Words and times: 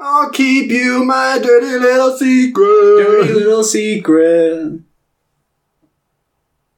I'll 0.00 0.30
keep 0.30 0.70
you 0.70 1.04
my 1.04 1.40
dirty 1.42 1.76
little 1.76 2.16
secret. 2.16 3.04
Dirty 3.04 3.32
little 3.34 3.64
secret. 3.64 4.80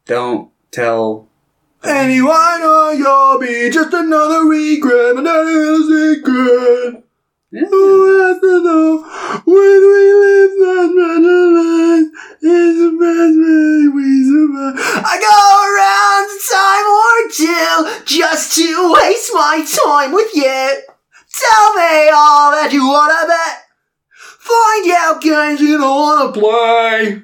Don't 0.07 0.50
tell. 0.71 1.29
Anyone 1.85 2.62
or 2.62 2.95
you'll 2.95 3.38
be 3.38 3.69
just 3.71 3.93
another 3.93 4.46
regret, 4.46 5.17
my 5.17 5.22
dirty 5.22 5.53
little 5.53 5.87
secret. 5.87 7.04
Yeah. 7.53 7.67
Who 7.69 8.20
has 8.23 8.41
to 8.41 8.64
know 8.64 9.02
when 9.45 9.80
we 9.91 10.12
live 10.14 10.50
such 10.57 10.96
better 10.96 11.45
lives? 11.61 12.09
It's 12.43 12.79
the 12.79 12.91
best 12.96 13.37
way 13.37 13.89
we 13.93 14.25
survive. 14.25 14.77
I 15.05 15.14
go 15.21 15.37
around 15.68 16.29
time 16.48 16.87
or 16.89 17.18
two 17.37 18.05
just 18.07 18.57
to 18.57 18.93
waste 18.95 19.30
my 19.34 19.66
time 19.66 20.12
with 20.12 20.34
you. 20.34 20.89
Tell 21.48 21.75
me 21.75 22.11
all 22.11 22.50
that 22.52 22.70
you 22.73 22.86
wanna 22.86 23.27
bet. 23.27 23.64
Find 24.12 24.91
out 24.92 25.23
games 25.23 25.60
you 25.60 25.78
don't 25.78 26.01
wanna 26.01 26.32
play. 26.32 27.23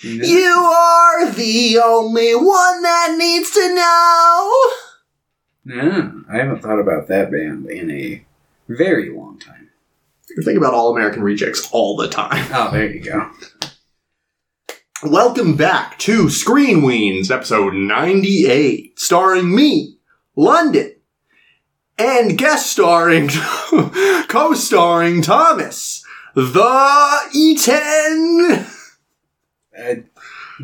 You 0.00 0.52
are 0.52 1.30
the 1.30 1.78
only 1.84 2.34
one 2.34 2.82
that 2.82 3.14
needs 3.18 3.50
to 3.50 3.74
know. 3.74 4.70
Yeah, 5.64 6.10
I 6.30 6.38
haven't 6.38 6.62
thought 6.62 6.80
about 6.80 7.08
that 7.08 7.30
band 7.30 7.70
in 7.70 7.90
a 7.90 8.24
very 8.68 9.10
long 9.10 9.38
time. 9.38 9.70
You 10.36 10.42
think 10.42 10.56
about 10.56 10.74
All 10.74 10.96
American 10.96 11.22
Rejects 11.22 11.68
all 11.72 11.96
the 11.96 12.08
time. 12.08 12.46
Oh, 12.54 12.70
there 12.72 12.90
you 12.90 13.00
go. 13.00 13.30
Welcome 15.04 15.56
back 15.56 15.98
to 16.00 16.30
Screen 16.30 16.82
Weens, 16.82 17.30
episode 17.30 17.74
98, 17.74 18.98
starring 18.98 19.54
me, 19.54 19.98
London, 20.36 20.91
and 21.98 22.36
guest 22.38 22.70
starring, 22.70 23.28
co 24.28 24.54
starring 24.54 25.22
Thomas, 25.22 26.04
the 26.34 27.20
E10. 27.34 28.68
I 29.78 30.04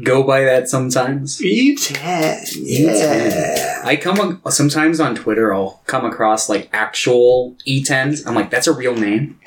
go 0.03 0.23
by 0.23 0.43
that 0.43 0.69
sometimes. 0.69 1.39
E10, 1.41 2.53
yeah. 2.57 3.83
I 3.85 3.97
come 3.97 4.41
sometimes 4.51 5.01
on 5.01 5.15
Twitter. 5.15 5.53
I'll 5.55 5.83
come 5.87 6.05
across 6.05 6.49
like 6.49 6.69
actual 6.73 7.57
E10s. 7.67 8.27
I'm 8.27 8.35
like, 8.35 8.51
that's 8.51 8.67
a 8.67 8.73
real 8.73 8.95
name. 8.95 9.39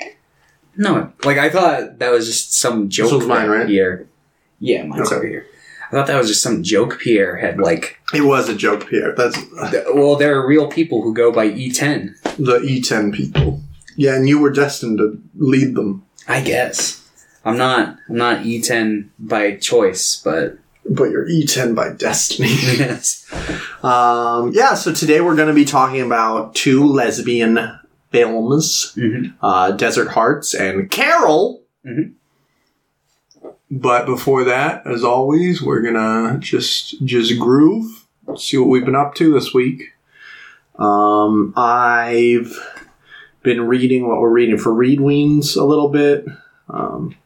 No, 0.76 1.12
like 1.24 1.38
I 1.38 1.50
thought 1.50 1.98
that 1.98 2.10
was 2.10 2.26
just 2.26 2.54
some 2.54 2.88
joke. 2.88 3.12
was 3.12 3.26
mine, 3.26 3.48
right? 3.48 3.68
Here, 3.68 4.08
Yeah, 4.58 4.84
mine's 4.84 5.06
Okay. 5.08 5.16
over 5.16 5.26
here. 5.26 5.46
I 5.92 5.96
thought 5.96 6.06
that 6.06 6.16
was 6.18 6.28
just 6.28 6.42
some 6.42 6.62
joke 6.62 6.98
Pierre 7.00 7.36
had. 7.36 7.58
Like, 7.60 7.98
It 8.14 8.22
was 8.22 8.48
a 8.48 8.54
joke, 8.56 8.88
Pierre. 8.88 9.14
That's 9.14 9.36
th- 9.70 9.84
well, 9.92 10.16
there 10.16 10.34
are 10.40 10.46
real 10.46 10.66
people 10.66 11.02
who 11.02 11.12
go 11.12 11.30
by 11.30 11.48
E10. 11.50 12.14
the 12.38 12.60
E10 12.60 13.12
people. 13.12 13.60
Yeah, 13.96 14.14
and 14.16 14.26
you 14.26 14.38
were 14.40 14.48
destined 14.50 14.96
to 14.98 15.20
lead 15.36 15.74
them. 15.74 16.04
I 16.26 16.40
guess 16.40 17.06
I'm 17.44 17.58
not. 17.58 17.98
I'm 18.08 18.16
not 18.16 18.44
E10 18.44 19.08
by 19.18 19.56
choice, 19.56 20.20
but 20.24 20.56
But 20.88 21.10
you're 21.10 21.28
E10 21.28 21.74
by 21.76 21.90
destiny. 21.92 22.48
yes. 22.78 23.26
Um, 23.84 24.52
yeah, 24.54 24.74
so 24.74 24.92
today 24.94 25.20
we're 25.20 25.36
going 25.36 25.48
to 25.48 25.54
be 25.54 25.64
talking 25.66 26.00
about 26.00 26.54
two 26.54 26.84
lesbian 26.86 27.58
films, 28.10 28.92
Mhm. 28.96 29.34
uh, 29.42 29.72
Desert 29.72 30.08
Hearts 30.08 30.54
and 30.54 30.90
Carol. 30.90 31.62
Mhm. 31.86 32.12
But 33.74 34.04
before 34.04 34.44
that, 34.44 34.86
as 34.86 35.02
always, 35.02 35.62
we're 35.62 35.80
gonna 35.80 36.36
just 36.38 37.02
just 37.06 37.40
groove, 37.40 38.06
see 38.36 38.58
what 38.58 38.68
we've 38.68 38.84
been 38.84 38.94
up 38.94 39.14
to 39.14 39.32
this 39.32 39.54
week. 39.54 39.92
Um, 40.78 41.54
I've 41.56 42.54
been 43.42 43.66
reading 43.66 44.06
what 44.06 44.20
we're 44.20 44.28
reading 44.28 44.58
for 44.58 44.72
Readweens 44.72 45.56
a 45.56 45.64
little 45.64 45.88
bit. 45.88 46.26
Um, 46.68 47.16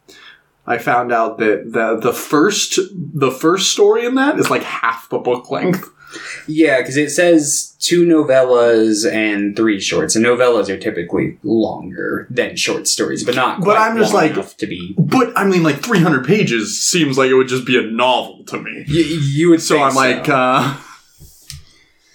I 0.68 0.78
found 0.78 1.10
out 1.10 1.38
that 1.38 1.72
the 1.72 1.98
the 2.00 2.12
first 2.12 2.78
the 2.94 3.32
first 3.32 3.72
story 3.72 4.06
in 4.06 4.14
that 4.14 4.38
is 4.38 4.48
like 4.48 4.62
half 4.62 5.08
the 5.08 5.18
book 5.18 5.50
length. 5.50 5.90
Yeah, 6.46 6.78
because 6.80 6.96
it 6.96 7.10
says 7.10 7.74
two 7.80 8.06
novellas 8.06 9.10
and 9.10 9.54
three 9.56 9.80
shorts, 9.80 10.16
and 10.16 10.24
novellas 10.24 10.68
are 10.68 10.78
typically 10.78 11.38
longer 11.42 12.26
than 12.30 12.56
short 12.56 12.86
stories, 12.88 13.24
but 13.24 13.34
not. 13.34 13.58
But 13.60 13.64
quite 13.76 13.78
I'm 13.90 13.96
just 13.98 14.14
long 14.14 14.34
like- 14.34 14.56
to 14.56 14.66
be. 14.66 14.94
But 14.98 15.36
I 15.36 15.44
mean, 15.44 15.62
like 15.62 15.76
300 15.82 16.24
pages 16.26 16.80
seems 16.80 17.18
like 17.18 17.28
it 17.30 17.34
would 17.34 17.48
just 17.48 17.66
be 17.66 17.76
a 17.78 17.82
novel 17.82 18.44
to 18.46 18.58
me. 18.60 18.84
You, 18.86 19.02
you 19.02 19.50
would. 19.50 19.60
So 19.60 19.74
think 19.74 19.88
I'm 19.88 19.94
like, 19.94 20.28
uh, 20.28 20.76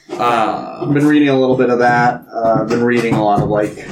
uh, 0.09 0.85
I've 0.87 0.93
been 0.93 1.05
reading 1.05 1.29
a 1.29 1.39
little 1.39 1.57
bit 1.57 1.69
of 1.69 1.79
that. 1.79 2.25
Uh, 2.31 2.59
I've 2.61 2.67
been 2.69 2.83
reading 2.83 3.13
a 3.13 3.23
lot 3.23 3.41
of 3.41 3.49
like 3.49 3.87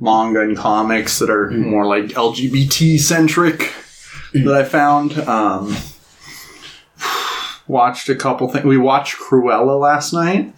manga 0.00 0.40
and 0.40 0.56
comics 0.56 1.18
that 1.18 1.30
are 1.30 1.50
Mm. 1.50 1.66
more 1.70 1.86
like 1.86 2.06
LGBT 2.06 2.98
centric 2.98 3.72
that 4.32 4.54
I 4.54 4.64
found. 4.64 5.18
Um, 5.20 5.76
watched 7.70 8.08
a 8.08 8.14
couple 8.14 8.48
things. 8.48 8.64
We 8.64 8.76
watched 8.76 9.16
Cruella 9.18 9.80
last 9.80 10.12
night. 10.12 10.52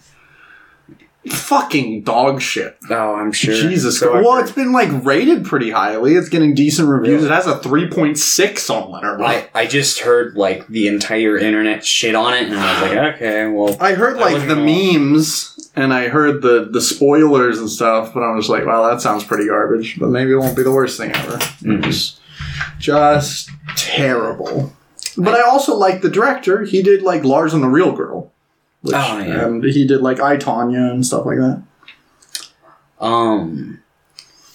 Fucking 1.29 2.03
dog 2.03 2.41
shit. 2.41 2.77
oh, 2.89 3.15
I'm 3.15 3.31
sure. 3.31 3.55
Jesus 3.55 3.97
So 3.97 4.13
Well, 4.21 4.39
it's 4.39 4.51
been 4.51 4.73
like 4.73 4.89
rated 5.05 5.45
pretty 5.45 5.71
highly. 5.71 6.15
It's 6.15 6.27
getting 6.27 6.53
decent 6.53 6.89
reviews. 6.89 7.23
Really? 7.23 7.27
It 7.27 7.35
has 7.35 7.47
a 7.47 7.59
3.6 7.59 8.69
on 8.69 8.91
Letterboxd. 8.91 9.23
I, 9.23 9.49
I 9.61 9.65
just 9.65 9.99
heard 9.99 10.35
like 10.35 10.67
the 10.67 10.89
entire 10.89 11.37
internet 11.37 11.85
shit 11.85 12.13
on 12.13 12.33
it, 12.33 12.43
and 12.49 12.55
I 12.55 12.81
was 12.81 12.91
like, 12.91 12.97
okay, 13.15 13.47
well, 13.47 13.77
I 13.79 13.93
heard 13.93 14.17
like 14.17 14.49
the 14.49 14.57
memes 14.57 15.71
and 15.75 15.93
I 15.93 16.09
heard 16.09 16.41
the 16.41 16.67
the 16.69 16.81
spoilers 16.81 17.57
and 17.57 17.69
stuff, 17.69 18.13
but 18.13 18.21
I 18.21 18.35
was 18.35 18.49
like, 18.49 18.65
wow, 18.65 18.89
that 18.89 18.99
sounds 18.99 19.23
pretty 19.23 19.47
garbage. 19.47 19.97
But 19.97 20.09
maybe 20.09 20.31
it 20.33 20.37
won't 20.37 20.57
be 20.57 20.63
the 20.63 20.73
worst 20.73 20.97
thing 20.97 21.11
ever. 21.15 21.37
Mhm. 21.37 21.85
It's 21.85 22.19
just 22.79 23.49
terrible. 23.77 24.73
But 25.17 25.35
I 25.35 25.41
also 25.41 25.75
like 25.75 26.01
the 26.01 26.09
director. 26.09 26.63
He 26.63 26.81
did 26.81 27.03
like 27.03 27.23
Lars 27.23 27.53
and 27.53 27.63
the 27.63 27.69
Real 27.69 27.91
Girl. 27.91 28.31
Which, 28.81 28.95
Oh, 28.95 29.19
yeah. 29.19 29.45
And 29.45 29.63
he 29.63 29.87
did 29.87 30.01
like 30.01 30.19
I 30.19 30.37
Tonya 30.37 30.91
and 30.91 31.05
stuff 31.05 31.25
like 31.25 31.37
that. 31.37 31.63
Um, 32.99 33.81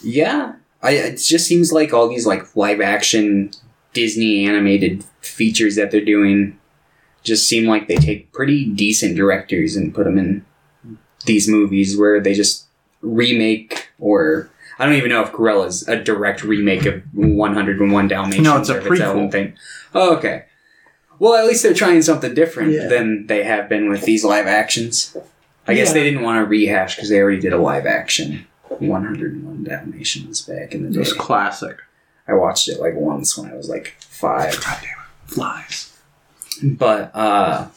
yeah, 0.03 0.55
I 0.83 0.93
it 0.93 1.17
just 1.17 1.47
seems 1.47 1.73
like 1.73 1.93
all 1.93 2.09
these 2.09 2.27
like 2.27 2.57
live 2.57 2.81
action 2.81 3.51
Disney 3.93 4.47
animated 4.47 5.05
features 5.21 5.77
that 5.77 5.91
they're 5.91 6.05
doing 6.05 6.59
just 7.23 7.49
seem 7.49 7.67
like 7.67 7.89
they 7.89 7.97
take 7.97 8.33
pretty 8.33 8.65
decent 8.65 9.17
directors 9.17 9.77
and 9.77 9.95
put 9.95 10.05
them 10.05 10.17
in 10.17 10.45
these 11.27 11.49
movies 11.49 11.99
where 11.99 12.21
they 12.21 12.33
just 12.33 12.67
remake 13.03 13.91
or 13.99 14.51
I 14.79 14.87
don't 14.87 14.95
even 14.95 15.11
know 15.11 15.23
if 15.23 15.33
Cruella's 15.33 15.87
a 15.89 15.97
direct 16.03 16.45
remake 16.45 16.87
of 16.87 17.03
101 17.13 18.09
Dalmatians. 18.09 18.45
No, 18.45 18.57
it's 18.59 18.69
a 18.69 18.77
or 18.77 18.79
if 18.79 18.87
its 18.87 19.01
prequel. 19.01 19.33
thing. 19.33 19.55
Oh, 19.95 20.17
okay. 20.17 20.45
Well, 21.19 21.35
at 21.35 21.47
least 21.47 21.63
they're 21.63 21.75
trying 21.75 22.03
something 22.03 22.35
different 22.35 22.73
Yeah. 22.73 22.87
than 22.89 23.27
they 23.27 23.43
have 23.45 23.69
been 23.69 23.89
with 23.91 24.05
these 24.05 24.25
live 24.25 24.47
actions. 24.47 25.17
I 25.67 25.75
guess 25.75 25.89
Yeah. 25.89 25.95
they 25.95 26.05
didn't 26.05 26.23
want 26.23 26.43
to 26.45 26.49
rehash 26.49 26.97
because 26.97 27.09
they 27.11 27.21
already 27.21 27.41
did 27.41 27.53
a 27.53 27.59
live 27.59 27.87
action 27.87 28.47
101 28.69 29.65
Dalmatians 29.65 30.43
back 30.43 30.75
in 30.75 30.83
the 30.85 30.91
day. 30.91 31.03
Just 31.03 31.19
classic. 31.19 31.77
I 32.27 32.35
watched 32.35 32.69
it 32.69 32.79
like 32.81 32.95
once 32.95 33.37
when 33.37 33.51
I 33.51 33.55
was 33.55 33.69
like 33.69 33.95
five. 34.01 34.53
God 34.65 34.79
damn 34.83 34.91
it. 34.91 35.33
Flies. 35.35 35.93
But, 36.63 37.11
uh, 37.15 37.69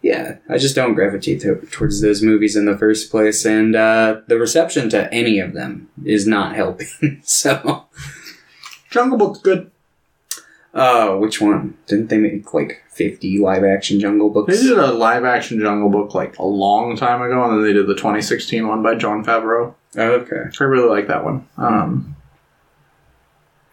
yeah, 0.00 0.36
I 0.48 0.58
just 0.58 0.74
don't 0.74 0.94
gravitate 0.94 1.40
to, 1.42 1.56
towards 1.70 2.00
those 2.00 2.22
movies 2.22 2.56
in 2.56 2.64
the 2.64 2.76
first 2.76 3.10
place, 3.10 3.44
and 3.44 3.76
uh, 3.76 4.20
the 4.26 4.38
reception 4.38 4.88
to 4.90 5.12
any 5.12 5.38
of 5.38 5.52
them 5.52 5.88
is 6.04 6.26
not 6.26 6.56
helping. 6.56 6.88
so, 7.22 7.86
Jungle 8.90 9.18
Book's 9.18 9.38
good. 9.40 9.70
Uh, 10.74 11.16
which 11.16 11.40
one? 11.40 11.76
Didn't 11.86 12.08
they 12.08 12.16
make 12.18 12.54
like 12.54 12.82
50 12.90 13.38
live 13.40 13.62
action 13.62 14.00
Jungle 14.00 14.30
Books? 14.30 14.58
They 14.58 14.68
did 14.68 14.78
a 14.78 14.90
live 14.92 15.24
action 15.24 15.60
Jungle 15.60 15.90
Book 15.90 16.14
like 16.14 16.38
a 16.38 16.44
long 16.44 16.96
time 16.96 17.20
ago, 17.20 17.44
and 17.44 17.52
then 17.58 17.62
they 17.64 17.74
did 17.74 17.86
the 17.86 17.94
2016 17.94 18.66
one 18.66 18.82
by 18.82 18.94
Jon 18.94 19.22
Favreau. 19.24 19.74
Oh, 19.96 20.00
okay. 20.12 20.44
I 20.58 20.64
really 20.64 20.88
like 20.88 21.08
that 21.08 21.24
one. 21.24 21.46
Um, 21.58 22.16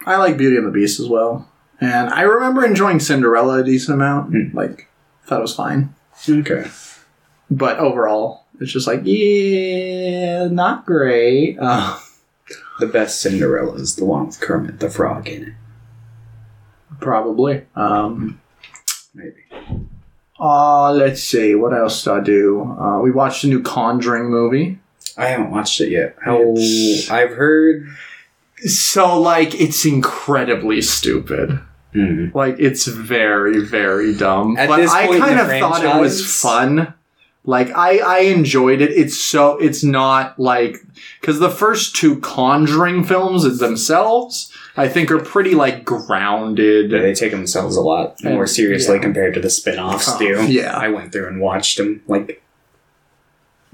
I 0.06 0.18
like 0.18 0.38
Beauty 0.38 0.58
and 0.58 0.66
the 0.68 0.72
Beast 0.72 1.00
as 1.00 1.08
well, 1.08 1.50
and 1.80 2.10
I 2.10 2.22
remember 2.24 2.66
enjoying 2.66 3.00
Cinderella 3.00 3.60
a 3.60 3.64
decent 3.64 3.96
amount. 3.96 4.32
Hmm. 4.32 4.56
Like, 4.58 4.88
thought 5.26 5.40
it 5.40 5.44
was 5.44 5.56
fine, 5.56 5.96
Okay. 6.28 6.66
but 7.50 7.78
overall, 7.80 8.46
it's 8.60 8.72
just 8.74 8.88
like 8.88 9.02
yeah, 9.06 10.48
not 10.48 10.86
great. 10.86 11.58
Uh, 11.60 11.98
The 12.80 12.88
best 12.88 13.22
Cinderella 13.22 13.74
is 13.76 13.96
the 13.96 14.06
one 14.06 14.26
with 14.28 14.40
Kermit 14.42 14.80
the 14.80 14.90
Frog 14.90 15.28
in 15.30 15.44
it. 15.44 15.54
Probably. 17.00 17.66
Um, 17.76 18.40
Maybe. 19.14 19.44
uh, 20.40 20.92
let's 20.94 21.24
see 21.24 21.56
what 21.56 21.74
else 21.74 22.04
did 22.04 22.14
I 22.14 22.20
do. 22.22 22.62
Uh, 22.80 23.00
we 23.00 23.12
watched 23.12 23.44
a 23.44 23.48
new 23.48 23.62
Conjuring 23.62 24.26
movie. 24.30 24.80
I 25.18 25.28
haven't 25.28 25.52
watched 25.52 25.82
it 25.82 25.90
yet. 25.90 26.16
How 26.24 26.40
It's- 26.54 27.10
I've 27.10 27.32
heard. 27.32 27.88
So 28.66 29.20
like, 29.20 29.60
it's 29.60 29.86
incredibly 29.86 30.82
stupid. 30.82 31.60
Hmm. 31.94 32.28
Like 32.34 32.58
it's 32.60 32.86
very, 32.86 33.60
very 33.62 34.14
dumb. 34.14 34.56
At 34.58 34.70
but 34.70 34.80
I 34.90 35.08
kind 35.18 35.40
of 35.40 35.48
thought 35.60 35.84
it 35.84 36.00
was 36.00 36.40
fun. 36.42 36.94
Like 37.50 37.76
I, 37.76 37.98
I 37.98 38.20
enjoyed 38.20 38.80
it. 38.80 38.92
It's 38.92 39.20
so 39.20 39.58
it's 39.58 39.84
not 39.84 40.38
like 40.40 40.78
because 41.20 41.40
the 41.40 41.50
first 41.50 41.96
two 41.96 42.20
Conjuring 42.20 43.04
films 43.04 43.44
is 43.44 43.58
themselves, 43.58 44.54
I 44.78 44.88
think, 44.88 45.10
are 45.10 45.18
pretty 45.20 45.56
like 45.56 45.84
grounded. 45.84 46.92
They 46.92 47.16
take 47.16 47.32
themselves 47.32 47.76
a 47.76 47.82
lot 47.82 48.24
more 48.24 48.44
And- 48.44 48.50
seriously 48.50 48.98
yeah. 48.98 49.02
compared 49.02 49.34
to 49.34 49.40
the 49.40 49.50
spin-offs 49.50 50.08
Oh, 50.10 50.20
do. 50.20 50.46
yeah. 50.52 50.78
I 50.78 50.90
went 50.90 51.12
through 51.12 51.28
and 51.28 51.42
watched 51.42 51.78
them 51.78 52.04
like 52.08 52.44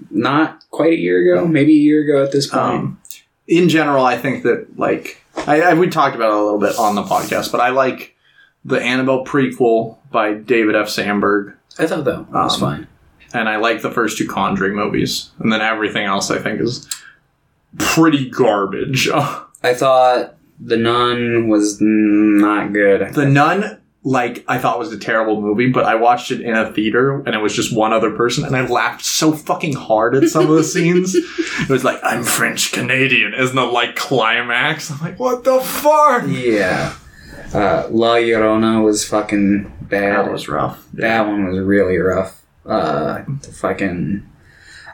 not 0.09 0.63
quite 0.71 0.93
a 0.93 0.97
year 0.99 1.33
ago, 1.33 1.45
maybe 1.45 1.73
a 1.73 1.81
year 1.81 2.01
ago 2.03 2.23
at 2.23 2.31
this 2.31 2.47
point. 2.47 2.63
Um, 2.63 3.01
in 3.47 3.67
general, 3.67 4.05
I 4.05 4.17
think 4.17 4.43
that 4.43 4.79
like 4.79 5.21
I, 5.47 5.61
I 5.61 5.73
we 5.73 5.89
talked 5.89 6.15
about 6.15 6.29
it 6.31 6.35
a 6.37 6.43
little 6.43 6.59
bit 6.59 6.77
on 6.79 6.95
the 6.95 7.03
podcast, 7.03 7.51
but 7.51 7.59
I 7.59 7.69
like 7.69 8.15
the 8.63 8.81
Annabelle 8.81 9.25
prequel 9.25 9.97
by 10.11 10.33
David 10.33 10.75
F. 10.75 10.87
Sandberg, 10.87 11.55
I 11.77 11.87
thought 11.87 12.05
that 12.05 12.29
was 12.31 12.53
um, 12.55 12.59
fine. 12.61 12.87
And 13.35 13.49
I 13.49 13.57
like 13.57 13.81
the 13.81 13.91
first 13.91 14.17
two 14.17 14.27
Conjuring 14.27 14.75
movies, 14.75 15.29
and 15.39 15.51
then 15.51 15.61
everything 15.61 16.05
else 16.05 16.31
I 16.31 16.39
think 16.39 16.61
is 16.61 16.87
pretty 17.77 18.29
garbage. 18.29 19.09
I 19.63 19.73
thought 19.73 20.35
The 20.59 20.77
Nun 20.77 21.47
was 21.47 21.77
not 21.81 22.71
good. 22.73 23.13
the 23.13 23.25
Nun, 23.25 23.81
like 24.03 24.45
I 24.47 24.59
thought 24.59 24.77
was 24.79 24.93
a 24.93 24.97
terrible 24.99 25.41
movie, 25.41 25.69
but 25.71 25.85
I 25.85 25.95
watched 25.95 26.29
it 26.31 26.41
in 26.41 26.55
a 26.55 26.71
theater, 26.71 27.21
and 27.25 27.29
it 27.29 27.39
was 27.39 27.53
just 27.55 27.75
one 27.75 27.91
other 27.93 28.11
person, 28.11 28.45
and 28.45 28.55
I 28.55 28.65
laughed 28.67 29.03
so 29.03 29.31
fucking 29.31 29.73
hard 29.73 30.15
at 30.15 30.29
some 30.29 30.49
of 30.49 30.55
the 30.55 30.63
scenes. 30.63 31.15
It 31.15 31.69
was 31.69 31.83
like 31.83 31.99
I'm 32.03 32.23
French 32.23 32.71
Canadian, 32.71 33.33
isn't 33.33 33.55
the 33.55 33.63
like 33.63 33.95
climax? 33.95 34.91
I'm 34.91 34.99
like, 34.99 35.19
what 35.19 35.43
the 35.43 35.59
fuck? 35.59 36.23
Yeah. 36.27 36.93
Uh, 37.53 37.87
La 37.89 38.15
Llorona 38.15 38.83
was 38.83 39.07
fucking 39.07 39.71
bad. 39.81 40.25
That 40.25 40.31
was 40.31 40.47
rough. 40.49 40.85
That 40.93 41.25
one 41.25 41.45
was 41.47 41.57
really 41.59 41.97
rough. 41.97 42.43
Uh, 42.65 43.23
the 43.41 43.51
fucking. 43.51 44.27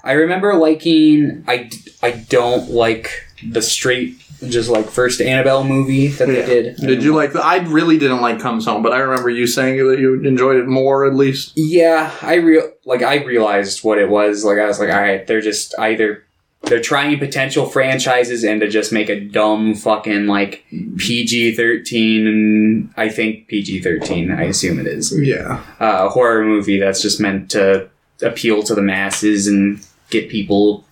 I 0.03 0.13
remember 0.13 0.53
liking. 0.55 1.43
I, 1.47 1.69
I 2.01 2.11
don't 2.11 2.71
like 2.71 3.09
the 3.47 3.61
straight, 3.61 4.19
just 4.47 4.69
like 4.69 4.87
first 4.89 5.21
Annabelle 5.21 5.63
movie 5.63 6.07
that 6.07 6.27
Yeah. 6.27 6.33
they 6.41 6.45
did. 6.45 6.75
Did 6.77 7.03
you 7.03 7.13
like? 7.15 7.33
The, 7.33 7.41
I 7.43 7.57
really 7.57 7.97
didn't 7.99 8.21
like 8.21 8.39
Comes 8.39 8.65
Home, 8.65 8.81
but 8.83 8.93
I 8.93 8.97
remember 8.99 9.29
you 9.29 9.45
saying 9.47 9.77
that 9.87 9.99
you 9.99 10.15
enjoyed 10.25 10.57
it 10.57 10.67
more, 10.67 11.05
at 11.05 11.13
least. 11.15 11.53
Yeah, 11.55 12.11
I 12.21 12.35
real 12.35 12.71
like 12.85 13.03
I 13.03 13.23
realized 13.23 13.83
what 13.83 13.99
it 13.99 14.09
was. 14.09 14.43
Like 14.43 14.57
I 14.57 14.65
was 14.65 14.79
like, 14.79 14.89
all 14.89 14.99
right, 15.01 15.25
they're 15.27 15.41
just 15.41 15.77
either 15.79 16.23
they're 16.63 16.79
trying 16.81 17.17
potential 17.19 17.65
franchises 17.65 18.43
and 18.43 18.61
to 18.61 18.67
just 18.69 18.93
make 18.93 19.09
a 19.09 19.19
dumb 19.19 19.73
fucking 19.75 20.27
like 20.27 20.63
PG 20.97 21.55
thirteen 21.55 22.93
I 22.97 23.09
think 23.09 23.47
PG 23.47 23.81
thirteen. 23.81 24.31
I 24.31 24.43
assume 24.43 24.79
it 24.79 24.87
is 24.87 25.17
Yeah. 25.19 25.63
uh, 25.79 26.05
a 26.05 26.09
horror 26.09 26.43
movie 26.45 26.79
that's 26.79 27.01
just 27.01 27.19
meant 27.19 27.49
to 27.51 27.89
appeal 28.21 28.61
to 28.63 28.75
the 28.75 28.81
masses 28.81 29.47
and 29.47 29.83
get 30.11 30.29
people 30.29 30.85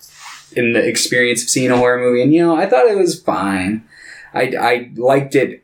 in 0.56 0.72
the 0.72 0.84
experience 0.84 1.42
of 1.44 1.48
seeing 1.48 1.70
a 1.70 1.76
horror 1.76 1.98
movie. 1.98 2.22
And 2.22 2.32
you 2.34 2.42
know, 2.42 2.56
I 2.56 2.66
thought 2.66 2.88
it 2.88 2.98
was 2.98 3.20
fine. 3.20 3.84
I 4.34 4.52
I 4.60 4.90
liked 4.96 5.34
it 5.34 5.62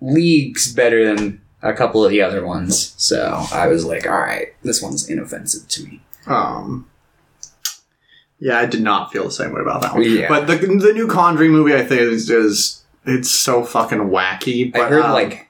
leagues 0.00 0.72
better 0.72 1.04
than 1.14 1.40
a 1.62 1.72
couple 1.72 2.04
of 2.04 2.10
the 2.10 2.22
other 2.22 2.46
ones. 2.46 2.94
So 2.98 3.44
I 3.52 3.66
was 3.66 3.84
like, 3.84 4.06
all 4.06 4.20
right, 4.20 4.48
this 4.62 4.80
one's 4.82 5.08
inoffensive 5.08 5.66
to 5.68 5.84
me. 5.84 6.00
Um. 6.26 6.86
Yeah, 8.40 8.58
I 8.58 8.66
did 8.66 8.82
not 8.82 9.12
feel 9.12 9.24
the 9.24 9.30
same 9.32 9.52
way 9.52 9.60
about 9.60 9.82
that 9.82 9.94
one. 9.94 10.02
Yeah. 10.02 10.28
But 10.28 10.46
the 10.46 10.56
the 10.56 10.92
new 10.92 11.08
Conjuring 11.08 11.50
movie, 11.50 11.74
I 11.74 11.84
think, 11.84 12.00
is, 12.02 12.30
is 12.30 12.84
it's 13.04 13.30
so 13.30 13.64
fucking 13.64 13.98
wacky. 13.98 14.72
But, 14.72 14.82
I 14.82 14.88
heard 14.88 15.04
um, 15.04 15.12
like 15.12 15.48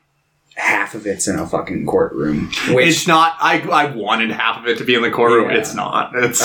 half 0.55 0.95
of 0.95 1.07
it's 1.07 1.29
in 1.29 1.39
a 1.39 1.47
fucking 1.47 1.87
courtroom, 1.87 2.51
which 2.71 2.89
it's 2.89 3.07
not. 3.07 3.37
I 3.41 3.61
I 3.61 3.95
wanted 3.95 4.31
half 4.31 4.59
of 4.59 4.67
it 4.67 4.79
to 4.79 4.85
be 4.85 4.95
in 4.95 5.03
the 5.03 5.11
courtroom. 5.11 5.51
Yeah. 5.51 5.59
It's 5.59 5.75
not. 5.75 6.13
It's 6.15 6.41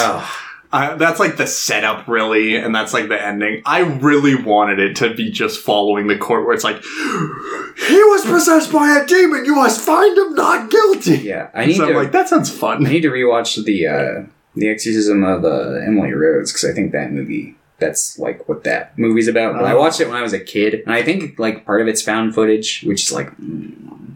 that's 0.73 1.19
like 1.19 1.37
the 1.37 1.45
setup, 1.45 2.07
really, 2.07 2.55
and 2.55 2.73
that's 2.73 2.93
like 2.93 3.07
the 3.07 3.23
ending. 3.23 3.61
I 3.65 3.79
really 3.81 4.35
wanted 4.35 4.79
it 4.79 4.95
to 4.97 5.13
be 5.13 5.29
just 5.31 5.59
following 5.61 6.07
the 6.07 6.17
court, 6.17 6.45
where 6.45 6.55
it's 6.55 6.63
like 6.63 6.77
he 7.87 8.03
was 8.03 8.25
possessed 8.25 8.71
by 8.71 8.99
a 9.01 9.05
demon. 9.05 9.45
You 9.45 9.55
must 9.55 9.81
find 9.81 10.17
him 10.17 10.33
not 10.33 10.69
guilty. 10.71 11.17
yeah. 11.17 11.49
I 11.53 11.67
need 11.67 11.75
So 11.77 11.85
to 11.85 11.91
I'm 11.91 11.95
like, 11.95 12.11
that 12.11 12.27
sounds 12.27 12.49
fun. 12.49 12.85
I 12.85 12.89
need 12.89 13.01
to 13.01 13.11
rewatch 13.11 13.63
the 13.63 13.87
uh, 13.87 14.23
the 14.55 14.69
Exorcism 14.69 15.23
of 15.23 15.43
uh, 15.45 15.79
Emily 15.85 16.13
Rose 16.13 16.51
because 16.51 16.69
I 16.69 16.73
think 16.73 16.91
that 16.91 17.11
movie 17.11 17.55
that's 17.79 18.17
like 18.19 18.47
what 18.47 18.63
that 18.63 18.97
movie's 18.97 19.27
about. 19.27 19.55
But 19.55 19.65
I 19.65 19.73
Oh. 19.73 19.79
watched 19.79 19.99
it 19.99 20.07
when 20.07 20.15
I 20.17 20.21
was 20.21 20.33
a 20.33 20.39
kid, 20.39 20.75
and 20.85 20.93
I 20.93 21.01
think 21.03 21.37
like 21.39 21.65
part 21.65 21.81
of 21.81 21.87
it's 21.87 22.01
found 22.01 22.33
footage, 22.35 22.83
which 22.83 23.03
is 23.03 23.11
like 23.11 23.35
mm, 23.37 24.15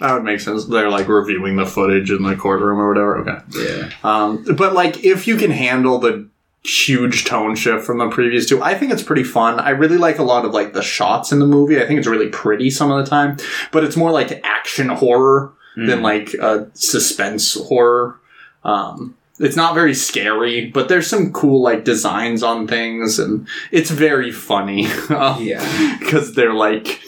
That 0.00 0.12
would 0.14 0.24
make 0.24 0.40
sense. 0.40 0.64
They're 0.66 0.90
like 0.90 1.08
reviewing 1.08 1.56
the 1.56 1.66
footage 1.66 2.10
in 2.10 2.22
the 2.22 2.36
courtroom 2.36 2.78
or 2.78 2.88
whatever. 2.88 3.18
Okay. 3.18 3.38
yeah, 3.56 3.90
Um, 4.04 4.44
but 4.56 4.72
like, 4.74 5.04
if 5.04 5.26
you 5.26 5.36
can 5.36 5.50
handle 5.50 5.98
the 5.98 6.28
huge 6.64 7.24
tone 7.24 7.54
shift 7.56 7.84
from 7.86 7.98
the 7.98 8.08
previous 8.10 8.46
two, 8.46 8.62
I 8.62 8.74
think 8.74 8.92
it's 8.92 9.02
pretty 9.02 9.24
fun. 9.24 9.58
I 9.58 9.70
really 9.70 9.96
like 9.98 10.18
a 10.18 10.22
lot 10.22 10.44
of 10.44 10.52
like 10.52 10.72
the 10.72 10.82
shots 10.82 11.32
in 11.32 11.38
the 11.38 11.46
movie. 11.46 11.80
I 11.82 11.86
think 11.86 11.98
it's 11.98 12.06
really 12.08 12.28
pretty 12.28 12.70
some 12.70 12.90
of 12.90 13.02
the 13.04 13.08
time, 13.10 13.38
but 13.72 13.82
it's 13.84 13.96
more 13.96 14.10
like 14.10 14.40
action 14.44 14.88
horror 14.88 15.52
than 15.76 16.00
Mm. 16.00 16.02
like 16.02 16.34
uh, 16.40 16.64
suspense 16.74 17.54
horror. 17.54 18.16
Um, 18.64 19.14
it's 19.40 19.56
not 19.56 19.74
very 19.74 19.94
scary, 19.94 20.66
but 20.66 20.88
there's 20.88 21.06
some 21.06 21.32
cool 21.32 21.62
like 21.62 21.84
designs 21.84 22.42
on 22.42 22.66
things, 22.66 23.18
and 23.18 23.46
it's 23.70 23.90
very 23.90 24.32
funny. 24.32 24.86
Um, 25.10 25.42
yeah. 25.42 25.96
because 25.98 26.34
they're 26.34 26.52
like 26.54 27.00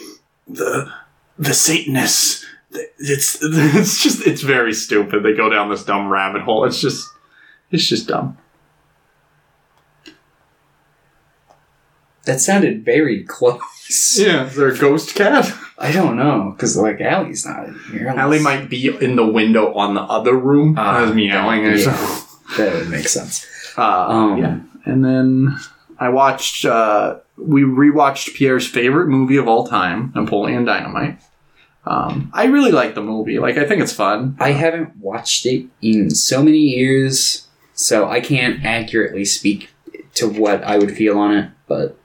the 0.49 0.91
the 1.39 1.55
Satanists. 1.55 2.47
It's 2.99 3.39
it's 3.43 4.03
just 4.03 4.27
it's 4.27 4.43
very 4.43 4.73
stupid. 4.73 5.23
They 5.23 5.35
go 5.35 5.49
down 5.49 5.71
this 5.71 5.85
dumb 5.85 6.09
rabbit 6.09 6.43
hole. 6.43 6.65
It's 6.65 6.81
just 6.81 7.07
it's 7.71 7.87
just 7.87 8.09
dumb. 8.09 8.37
That 12.25 12.41
sounded 12.41 12.85
very 12.85 13.25
close. 13.25 14.19
Yeah, 14.19 14.47
is 14.47 14.55
there 14.57 14.69
a 14.69 14.79
ghost 14.79 15.15
cat? 15.15 15.53
I 15.81 15.93
don't 15.93 16.17
know 16.17 16.53
because 16.55 16.77
like 16.77 17.01
Allie's 17.01 17.47
not 17.47 17.67
in 17.67 17.81
here. 17.91 18.09
Allie 18.09 18.39
might 18.39 18.69
be 18.69 18.89
in 18.89 19.17
the 19.17 19.27
window 19.27 19.73
on 19.75 19.95
the 19.95 20.03
other 20.03 20.37
room. 20.37 20.79
I 20.79 21.03
was 21.03 21.15
meowing 21.15 21.65
or 21.65 21.75
yeah. 21.75 21.97
something. 21.97 22.27
That 22.59 22.75
would 22.75 22.91
make 22.91 23.09
sense. 23.09 23.47
Uh, 23.79 24.07
Um, 24.09 24.39
yeah, 24.39 24.61
and 24.85 25.05
then 25.05 25.59
I 25.99 26.11
watched. 26.11 26.65
Uh, 26.65 27.21
we 27.37 27.63
rewatched 27.63 28.35
Pierre's 28.35 28.69
favorite 28.69 29.09
movie 29.09 29.37
of 29.37 29.49
all 29.49 29.67
time, 29.67 30.13
Napoleon 30.15 30.65
Dynamite. 30.67 31.19
Um, 31.87 32.31
I 32.35 32.45
really 32.45 32.73
like 32.73 32.95
the 32.95 33.03
movie. 33.03 33.39
Like, 33.39 33.57
I 33.57 33.65
think 33.65 33.81
it's 33.81 33.93
fun. 33.93 34.37
I 34.39 34.53
haven't 34.53 34.97
watched 34.99 35.47
it 35.47 35.67
in 35.81 36.11
so 36.11 36.43
many 36.43 36.59
years, 36.59 37.49
so 37.73 38.07
I 38.07 38.21
can't 38.21 38.63
accurately 38.65 39.25
speak 39.25 39.71
to 40.15 40.29
what 40.29 40.63
I 40.63 40.77
would 40.77 40.95
feel 40.95 41.19
on 41.19 41.35
it. 41.35 41.51
But 41.67 41.97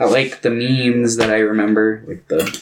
I 0.00 0.06
like 0.06 0.42
the 0.42 0.50
memes 0.50 1.16
that 1.16 1.30
I 1.30 1.38
remember, 1.38 2.02
like 2.08 2.26
the 2.26 2.60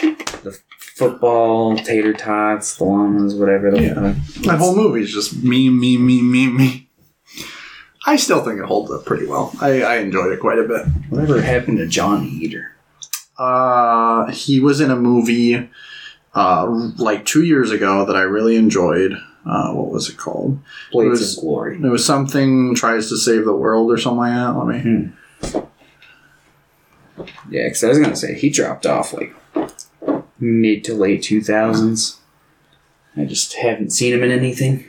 the 0.00 0.58
football, 0.78 1.76
tater 1.76 2.12
tots, 2.12 2.76
the 2.76 2.84
llamas, 2.84 3.34
whatever. 3.34 3.70
The 3.70 3.82
Yeah. 3.82 4.14
That 4.44 4.58
whole 4.58 4.74
movie 4.76 5.02
is 5.02 5.12
just 5.12 5.42
me, 5.42 5.68
me, 5.70 5.96
me, 5.96 6.22
me, 6.22 6.48
me. 6.48 6.88
I 8.04 8.16
still 8.16 8.42
think 8.44 8.58
it 8.58 8.64
holds 8.64 8.90
up 8.90 9.04
pretty 9.04 9.26
well. 9.26 9.52
I, 9.60 9.82
I 9.82 9.96
enjoyed 9.98 10.32
it 10.32 10.40
quite 10.40 10.58
a 10.58 10.64
bit. 10.64 10.86
whatever 11.08 11.40
happened 11.40 11.78
to 11.78 11.86
Jon 11.86 12.24
Heder? 12.24 12.72
Uh, 13.38 14.30
he 14.32 14.58
was 14.60 14.80
in 14.80 14.90
a 14.90 14.96
movie 14.96 15.70
uh, 16.34 16.66
like 16.98 17.24
two 17.24 17.44
years 17.44 17.70
ago 17.70 18.04
that 18.06 18.16
I 18.16 18.22
really 18.22 18.56
enjoyed. 18.56 19.12
Uh, 19.46 19.72
what 19.72 19.90
was 19.90 20.08
it 20.08 20.16
called? 20.16 20.58
Blades 20.92 21.10
was- 21.20 21.36
of 21.38 21.42
Glory. 21.44 21.76
It 21.76 21.88
was 21.88 22.04
something 22.04 22.74
tries 22.74 23.08
to 23.08 23.16
save 23.16 23.44
the 23.44 23.54
world 23.56 23.90
or 23.90 23.98
something 23.98 24.18
like 24.18 24.32
that. 24.34 24.50
Let 24.56 24.84
me. 24.84 25.12
Yeah, 27.50 27.64
because 27.64 27.84
I 27.84 27.88
was 27.88 27.98
gonna 27.98 28.16
say 28.16 28.34
he 28.34 28.50
dropped 28.50 28.86
off 28.86 29.12
like 29.12 29.34
mid 30.38 30.84
to 30.84 30.94
late 30.94 31.22
two 31.22 31.40
thousands. 31.42 32.20
I 33.16 33.24
just 33.24 33.54
haven't 33.54 33.90
seen 33.90 34.14
him 34.14 34.22
in 34.22 34.30
anything. 34.30 34.86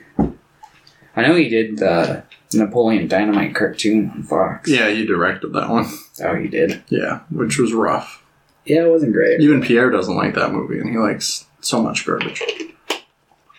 I 1.16 1.22
know 1.22 1.34
he 1.34 1.48
did 1.48 1.78
the 1.78 2.24
Napoleon 2.52 3.06
Dynamite 3.06 3.54
cartoon 3.54 4.10
on 4.10 4.22
Fox. 4.22 4.68
Yeah, 4.68 4.88
he 4.90 5.04
directed 5.06 5.52
that 5.52 5.68
one. 5.68 5.86
Oh, 6.22 6.36
he 6.36 6.46
did. 6.46 6.80
Yeah, 6.90 7.20
which 7.28 7.58
was 7.58 7.72
rough. 7.72 8.22
Yeah, 8.64 8.84
it 8.84 8.88
wasn't 8.90 9.12
great. 9.14 9.40
Even 9.40 9.60
Pierre 9.60 9.90
doesn't 9.90 10.14
like 10.14 10.34
that 10.36 10.52
movie, 10.52 10.78
and 10.78 10.88
he 10.88 10.96
likes 10.96 11.46
so 11.60 11.82
much 11.82 12.06
garbage. 12.06 12.40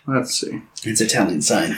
Let's 0.08 0.34
see. 0.40 0.62
It's 0.84 1.02
a 1.02 1.06
telling 1.06 1.42
sign. 1.42 1.76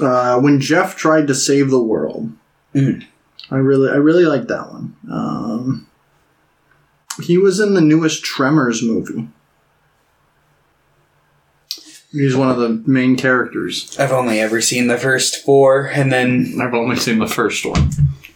Uh, 0.00 0.38
when 0.40 0.60
Jeff 0.60 0.96
tried 0.96 1.26
to 1.26 1.34
save 1.34 1.70
the 1.70 1.82
world, 1.82 2.32
Mm. 2.72 3.04
I 3.50 3.56
really, 3.56 3.90
I 3.90 3.96
really 3.96 4.24
like 4.26 4.46
that 4.46 4.70
one. 4.70 4.94
Um, 5.10 5.88
he 7.22 7.38
was 7.38 7.60
in 7.60 7.74
the 7.74 7.80
newest 7.80 8.24
Tremors 8.24 8.82
movie. 8.82 9.28
He's 12.12 12.36
one 12.36 12.50
of 12.50 12.56
the 12.56 12.82
main 12.90 13.16
characters. 13.16 13.96
I've 13.98 14.10
only 14.10 14.40
ever 14.40 14.60
seen 14.60 14.88
the 14.88 14.98
first 14.98 15.44
four, 15.44 15.86
and 15.86 16.12
then 16.12 16.58
I've 16.60 16.74
only 16.74 16.96
seen 16.96 17.20
the 17.20 17.28
first 17.28 17.64
one. 17.64 17.90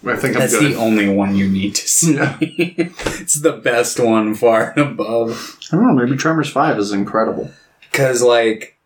I 0.07 0.17
think 0.17 0.37
I'm 0.37 0.41
that's 0.41 0.59
the 0.59 0.77
only 0.77 1.09
one 1.09 1.35
you 1.35 1.49
need 1.49 1.75
to 1.77 1.89
see. 1.89 2.15
Yeah. 2.15 2.37
it's 2.41 3.41
the 3.41 3.53
best 3.53 3.99
one, 3.99 4.35
far 4.35 4.71
and 4.77 4.81
above. 4.81 5.59
I 5.73 5.77
don't 5.77 5.87
know. 5.87 6.05
Maybe 6.05 6.17
Tremors 6.17 6.51
Five 6.51 6.79
is 6.79 6.93
incredible. 6.93 7.51
Because, 7.91 8.23
like, 8.23 8.77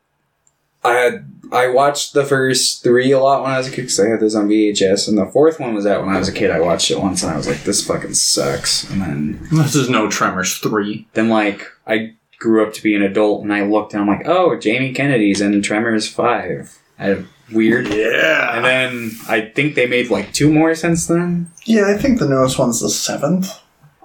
I 0.84 0.92
had 0.94 1.32
I 1.52 1.68
watched 1.68 2.12
the 2.12 2.24
first 2.24 2.82
three 2.82 3.10
a 3.10 3.18
lot 3.18 3.42
when 3.42 3.50
I 3.52 3.58
was 3.58 3.66
a 3.66 3.70
kid 3.70 3.82
because 3.82 4.00
I 4.00 4.08
had 4.08 4.20
those 4.20 4.34
on 4.34 4.48
VHS, 4.48 5.08
and 5.08 5.16
the 5.18 5.26
fourth 5.26 5.58
one 5.58 5.74
was 5.74 5.86
out 5.86 6.04
when 6.04 6.14
I 6.14 6.18
was 6.18 6.28
a 6.28 6.32
kid. 6.32 6.50
I 6.50 6.60
watched 6.60 6.90
it 6.90 7.00
once 7.00 7.22
and 7.22 7.32
I 7.32 7.36
was 7.36 7.48
like, 7.48 7.64
"This 7.64 7.86
fucking 7.86 8.14
sucks." 8.14 8.88
And 8.90 9.00
then 9.02 9.48
This 9.52 9.74
is 9.74 9.88
no 9.88 10.08
Tremors 10.10 10.58
three. 10.58 11.06
then 11.14 11.28
like 11.28 11.62
I 11.86 12.14
grew 12.38 12.64
up 12.64 12.72
to 12.74 12.82
be 12.82 12.94
an 12.94 13.02
adult, 13.02 13.42
and 13.42 13.52
I 13.52 13.62
looked 13.64 13.92
and 13.94 14.02
I'm 14.02 14.08
like, 14.08 14.26
"Oh, 14.28 14.58
Jamie 14.58 14.92
Kennedy's 14.92 15.40
in 15.40 15.60
Tremors 15.62 16.08
Five. 16.08 16.78
I, 16.98 17.24
weird. 17.52 17.88
Yeah. 17.88 18.56
And 18.56 18.64
then 18.64 19.10
I 19.28 19.40
think 19.40 19.74
they 19.74 19.86
made 19.86 20.10
like 20.10 20.32
two 20.32 20.52
more 20.52 20.74
since 20.74 21.06
then. 21.06 21.50
Yeah, 21.64 21.88
I 21.88 21.96
think 21.96 22.18
the 22.18 22.28
newest 22.28 22.58
one's 22.58 22.80
the 22.80 22.88
seventh. 22.90 23.50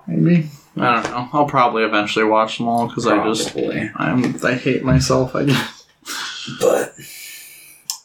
Maybe. 0.08 0.50
I 0.77 1.01
don't 1.01 1.12
know. 1.12 1.30
I'll 1.34 1.46
probably 1.46 1.84
eventually 1.84 2.25
watch 2.25 2.58
them 2.58 2.68
all 2.68 2.88
because 2.88 3.06
I 3.06 3.24
just 3.27 3.56
I'm 3.96 4.36
I 4.44 4.53
hate 4.56 4.84
myself. 4.84 5.36
I 5.36 5.46
just 5.46 5.73
But 6.59 6.93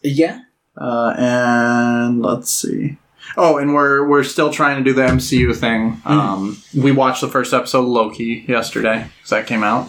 yeah, 0.02 0.40
uh, 0.76 1.14
and 1.16 2.23
let's 2.23 2.50
see. 2.50 2.99
Oh, 3.37 3.59
and 3.59 3.75
we're 3.75 4.07
we're 4.09 4.25
still 4.25 4.50
trying 4.50 4.83
to 4.83 4.85
do 4.85 4.95
the 4.95 5.02
MCU 5.02 5.54
thing. 5.54 6.00
Um, 6.04 6.62
we 6.76 6.92
watched 6.92 7.21
the 7.21 7.28
first 7.28 7.52
episode 7.52 7.80
of 7.80 7.88
Loki 7.88 8.45
yesterday 8.49 9.07
because 9.16 9.30
that 9.30 9.47
came 9.47 9.62
out. 9.62 9.88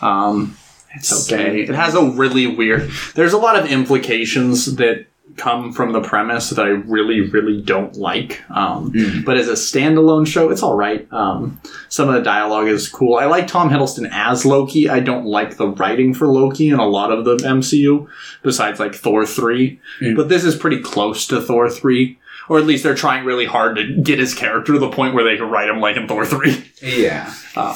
Um, 0.00 0.56
it's 0.94 1.32
okay. 1.32 1.62
It 1.62 1.70
has 1.70 1.94
a 1.94 2.04
really 2.04 2.46
weird. 2.46 2.90
There's 3.14 3.32
a 3.32 3.38
lot 3.38 3.58
of 3.58 3.66
implications 3.70 4.76
that 4.76 5.06
come 5.36 5.72
from 5.72 5.92
the 5.92 6.00
premise 6.00 6.50
that 6.50 6.64
I 6.64 6.68
really, 6.68 7.22
really 7.22 7.60
don't 7.60 7.96
like. 7.96 8.42
Um, 8.50 8.92
But 9.24 9.36
as 9.36 9.48
a 9.48 9.54
standalone 9.54 10.26
show, 10.26 10.50
it's 10.50 10.62
all 10.62 10.76
right. 10.76 11.10
Um, 11.12 11.60
some 11.88 12.08
of 12.08 12.14
the 12.14 12.20
dialogue 12.22 12.68
is 12.68 12.88
cool. 12.88 13.16
I 13.16 13.24
like 13.26 13.48
Tom 13.48 13.68
Hiddleston 13.70 14.08
as 14.12 14.44
Loki. 14.44 14.88
I 14.88 15.00
don't 15.00 15.24
like 15.24 15.56
the 15.56 15.68
writing 15.68 16.14
for 16.14 16.28
Loki 16.28 16.68
in 16.68 16.78
a 16.78 16.86
lot 16.86 17.10
of 17.10 17.24
the 17.24 17.36
MCU, 17.36 18.06
besides 18.42 18.78
like 18.78 18.94
Thor 18.94 19.26
three. 19.26 19.80
Mm. 20.00 20.14
But 20.16 20.28
this 20.28 20.44
is 20.44 20.54
pretty 20.54 20.80
close 20.80 21.26
to 21.28 21.40
Thor 21.40 21.68
three. 21.68 22.18
Or 22.48 22.58
at 22.58 22.66
least 22.66 22.84
they're 22.84 22.94
trying 22.94 23.24
really 23.24 23.46
hard 23.46 23.76
to 23.76 23.96
get 24.02 24.18
his 24.18 24.34
character 24.34 24.74
to 24.74 24.78
the 24.78 24.90
point 24.90 25.14
where 25.14 25.24
they 25.24 25.36
can 25.38 25.48
write 25.48 25.68
him 25.68 25.80
like 25.80 25.96
in 25.96 26.06
Thor 26.06 26.26
three. 26.26 26.62
yeah. 26.82 27.32
Um, 27.56 27.74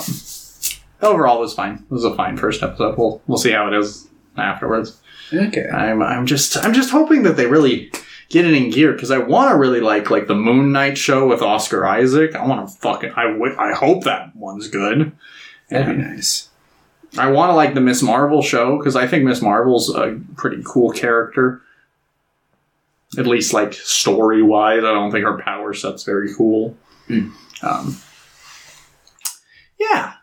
overall, 1.02 1.38
it 1.38 1.40
was 1.40 1.55
fine. 1.55 1.75
It 1.75 1.90
was 1.90 2.05
a 2.05 2.14
fine 2.14 2.37
first 2.37 2.62
episode. 2.62 2.97
We'll 2.99 3.23
we'll 3.26 3.38
see 3.38 3.50
how 3.52 3.67
it 3.67 3.75
is 3.75 4.09
afterwards. 4.37 5.00
Okay. 5.32 5.68
I'm 5.68 6.02
I'm 6.02 6.26
just 6.26 6.56
I'm 6.56 6.73
just 6.73 6.90
hoping 6.90 7.23
that 7.23 7.37
they 7.37 7.47
really 7.47 7.90
get 8.28 8.44
it 8.44 8.54
in 8.54 8.70
gear 8.70 8.92
because 8.92 9.11
I 9.11 9.18
want 9.18 9.50
to 9.50 9.56
really 9.56 9.80
like 9.80 10.11
like 10.11 10.26
the 10.26 10.35
Moon 10.35 10.73
Knight 10.73 10.99
show 10.99 11.26
with 11.26 11.42
Oscar 11.42 11.87
Isaac. 11.87 12.35
I 12.35 12.47
want 12.47 12.68
to 12.68 12.75
fucking 12.76 13.12
I 13.16 13.26
I 13.58 13.73
hope 13.73 14.04
that 14.04 14.35
one's 14.37 14.68
good. 14.68 15.12
That'd 15.68 15.97
be 15.97 16.02
nice. 16.02 16.49
I 17.16 17.30
want 17.30 17.50
to 17.50 17.54
like 17.54 17.75
the 17.75 17.80
Miss 17.80 18.02
Marvel 18.02 18.42
show 18.42 18.78
because 18.78 18.97
I 18.97 19.06
think 19.06 19.25
Miss 19.25 19.40
Marvel's 19.40 19.94
a 19.94 20.20
pretty 20.37 20.62
cool 20.64 20.90
character. 20.90 21.62
At 23.16 23.26
least 23.26 23.54
like 23.54 23.73
story 23.73 24.42
wise, 24.42 24.85
I 24.85 24.92
don't 24.92 25.11
think 25.11 25.25
her 25.25 25.38
power 25.38 25.73
set's 25.73 26.04
very 26.04 26.35
cool. 26.35 26.76
Hmm. 27.06 27.30
Um, 27.62 27.97
yeah, 29.80 30.14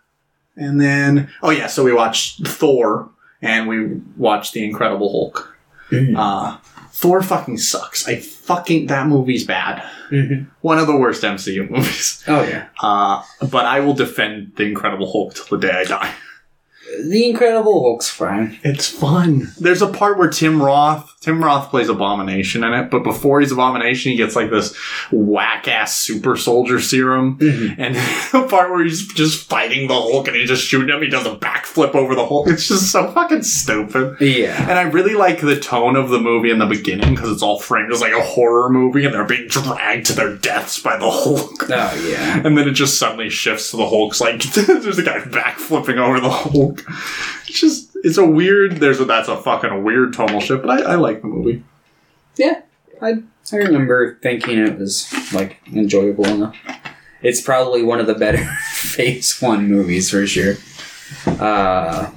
and 0.56 0.80
then 0.80 1.30
oh 1.42 1.50
yeah, 1.50 1.68
so 1.68 1.84
we 1.84 1.94
watched 1.94 2.48
Thor 2.48 3.10
and 3.46 3.68
we 3.68 3.86
watched 4.18 4.54
The 4.54 4.64
Incredible 4.66 5.10
Hulk. 5.12 5.56
Mm. 5.92 6.16
Uh, 6.18 6.58
Thor 6.92 7.22
fucking 7.22 7.58
sucks. 7.58 8.08
I 8.08 8.16
fucking 8.20 8.88
that 8.88 9.08
movie's 9.08 9.46
bad. 9.46 9.84
Mhm. 10.10 10.48
One 10.62 10.80
of 10.80 10.88
the 10.88 10.96
worst 10.96 11.24
MCU 11.24 11.70
movies. 11.70 12.24
Oh 12.28 12.42
yeah. 12.44 12.68
Uh, 12.82 13.22
but 13.52 13.66
I 13.66 13.82
will 13.82 13.94
defend 13.94 14.54
The 14.56 14.64
Incredible 14.64 15.12
Hulk 15.12 15.36
till 15.36 15.58
the 15.58 15.68
day 15.68 15.74
I 15.74 15.84
die. 15.84 16.14
The 17.10 17.30
Incredible 17.30 17.82
Hulk's 17.82 18.10
fine. 18.10 18.58
It's 18.64 18.88
fun. 18.88 19.52
There's 19.60 19.82
a 19.82 19.88
part 19.88 20.18
where 20.18 20.30
Tim 20.30 20.62
Roth, 20.62 21.15
Tim 21.26 21.44
Roth 21.44 21.72
plays 21.72 21.90
Abomination 21.90 22.64
in 22.64 22.72
it, 22.74 22.92
but 22.92 23.04
before 23.04 23.40
he's 23.42 23.52
Abomination, 23.52 24.12
he 24.12 24.18
gets 24.18 24.36
like 24.36 24.52
this 24.52 24.76
whack 25.12 25.68
ass 25.68 25.98
super 25.98 26.38
soldier 26.38 26.80
serum. 26.80 27.40
Mhm. 27.40 27.76
And 27.80 27.96
the 28.32 28.48
part 28.48 28.70
where 28.70 28.84
he's 28.84 29.12
just 29.12 29.50
fighting 29.50 29.88
the 29.88 29.96
Hulk 29.96 30.28
and 30.28 30.38
he's 30.38 30.50
just 30.50 30.64
shooting 30.64 30.96
him, 30.96 31.02
he 31.02 31.10
does 31.10 31.26
a 31.26 31.36
backflip 31.36 31.96
over 31.96 32.14
the 32.14 32.28
Hulk. 32.28 32.48
It's 32.48 32.68
just 32.68 32.92
so 32.92 33.10
fucking 33.12 33.42
stupid. 33.42 34.18
Yeah. 34.22 34.62
And 34.70 34.74
I 34.78 34.84
really 34.84 35.16
like 35.16 35.42
the 35.42 35.60
tone 35.60 35.96
of 35.96 36.10
the 36.12 36.20
movie 36.20 36.52
in 36.52 36.60
the 36.60 36.68
beginning 36.68 37.16
because 37.16 37.32
it's 37.32 37.42
all 37.42 37.60
framed 37.60 37.92
as 37.92 38.02
like 38.02 38.14
a 38.14 38.22
horror 38.22 38.70
movie 38.70 39.04
and 39.04 39.12
they're 39.14 39.26
being 39.26 39.48
dragged 39.48 40.06
to 40.06 40.14
their 40.14 40.36
deaths 40.36 40.80
by 40.80 40.96
the 40.98 41.10
Hulk. 41.10 41.64
Oh 41.72 42.08
yeah. 42.08 42.36
And 42.46 42.56
then 42.56 42.68
it 42.68 42.74
just 42.74 43.00
suddenly 43.00 43.30
shifts 43.32 43.72
to 43.72 43.78
the 43.78 43.88
Hulk's 43.90 44.22
like 44.22 44.44
there's 44.54 45.00
a 45.00 45.04
guy 45.04 45.20
backflipping 45.22 45.98
over 45.98 46.20
the 46.20 46.30
Hulk. 46.30 46.84
It's 47.48 47.60
just 47.60 47.85
it's 48.06 48.18
a 48.18 48.26
weird 48.26 48.78
there's 48.78 49.00
a 49.00 49.06
that's 49.06 49.28
a 49.28 49.36
fucking 49.36 49.84
weird 49.84 50.14
tonal 50.14 50.40
shift, 50.40 50.64
but 50.64 50.70
I, 50.86 50.94
I 50.94 50.96
like 50.96 51.22
the 51.22 51.28
movie. 51.28 51.64
Yeah. 52.38 52.62
I 53.02 53.24
I 53.52 53.56
remember 53.58 54.18
thinking 54.22 54.60
it 54.60 54.78
was 54.78 55.12
like 55.34 55.58
enjoyable 55.74 56.26
enough. 56.28 56.56
It's 57.22 57.42
probably 57.42 57.82
one 57.84 58.00
of 58.00 58.08
the 58.08 58.14
better 58.14 58.44
Phase 58.72 59.42
One 59.42 59.68
movies 59.68 60.10
for 60.12 60.26
sure. 60.28 60.56
Uh, 61.26 62.12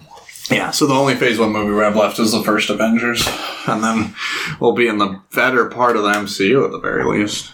Yeah, 0.51 0.71
so 0.71 0.87
the 0.87 0.95
only 0.95 1.15
phase 1.15 1.39
one 1.39 1.53
movie 1.53 1.73
we 1.75 1.81
have 1.81 1.97
left 1.97 2.19
is 2.19 2.33
the 2.33 2.43
first 2.43 2.71
Avengers. 2.71 3.27
And 3.67 3.85
then 3.85 4.15
we'll 4.61 4.73
be 4.73 4.89
in 4.89 4.97
the 4.97 5.21
better 5.35 5.67
part 5.67 5.97
of 5.97 6.03
the 6.05 6.11
MCU 6.11 6.65
at 6.65 6.71
the 6.73 6.79
very 6.79 7.05
least. 7.05 7.53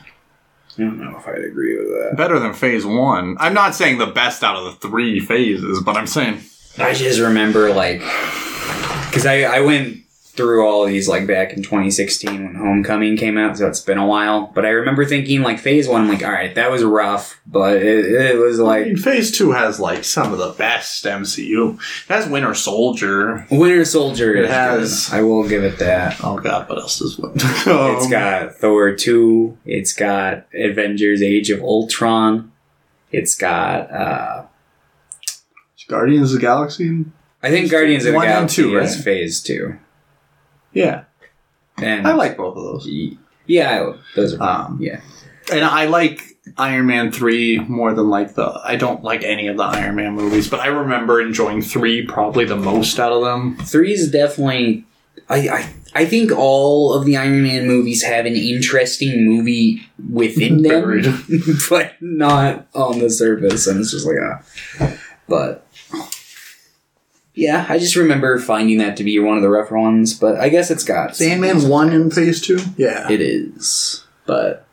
I 0.78 0.82
don't 0.82 0.98
know 1.00 1.16
if 1.18 1.26
I'd 1.26 1.44
agree 1.44 1.76
with 1.76 1.88
that. 1.88 2.16
Better 2.16 2.38
than 2.38 2.52
phase 2.54 2.86
one. 2.86 3.36
I'm 3.40 3.54
not 3.54 3.74
saying 3.74 3.98
the 3.98 4.06
best 4.06 4.42
out 4.44 4.56
of 4.56 4.64
the 4.64 4.88
three 4.88 5.18
phases, 5.18 5.82
but 5.82 5.96
I'm 5.96 6.06
saying 6.06 6.40
I 6.78 6.92
just 6.94 7.20
remember 7.20 7.72
like 7.72 8.00
because 9.08 9.26
I 9.26 9.42
I 9.42 9.60
went 9.60 9.98
through 10.36 10.66
all 10.66 10.84
these 10.84 11.06
like 11.08 11.28
back 11.28 11.52
in 11.52 11.62
2016 11.62 12.44
when 12.44 12.54
Homecoming 12.56 13.16
came 13.16 13.38
out, 13.38 13.56
so 13.56 13.68
it's 13.68 13.78
been 13.80 13.98
a 13.98 14.06
while. 14.06 14.50
But 14.52 14.66
I 14.66 14.70
remember 14.70 15.04
thinking 15.04 15.42
like 15.42 15.60
Phase 15.60 15.86
One, 15.86 16.00
I'm 16.02 16.08
like, 16.08 16.24
all 16.24 16.32
right, 16.32 16.52
that 16.56 16.72
was 16.72 16.82
rough, 16.82 17.40
but 17.46 17.76
it, 17.76 18.06
it 18.06 18.36
was 18.36 18.58
I 18.58 18.64
like 18.64 18.86
mean, 18.86 18.96
phase 18.96 19.30
two 19.30 19.52
has 19.52 19.78
like 19.78 20.02
some 20.02 20.32
of 20.32 20.40
the 20.40 20.50
best 20.58 21.04
MCU. 21.04 21.74
It 21.76 22.08
has 22.12 22.28
Winter 22.28 22.52
Soldier. 22.54 23.46
Winter 23.48 23.84
Soldier. 23.84 24.34
It 24.34 24.46
is 24.46 24.50
has- 24.50 25.08
good. 25.10 25.16
I 25.18 25.22
will 25.22 25.48
give 25.48 25.62
it 25.62 25.78
that. 25.78 26.16
Oh 26.24 26.38
god, 26.38 26.68
what 26.68 26.78
else 26.78 26.98
does 26.98 27.16
one? 27.16 27.34
It's 27.36 28.08
got 28.10 28.56
Thor 28.56 28.92
2. 28.96 29.58
It's 29.66 29.92
got 29.92 30.46
Avengers 30.52 31.22
Age 31.22 31.50
of 31.50 31.60
Ultron. 31.62 32.50
It's 33.12 33.36
got, 33.36 33.92
uh, 33.92 34.46
Guardians 35.88 36.32
of 36.32 36.40
the 36.40 36.46
Galaxy. 36.46 37.04
I 37.42 37.50
think 37.50 37.70
Guardians 37.70 38.04
of 38.06 38.12
the 38.12 38.16
One 38.16 38.26
and 38.26 38.34
Galaxy 38.34 38.62
two, 38.62 38.78
is 38.78 38.96
right? 38.96 39.04
phase 39.04 39.42
2. 39.42 39.76
Yeah, 40.72 41.04
And 41.78 42.06
I 42.06 42.14
like 42.14 42.36
both 42.36 42.56
of 42.56 42.62
those. 42.64 42.88
Yeah, 43.46 43.82
I- 43.92 43.94
those 44.16 44.34
are 44.34 44.42
Um, 44.42 44.78
Yeah. 44.80 45.00
And 45.52 45.62
I 45.64 45.84
like 45.86 46.20
Iron 46.56 46.86
Man 46.86 47.12
3 47.12 47.58
more 47.68 47.92
than 47.92 48.08
like 48.08 48.34
the. 48.34 48.60
I 48.64 48.76
don't 48.76 49.04
like 49.04 49.22
any 49.22 49.46
of 49.48 49.58
the 49.58 49.62
Iron 49.64 49.96
Man 49.96 50.14
movies, 50.14 50.48
but 50.48 50.60
I 50.60 50.68
remember 50.68 51.20
enjoying 51.20 51.60
3 51.60 52.06
probably 52.06 52.44
the 52.46 52.56
most 52.56 52.98
out 52.98 53.12
of 53.12 53.22
them. 53.22 53.56
Three 53.62 53.92
is 53.92 54.10
definitely. 54.10 54.84
I, 55.28 55.48
I 55.48 55.68
I 55.96 56.04
think 56.06 56.32
all 56.32 56.92
of 56.94 57.04
the 57.04 57.16
Iron 57.18 57.42
Man 57.42 57.66
movies 57.68 58.02
have 58.02 58.24
an 58.26 58.34
interesting 58.36 59.24
movie 59.26 59.82
within 60.10 60.62
them, 60.62 60.80
Buried. 60.82 61.06
but 61.70 61.92
not 62.00 62.66
on 62.74 62.98
the 62.98 63.10
surface. 63.10 63.66
And 63.66 63.80
it's 63.80 63.90
just 63.90 64.06
like 64.06 64.16
ah, 64.22 64.92
but 65.28 65.66
yeah, 67.34 67.66
I 67.68 67.78
just 67.78 67.96
remember 67.96 68.38
finding 68.38 68.78
that 68.78 68.96
to 68.98 69.04
be 69.04 69.18
one 69.18 69.36
of 69.36 69.42
the 69.42 69.48
rougher 69.50 69.76
ones. 69.78 70.14
But 70.14 70.36
I 70.38 70.48
guess 70.48 70.70
it's 70.70 70.84
got 70.84 71.16
Sandman 71.16 71.68
1 71.68 71.92
in 71.92 72.10
phase 72.10 72.40
2? 72.40 72.58
Yeah. 72.76 73.10
It 73.10 73.20
is, 73.20 74.04
but 74.26 74.66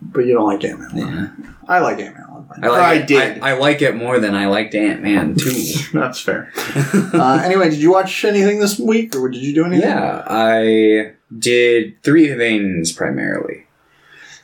but 0.00 0.26
you 0.26 0.34
don't 0.34 0.46
like 0.46 0.62
Ant 0.64 0.78
Man 0.80 0.96
1. 0.96 1.36
yeah, 1.42 1.52
I 1.66 1.78
like 1.80 1.98
Ant 1.98 2.14
Man 2.16 2.26
1. 2.26 2.64
I 2.64 2.68
like 2.68 2.80
I 2.80 2.94
it, 2.94 3.06
did. 3.06 3.42
I, 3.42 3.50
I 3.50 3.52
like 3.54 3.82
it 3.82 3.96
more 3.96 4.20
than 4.20 4.34
I 4.34 4.46
liked 4.46 4.74
Ant 4.74 5.02
Man 5.02 5.34
too. 5.34 5.50
That's 5.92 6.20
fair. 6.20 6.52
uh, 6.54 7.40
anyway, 7.44 7.70
did 7.70 7.78
you 7.80 7.90
watch 7.92 8.24
anything 8.24 8.60
this 8.60 8.78
week 8.78 9.16
or 9.16 9.28
did 9.28 9.42
you 9.42 9.54
do 9.54 9.64
anything? 9.64 9.88
yeah, 9.88 10.22
I 10.26 11.12
did 11.36 12.00
three 12.02 12.34
things 12.36 12.92
primarily. 12.92 13.66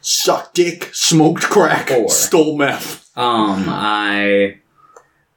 Suck 0.01 0.55
dick, 0.55 0.89
smoked 0.95 1.43
crack, 1.43 1.89
Four. 1.91 2.09
stole 2.09 2.57
meth. 2.57 3.11
Um, 3.19 3.65
I 3.69 4.57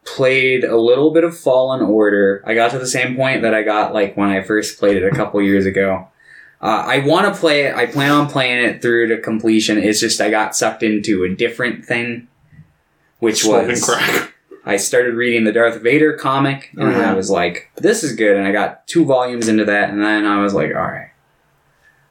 played 0.05 0.63
a 0.63 0.77
little 0.77 1.11
bit 1.11 1.23
of 1.23 1.37
Fallen 1.37 1.81
Order. 1.81 2.43
I 2.45 2.53
got 2.53 2.71
to 2.71 2.79
the 2.79 2.87
same 2.87 3.15
point 3.15 3.41
that 3.43 3.53
I 3.53 3.63
got 3.63 3.93
like 3.93 4.15
when 4.17 4.29
I 4.29 4.41
first 4.41 4.77
played 4.79 4.97
it 4.97 5.03
a 5.05 5.15
couple 5.15 5.41
years 5.41 5.65
ago. 5.65 6.07
Uh, 6.61 6.83
I 6.87 6.99
want 6.99 7.33
to 7.33 7.39
play 7.39 7.63
it. 7.65 7.75
I 7.75 7.85
plan 7.87 8.11
on 8.11 8.29
playing 8.29 8.63
it 8.65 8.81
through 8.81 9.07
to 9.09 9.17
completion. 9.21 9.77
It's 9.77 9.99
just 9.99 10.21
I 10.21 10.29
got 10.29 10.55
sucked 10.55 10.81
into 10.83 11.23
a 11.25 11.29
different 11.29 11.83
thing, 11.85 12.27
which 13.19 13.41
Smoking 13.43 13.69
was 13.69 13.83
crack. 13.83 14.33
I 14.65 14.77
started 14.77 15.15
reading 15.15 15.43
the 15.43 15.51
Darth 15.51 15.81
Vader 15.81 16.13
comic, 16.13 16.69
and 16.77 16.87
I 16.87 17.11
Mhm. 17.11 17.15
was 17.17 17.29
like, 17.29 17.69
"This 17.75 18.01
is 18.01 18.15
good." 18.15 18.37
And 18.37 18.47
I 18.47 18.53
got 18.53 18.87
two 18.87 19.03
volumes 19.03 19.49
into 19.49 19.65
that, 19.65 19.89
and 19.89 20.01
then 20.01 20.25
I 20.25 20.41
was 20.41 20.53
like, 20.53 20.73
"All 20.73 20.81
right." 20.81 21.09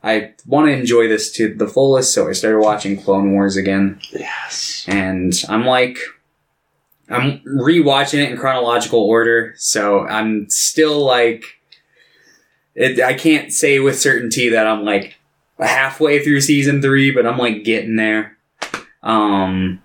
I 0.04 0.32
want 0.46 0.66
to 0.66 0.72
enjoy 0.72 1.08
this 1.08 1.30
to 1.32 1.54
the 1.54 1.66
fullest, 1.68 2.12
so 2.12 2.28
I 2.28 2.32
started 2.32 2.58
watching 2.58 3.00
Clone 3.00 3.32
Wars 3.32 3.56
again 3.56 4.00
Yes. 4.10 4.84
and 4.88 5.32
I'm 5.48 5.64
like, 5.64 5.96
I'm 7.08 7.40
rewatching 7.40 8.22
it 8.22 8.30
in 8.30 8.38
chronological 8.38 9.00
order, 9.00 9.54
so 9.56 10.06
I'm 10.06 10.48
still 10.48 11.04
like 11.04 11.44
it, 12.74 13.00
I 13.00 13.14
can't 13.14 13.52
say 13.52 13.78
with 13.80 13.98
certainty 13.98 14.48
that 14.50 14.66
I'm 14.66 14.84
like 14.84 15.16
halfway 15.58 16.24
through 16.24 16.40
season 16.40 16.80
three, 16.80 17.10
but 17.10 17.26
I'm 17.26 17.38
like 17.38 17.64
getting 17.64 17.96
there. 17.96 18.36
Um, 19.02 19.82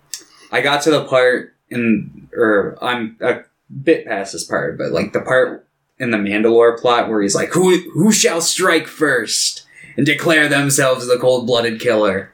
I 0.52 0.62
got 0.62 0.84
to 0.84 0.92
the 0.92 1.06
part 1.06 1.54
in, 1.70 2.30
or 2.34 2.78
I'm 2.82 3.18
a 3.22 3.42
bit 3.84 4.06
past 4.06 4.34
this 4.34 4.44
part, 4.44 4.78
but 4.78 4.92
like 4.92 5.14
the 5.14 5.22
part 5.22 5.68
in 6.00 6.12
the 6.12 6.18
Mandalore 6.18 6.80
plot 6.80 7.10
where 7.10 7.22
he's 7.22 7.36
like, 7.36 7.50
"Who 7.50 7.78
who 7.92 8.12
shall 8.12 8.42
strike 8.42 8.88
first 8.88 9.66
and 9.98 10.06
declare 10.06 10.48
themselves 10.48 11.08
the 11.08 11.18
cold 11.18 11.48
blooded 11.48 11.82
killer?" 11.82 12.32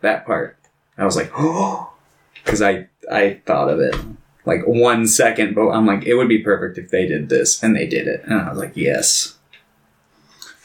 That 0.00 0.26
part, 0.26 0.56
I 0.98 1.04
was 1.04 1.16
like, 1.16 1.30
"Oh," 1.36 1.92
because 2.44 2.62
I 2.62 2.88
I 3.10 3.40
thought 3.46 3.68
of 3.68 3.80
it 3.80 3.94
like 4.46 4.62
one 4.64 5.06
second, 5.06 5.54
but 5.54 5.70
I'm 5.70 5.86
like, 5.86 6.04
it 6.04 6.14
would 6.14 6.28
be 6.28 6.38
perfect 6.38 6.78
if 6.78 6.90
they 6.90 7.06
did 7.06 7.28
this, 7.28 7.62
and 7.62 7.74
they 7.74 7.86
did 7.86 8.06
it, 8.06 8.22
and 8.24 8.40
I 8.40 8.48
was 8.48 8.58
like, 8.58 8.76
yes. 8.76 9.36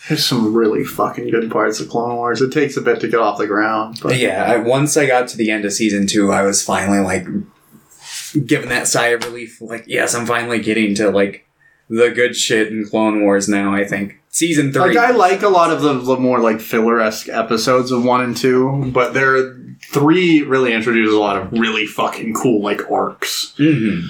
There's 0.08 0.26
some 0.26 0.54
really 0.54 0.84
fucking 0.84 1.30
good 1.30 1.52
parts 1.52 1.80
of 1.80 1.90
Clone 1.90 2.16
Wars. 2.16 2.42
It 2.42 2.52
takes 2.52 2.76
a 2.76 2.82
bit 2.82 3.00
to 3.02 3.08
get 3.08 3.20
off 3.20 3.38
the 3.38 3.48
ground, 3.48 4.00
but 4.02 4.18
yeah, 4.18 4.44
I, 4.44 4.58
once 4.58 4.98
I 4.98 5.06
got 5.06 5.28
to 5.30 5.38
the 5.38 5.52
end 5.52 5.66
of 5.66 5.74
season 5.74 6.08
two, 6.08 6.32
I 6.32 6.42
was 6.44 6.64
finally 6.64 7.00
like 7.00 7.26
given 8.46 8.70
that 8.70 8.88
sigh 8.88 9.08
of 9.08 9.24
relief. 9.24 9.62
Like, 9.62 9.86
yes, 9.88 10.16
I'm 10.16 10.26
finally 10.26 10.60
getting 10.60 10.96
to 10.96 11.10
like 11.12 11.48
the 11.90 12.10
good 12.10 12.36
shit 12.36 12.70
in 12.70 12.86
Clone 12.86 13.22
Wars 13.22 13.48
now. 13.48 13.74
I 13.76 13.86
think 13.86 14.20
season 14.30 14.74
three. 14.74 14.96
like 14.96 14.98
I 14.98 15.12
like 15.12 15.44
a 15.44 15.50
lot 15.50 15.72
of 15.72 15.82
the, 15.82 15.94
the 15.94 16.18
more 16.18 16.40
like 16.40 16.62
filler 16.62 17.00
esque 17.00 17.30
episodes 17.30 17.92
of 17.92 18.04
one 18.04 18.22
and 18.22 18.36
two, 18.36 18.92
but 18.94 19.14
there 19.14 19.54
three 19.92 20.42
really 20.42 20.74
introduces 20.74 21.14
a 21.14 21.20
lot 21.20 21.38
of 21.38 21.52
really 21.52 21.86
fucking 21.86 22.34
cool 22.34 22.62
like 22.62 22.90
arcs. 22.92 23.54
Mhm. 23.58 24.10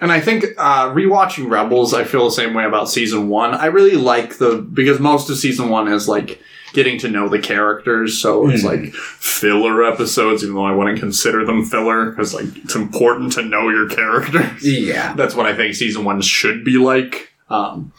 And 0.00 0.10
I 0.10 0.20
think 0.20 0.44
uh, 0.58 0.90
rewatching 0.90 1.48
Rebels, 1.48 1.94
I 1.94 2.02
feel 2.04 2.24
the 2.24 2.32
same 2.32 2.54
way 2.54 2.64
about 2.64 2.88
season 2.90 3.28
one. 3.28 3.54
I 3.54 3.66
really 3.66 3.94
like 3.96 4.38
the 4.38 4.56
because 4.56 4.98
most 4.98 5.30
of 5.30 5.36
season 5.38 5.68
one 5.68 5.86
is 5.88 6.08
like 6.08 6.40
getting 6.72 6.98
to 6.98 7.08
know 7.08 7.28
the 7.28 7.38
characters, 7.38 8.18
so 8.20 8.48
it's 8.48 8.62
Mhm. 8.62 8.66
like 8.84 8.94
filler 8.94 9.84
episodes, 9.84 10.42
even 10.42 10.54
though 10.56 10.64
I 10.64 10.74
wouldn't 10.74 10.98
consider 10.98 11.44
them 11.44 11.64
filler 11.64 12.06
because 12.10 12.34
like 12.34 12.46
it's 12.64 12.74
important 12.74 13.32
to 13.34 13.42
know 13.42 13.68
your 13.68 13.88
characters. 13.88 14.64
Yeah. 14.66 15.14
That's 15.14 15.34
what 15.36 15.46
I 15.46 15.54
think 15.54 15.74
season 15.74 16.04
one 16.04 16.20
should 16.20 16.64
be 16.64 16.78
like. 16.78 17.28
Um, 17.48 17.92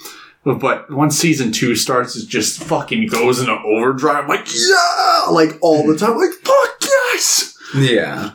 but 0.45 0.91
once 0.91 1.17
season 1.17 1.51
two 1.51 1.75
starts, 1.75 2.15
it 2.15 2.27
just 2.27 2.61
fucking 2.63 3.07
goes 3.07 3.39
into 3.39 3.53
overdrive. 3.53 4.23
I'm 4.23 4.27
like, 4.29 4.47
yeah, 4.53 5.27
like 5.31 5.57
all 5.61 5.85
the 5.87 5.97
time. 5.97 6.17
Like, 6.17 6.31
fuck 6.43 6.77
yes. 6.81 7.57
Yeah. 7.75 8.31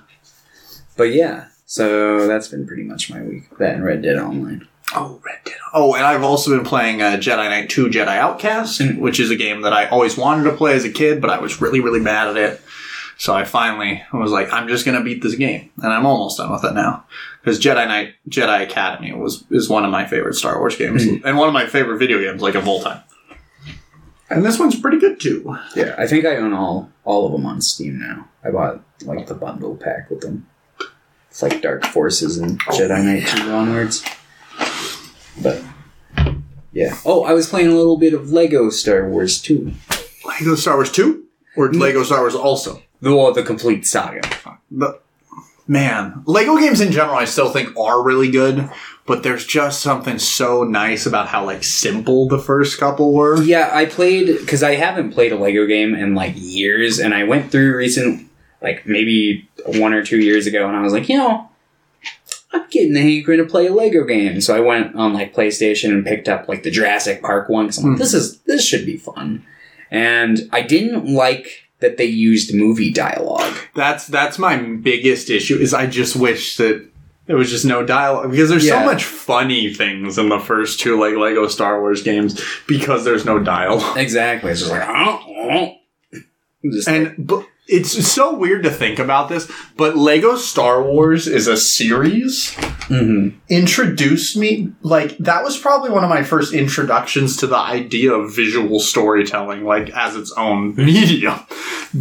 But 0.97 1.12
yeah, 1.12 1.49
so 1.67 2.27
that's 2.27 2.49
been 2.49 2.67
pretty 2.67 2.83
much 2.83 3.11
my 3.11 3.23
week. 3.23 3.57
That 3.59 3.75
and 3.75 3.85
Red 3.85 4.03
Dead 4.03 4.17
Online. 4.17 4.67
Oh, 4.95 5.21
Red 5.25 5.38
Dead. 5.45 5.55
Oh, 5.75 5.95
and 5.95 6.05
I've 6.05 6.23
also 6.25 6.50
been 6.57 6.65
playing 6.65 7.03
uh, 7.03 7.19
Jedi 7.19 7.49
Knight 7.49 7.69
2 7.69 7.88
Jedi 7.88 8.09
Outcast, 8.17 8.81
Mm. 8.81 8.99
which 8.99 9.21
is 9.21 9.31
a 9.31 9.37
game 9.37 9.61
that 9.62 9.73
I 9.75 9.87
always 9.88 10.17
wanted 10.17 10.45
to 10.45 10.57
play 10.57 10.73
as 10.75 10.85
a 10.85 10.91
kid, 10.91 11.21
but 11.21 11.31
I 11.31 11.38
was 11.38 11.61
really, 11.61 11.81
really 11.81 12.00
bad 12.00 12.29
at 12.29 12.37
it. 12.37 12.62
So 13.21 13.35
I 13.35 13.45
finally 13.45 14.03
was 14.13 14.31
like, 14.31 14.53
I'm 14.53 14.69
just 14.69 14.85
gonna 14.87 15.03
beat 15.03 15.23
this 15.23 15.35
game, 15.35 15.71
and 15.83 15.93
I'm 15.93 16.07
almost 16.07 16.39
done 16.39 16.53
with 16.53 16.65
it 16.65 16.73
now. 16.75 17.05
Because 17.43 17.59
Jedi 17.61 17.87
Knight 17.89 18.15
Jedi 18.29 18.63
Academy 18.63 19.13
was 19.13 19.45
is 19.51 19.69
one 19.69 19.85
of 19.85 19.91
my 19.91 20.07
favorite 20.07 20.35
Star 20.35 20.59
Wars 20.59 20.77
games, 20.77 21.05
Mm. 21.05 21.23
and 21.25 21.37
one 21.37 21.49
of 21.49 21.55
my 21.55 21.67
favorite 21.67 21.99
video 21.99 22.21
games, 22.21 22.41
like 22.41 22.55
of 22.55 22.69
all 22.69 22.81
time. 22.81 23.01
And 24.31 24.45
this 24.45 24.59
one's 24.59 24.79
pretty 24.79 24.99
good 25.01 25.19
too. 25.21 25.57
Yeah, 25.75 25.95
I 25.99 26.07
think 26.07 26.27
I 26.27 26.37
own 26.37 26.53
all 26.53 26.91
all 27.05 27.27
of 27.27 27.33
them 27.33 27.45
on 27.47 27.61
Steam 27.61 27.99
now. 27.99 28.29
I 28.45 28.51
bought 28.51 28.83
like 29.03 29.27
the 29.27 29.35
bundle 29.35 29.75
pack 29.77 30.11
with 30.11 30.21
them. 30.21 30.47
It's 31.31 31.43
like 31.43 31.61
Dark 31.61 31.85
Forces 31.87 32.39
and 32.39 32.61
Jedi 32.67 33.05
Knight 33.05 33.27
2 33.27 33.51
onwards. 33.51 34.05
But 35.43 35.63
yeah. 36.73 36.97
Oh, 37.05 37.25
I 37.25 37.33
was 37.33 37.49
playing 37.49 37.69
a 37.69 37.75
little 37.75 37.97
bit 37.99 38.15
of 38.15 38.31
Lego 38.33 38.71
Star 38.71 39.09
Wars 39.09 39.41
2. 39.43 39.73
Lego 40.25 40.55
Star 40.55 40.77
Wars 40.77 40.93
2 40.93 41.25
or 41.57 41.73
Lego 41.73 42.03
Star 42.05 42.21
Wars 42.21 42.35
also. 42.35 42.83
The 43.00 43.14
well, 43.14 43.33
the 43.33 43.43
complete 43.43 43.87
saga. 43.87 44.21
The, 44.71 45.00
man, 45.69 46.23
Lego 46.26 46.57
games 46.57 46.81
in 46.81 46.90
general, 46.90 47.16
I 47.16 47.27
still 47.27 47.51
think 47.51 47.77
are 47.77 48.03
really 48.03 48.31
good, 48.31 48.68
but 49.07 49.23
there's 49.23 49.46
just 49.46 49.81
something 49.81 50.18
so 50.18 50.64
nice 50.64 51.07
about 51.07 51.29
how 51.29 51.44
like 51.44 51.62
simple 51.62 52.27
the 52.27 52.38
first 52.38 52.79
couple 52.79 53.12
were. 53.12 53.40
Yeah, 53.42 53.70
I 53.73 53.85
played 53.85 54.27
because 54.27 54.62
I 54.62 54.75
haven't 54.75 55.12
played 55.12 55.33
a 55.33 55.37
Lego 55.37 55.66
game 55.66 55.94
in 55.94 56.14
like 56.14 56.35
years, 56.37 56.99
and 56.99 57.14
I 57.14 57.25
went 57.25 57.53
through 57.53 57.77
recent, 57.77 58.29
like 58.61 58.87
maybe 58.87 59.49
one 59.64 59.92
or 59.92 60.05
two 60.05 60.20
years 60.20 60.46
ago, 60.46 60.66
and 60.66 60.77
I 60.77 60.83
was 60.83 60.92
like, 60.92 61.09
you 61.09 61.18
know, 61.18 61.49
I'm 62.53 62.66
getting 62.70 62.94
the 62.94 63.03
hankering 63.03 63.38
to 63.38 63.44
play 63.44 63.66
a 63.66 63.73
Lego 63.73 64.05
game. 64.05 64.40
So 64.40 64.57
I 64.57 64.61
went 64.61 64.96
on 64.96 65.12
like 65.12 65.35
PlayStation 65.35 65.90
and 65.90 66.05
picked 66.05 66.29
up 66.29 66.49
like 66.49 66.62
the 66.62 66.70
Jurassic 66.70 67.23
Park 67.23 67.49
one. 67.49 67.66
Cause 67.66 67.79
I'm 67.79 67.85
like, 67.85 67.92
hmm. 67.92 67.99
this 67.99 68.14
is 68.14 68.38
this 68.40 68.66
should 68.66 68.87
be 68.87 68.96
fun, 68.96 69.44
and 69.90 70.49
I 70.51 70.62
didn't 70.62 71.07
like 71.07 71.67
that 71.81 71.97
they 71.97 72.05
used 72.07 72.55
movie 72.55 72.91
dialogue. 72.93 73.55
That's 73.75 74.07
that's 74.07 74.38
my 74.38 74.57
biggest 74.57 75.31
issue. 75.31 75.57
Is 75.57 75.73
I 75.75 75.87
just 75.87 76.17
wish 76.17 76.57
that 76.57 76.85
there 77.27 77.37
was 77.37 77.51
just 77.51 77.64
no 77.64 77.85
dialogue 77.85 78.31
because 78.31 78.49
there's 78.49 78.64
Yeah. 78.67 78.81
so 78.81 78.85
much 78.87 79.05
funny 79.05 79.73
things 79.73 80.17
in 80.19 80.29
the 80.29 80.38
first 80.41 80.81
two 80.81 80.99
like 80.99 81.14
Lego 81.14 81.47
Star 81.49 81.81
Wars 81.81 82.03
games 82.03 82.41
because 82.67 83.05
there's 83.05 83.25
no 83.25 83.38
dialogue. 83.38 83.97
Exactly. 83.99 84.51
It's 84.51 84.61
just 84.61 84.73
like, 84.73 84.88
oh, 84.88 85.23
oh. 85.51 85.75
Just 86.73 86.88
And 86.88 87.14
but 87.19 87.47
it's 87.68 88.07
so 88.11 88.35
weird 88.35 88.62
to 88.64 88.70
think 88.70 88.98
about 88.98 89.28
this, 89.28 89.50
but 89.76 89.96
Lego 89.96 90.37
Star 90.37 90.83
Wars 90.83 91.26
is 91.26 91.46
a 91.46 91.57
series 91.57 92.52
Mhm. 92.88 93.35
introduced 93.50 94.35
me 94.37 94.70
like 94.83 95.16
that 95.18 95.44
was 95.44 95.59
probably 95.59 95.90
one 95.90 96.04
of 96.04 96.09
my 96.11 96.22
first 96.22 96.54
introductions 96.54 97.37
to 97.37 97.46
the 97.46 97.57
idea 97.59 98.12
of 98.14 98.35
visual 98.35 98.81
storytelling 98.81 99.64
like 99.64 99.90
as 99.90 100.16
its 100.16 100.33
own 100.38 100.74
medium 100.76 101.35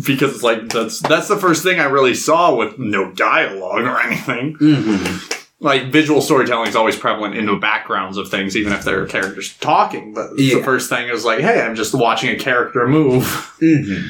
because 0.06 0.34
it's 0.36 0.44
like 0.44 0.70
that's 0.70 1.02
that's 1.02 1.28
the 1.28 1.36
first 1.36 1.62
thing 1.62 1.82
i 1.82 1.84
really 1.84 2.14
saw 2.16 2.56
with 2.56 2.80
no 2.80 3.12
dialogue 3.12 3.82
or 3.84 4.00
anything 4.00 4.56
Mhm. 4.62 5.42
like 5.60 5.92
visual 5.92 6.22
storytelling 6.22 6.70
is 6.70 6.76
always 6.78 6.96
prevalent 6.96 7.36
in 7.36 7.48
the 7.48 7.56
backgrounds 7.56 8.16
of 8.18 8.30
things 8.30 8.56
even 8.56 8.72
if 8.72 8.86
there 8.86 9.02
are 9.04 9.08
characters 9.08 9.56
talking 9.60 10.14
but 10.14 10.30
Yeah. 10.38 10.56
the 10.60 10.64
first 10.64 10.90
thing 10.90 11.10
is 11.10 11.26
like 11.26 11.40
hey 11.42 11.60
i'm 11.62 11.76
just 11.76 11.94
watching 11.94 12.30
a 12.30 12.38
character 12.40 12.88
move 12.88 13.24
Mhm. 13.62 14.06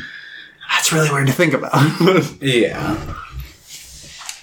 That's 0.70 0.92
really 0.92 1.10
weird 1.12 1.28
to 1.28 1.34
think 1.34 1.54
about 1.54 1.72
Yeah. 2.42 3.16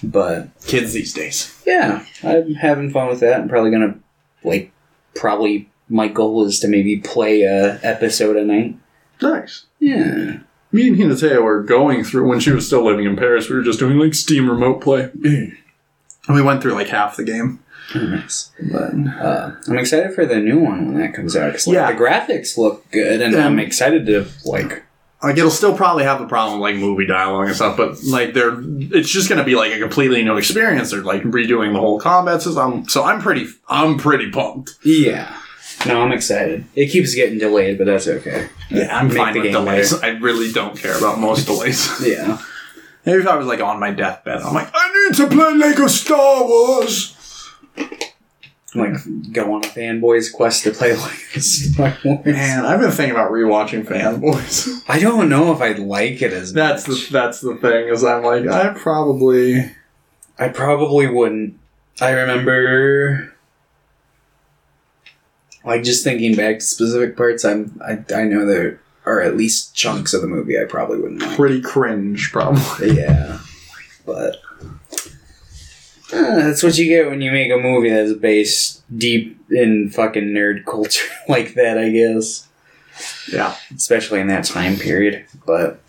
But 0.03 0.49
kids 0.65 0.93
these 0.93 1.13
days 1.13 1.59
Yeah, 1.65 2.05
I'm 2.23 2.53
having 2.55 2.91
fun 2.91 3.07
with 3.07 3.21
that. 3.21 3.39
I'm 3.41 3.49
probably 3.49 3.71
gonna 3.71 3.95
like 4.43 4.71
probably 5.15 5.69
my 5.89 6.07
goal 6.07 6.45
is 6.45 6.59
to 6.59 6.67
maybe 6.67 6.97
play 6.97 7.43
a 7.43 7.79
episode 7.83 8.35
a 8.37 8.43
night. 8.45 8.77
nice 9.21 9.65
Yeah. 9.79 10.39
me 10.71 10.87
and 10.89 10.97
Hinateo 10.97 11.41
were 11.41 11.63
going 11.63 12.03
through 12.03 12.27
when 12.27 12.39
she 12.39 12.51
was 12.51 12.67
still 12.67 12.83
living 12.83 13.05
in 13.05 13.15
Paris. 13.15 13.49
We 13.49 13.55
were 13.55 13.63
just 13.63 13.79
doing 13.79 13.97
like 13.97 14.13
Steam 14.13 14.49
remote 14.49 14.81
play. 14.81 15.09
and 15.23 15.55
we 16.35 16.41
went 16.41 16.61
through 16.61 16.73
like 16.73 16.87
half 16.89 17.17
the 17.17 17.23
game. 17.23 17.59
Oh, 17.93 17.99
nice. 17.99 18.51
But 18.71 18.93
Uh, 18.95 19.51
I'm 19.67 19.77
excited 19.77 20.13
for 20.15 20.25
the 20.25 20.37
new 20.39 20.57
one 20.59 20.87
when 20.87 21.01
that 21.01 21.13
comes 21.13 21.35
out. 21.35 21.51
'cause, 21.51 21.67
like, 21.67 21.75
Yeah. 21.75 21.91
the 21.91 21.97
graphics 21.99 22.57
look 22.57 22.89
good, 22.91 23.21
and 23.21 23.33
Yeah. 23.33 23.45
I'm 23.45 23.59
excited 23.59 24.07
to 24.07 24.25
like. 24.43 24.83
Like 25.25 25.37
it'll 25.37 25.49
still 25.49 25.75
probably 25.75 26.03
have 26.03 26.19
the 26.19 26.27
problem 26.27 26.59
like 26.59 26.75
movie 26.75 27.07
dialogue 27.07 27.47
and 27.47 27.55
stuff. 27.55 27.77
But 27.77 28.03
like 28.03 28.33
they're, 28.35 28.55
it's 28.59 29.09
just 29.09 29.27
gonna 29.27 29.43
be 29.43 29.55
like 29.55 29.73
a 29.73 29.79
completely 29.79 30.23
new 30.23 30.37
experience. 30.37 30.91
They're 30.91 31.01
like 31.01 31.23
redoing 31.23 31.73
the 31.73 31.79
whole 31.79 31.99
combat 31.99 32.43
system. 32.43 32.87
So 32.87 33.03
I'm 33.03 33.19
pretty, 33.19 33.47
I'm 33.67 33.97
pretty 33.97 34.29
pumped. 34.29 34.75
Yeah. 34.83 35.35
No, 35.87 36.01
I'm 36.01 36.11
excited. 36.11 36.65
It 36.75 36.91
keeps 36.91 37.15
getting 37.15 37.39
delayed, 37.39 37.79
but 37.79 37.87
that's 37.87 38.07
okay. 38.07 38.49
Yeah, 38.69 38.95
I'm 38.95 39.07
Make 39.07 39.17
fine 39.17 39.33
the 39.33 39.39
with 39.39 39.51
game 39.51 39.65
delays. 39.65 39.93
I 40.03 40.09
really 40.09 40.51
don't 40.51 40.77
care 40.77 40.97
about 40.97 41.19
most 41.19 41.45
delays. 41.47 41.89
Yeah. 42.05 42.39
Maybe 43.03 43.21
if 43.21 43.27
I 43.27 43.35
was 43.35 43.45
like 43.47 43.61
on 43.61 43.79
my 43.79 43.91
deathbed, 43.91 44.41
I'm 44.41 44.53
like, 44.53 44.69
I 44.73 45.09
need 45.09 45.17
to 45.17 45.27
play 45.27 45.53
Lego 45.53 45.87
Star 45.87 46.43
Wars. 46.43 47.15
Like 48.75 49.31
go 49.31 49.53
on 49.53 49.63
a 49.63 49.67
fanboy's 49.67 50.29
quest 50.29 50.63
to 50.63 50.71
play 50.71 50.95
like 51.79 52.05
Man, 52.25 52.65
I've 52.65 52.79
been 52.81 52.91
thinking 52.91 53.15
about 53.15 53.31
rewatching 53.31 53.85
Fanboys. 53.85 54.83
I 54.89 54.99
don't 54.99 55.29
know 55.29 55.51
if 55.53 55.61
I'd 55.61 55.79
like 55.79 56.21
it 56.21 56.33
as 56.33 56.51
That's 56.53 56.87
much. 56.87 57.07
the 57.07 57.13
that's 57.13 57.41
the 57.41 57.55
thing 57.55 57.87
is 57.87 58.03
I'm 58.03 58.23
like 58.23 58.47
I 58.47 58.73
probably 58.73 59.71
I 60.37 60.49
probably 60.49 61.07
wouldn't. 61.07 61.57
I 62.01 62.11
remember, 62.11 63.33
like, 65.63 65.83
just 65.83 66.03
thinking 66.03 66.35
back 66.35 66.59
to 66.59 66.65
specific 66.65 67.15
parts. 67.15 67.45
I'm, 67.45 67.79
I, 67.81 68.03
I 68.13 68.23
know 68.25 68.45
there 68.45 68.81
are 69.05 69.21
at 69.21 69.37
least 69.37 69.73
chunks 69.75 70.13
of 70.13 70.21
the 70.21 70.27
movie 70.27 70.59
I 70.59 70.65
probably 70.65 70.99
wouldn't 70.99 71.21
like. 71.21 71.37
pretty 71.37 71.61
cringe 71.61 72.31
probably. 72.33 72.97
Yeah, 72.97 73.39
but 74.05 74.37
uh, 76.13 76.35
that's 76.35 76.61
what 76.63 76.77
you 76.77 76.85
get 76.85 77.09
when 77.09 77.21
you 77.21 77.31
make 77.31 77.51
a 77.51 77.57
movie 77.57 77.89
that's 77.89 78.13
based 78.13 78.83
deep 78.97 79.39
in 79.49 79.89
fucking 79.89 80.25
nerd 80.29 80.65
culture 80.65 81.07
like 81.27 81.53
that. 81.55 81.77
I 81.77 81.89
guess, 81.89 82.47
Yeah. 83.31 83.55
especially 83.75 84.19
in 84.19 84.27
that 84.27 84.43
time 84.45 84.75
period. 84.77 85.25
But 85.45 85.81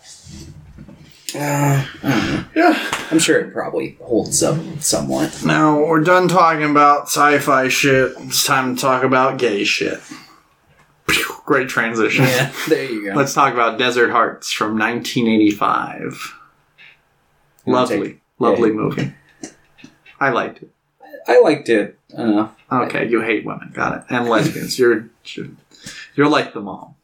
uh, 1.35 1.39
I 1.39 1.87
don't 2.03 2.03
know. 2.33 2.45
Yeah. 2.55 2.91
I'm 3.11 3.19
sure 3.19 3.39
it 3.39 3.53
probably 3.53 3.97
holds 4.01 4.41
up 4.43 4.57
somewhat. 4.79 5.43
Now 5.45 5.77
we're 5.85 6.01
done 6.01 6.27
talking 6.27 6.69
about 6.69 7.03
sci-fi 7.03 7.67
shit. 7.67 8.13
It's 8.19 8.45
time 8.45 8.75
to 8.75 8.81
talk 8.81 9.03
about 9.03 9.37
gay 9.37 9.63
shit. 9.63 9.99
great 11.45 11.69
transition. 11.69 12.25
Yeah, 12.25 12.51
there 12.67 12.83
you 12.85 13.05
go. 13.05 13.13
Let's 13.13 13.33
talk 13.33 13.53
about 13.53 13.77
Desert 13.77 14.09
Hearts 14.11 14.51
from 14.51 14.77
1985. 14.79 16.33
Lovely, 17.65 17.97
take- 18.13 18.21
lovely 18.39 18.69
yeah. 18.69 18.75
movie. 18.75 19.13
I 20.19 20.29
liked 20.29 20.61
it. 20.63 20.69
I 21.27 21.39
liked 21.41 21.69
it 21.69 21.97
enough. 22.17 22.55
Okay, 22.71 23.07
you 23.07 23.21
hate 23.21 23.45
women, 23.45 23.71
got 23.73 23.97
it, 23.97 24.03
and 24.09 24.27
lesbians. 24.29 24.77
You're 24.79 25.09
you're, 25.25 25.47
you're 26.15 26.29
like 26.29 26.53
the 26.53 26.61
mom. 26.61 26.95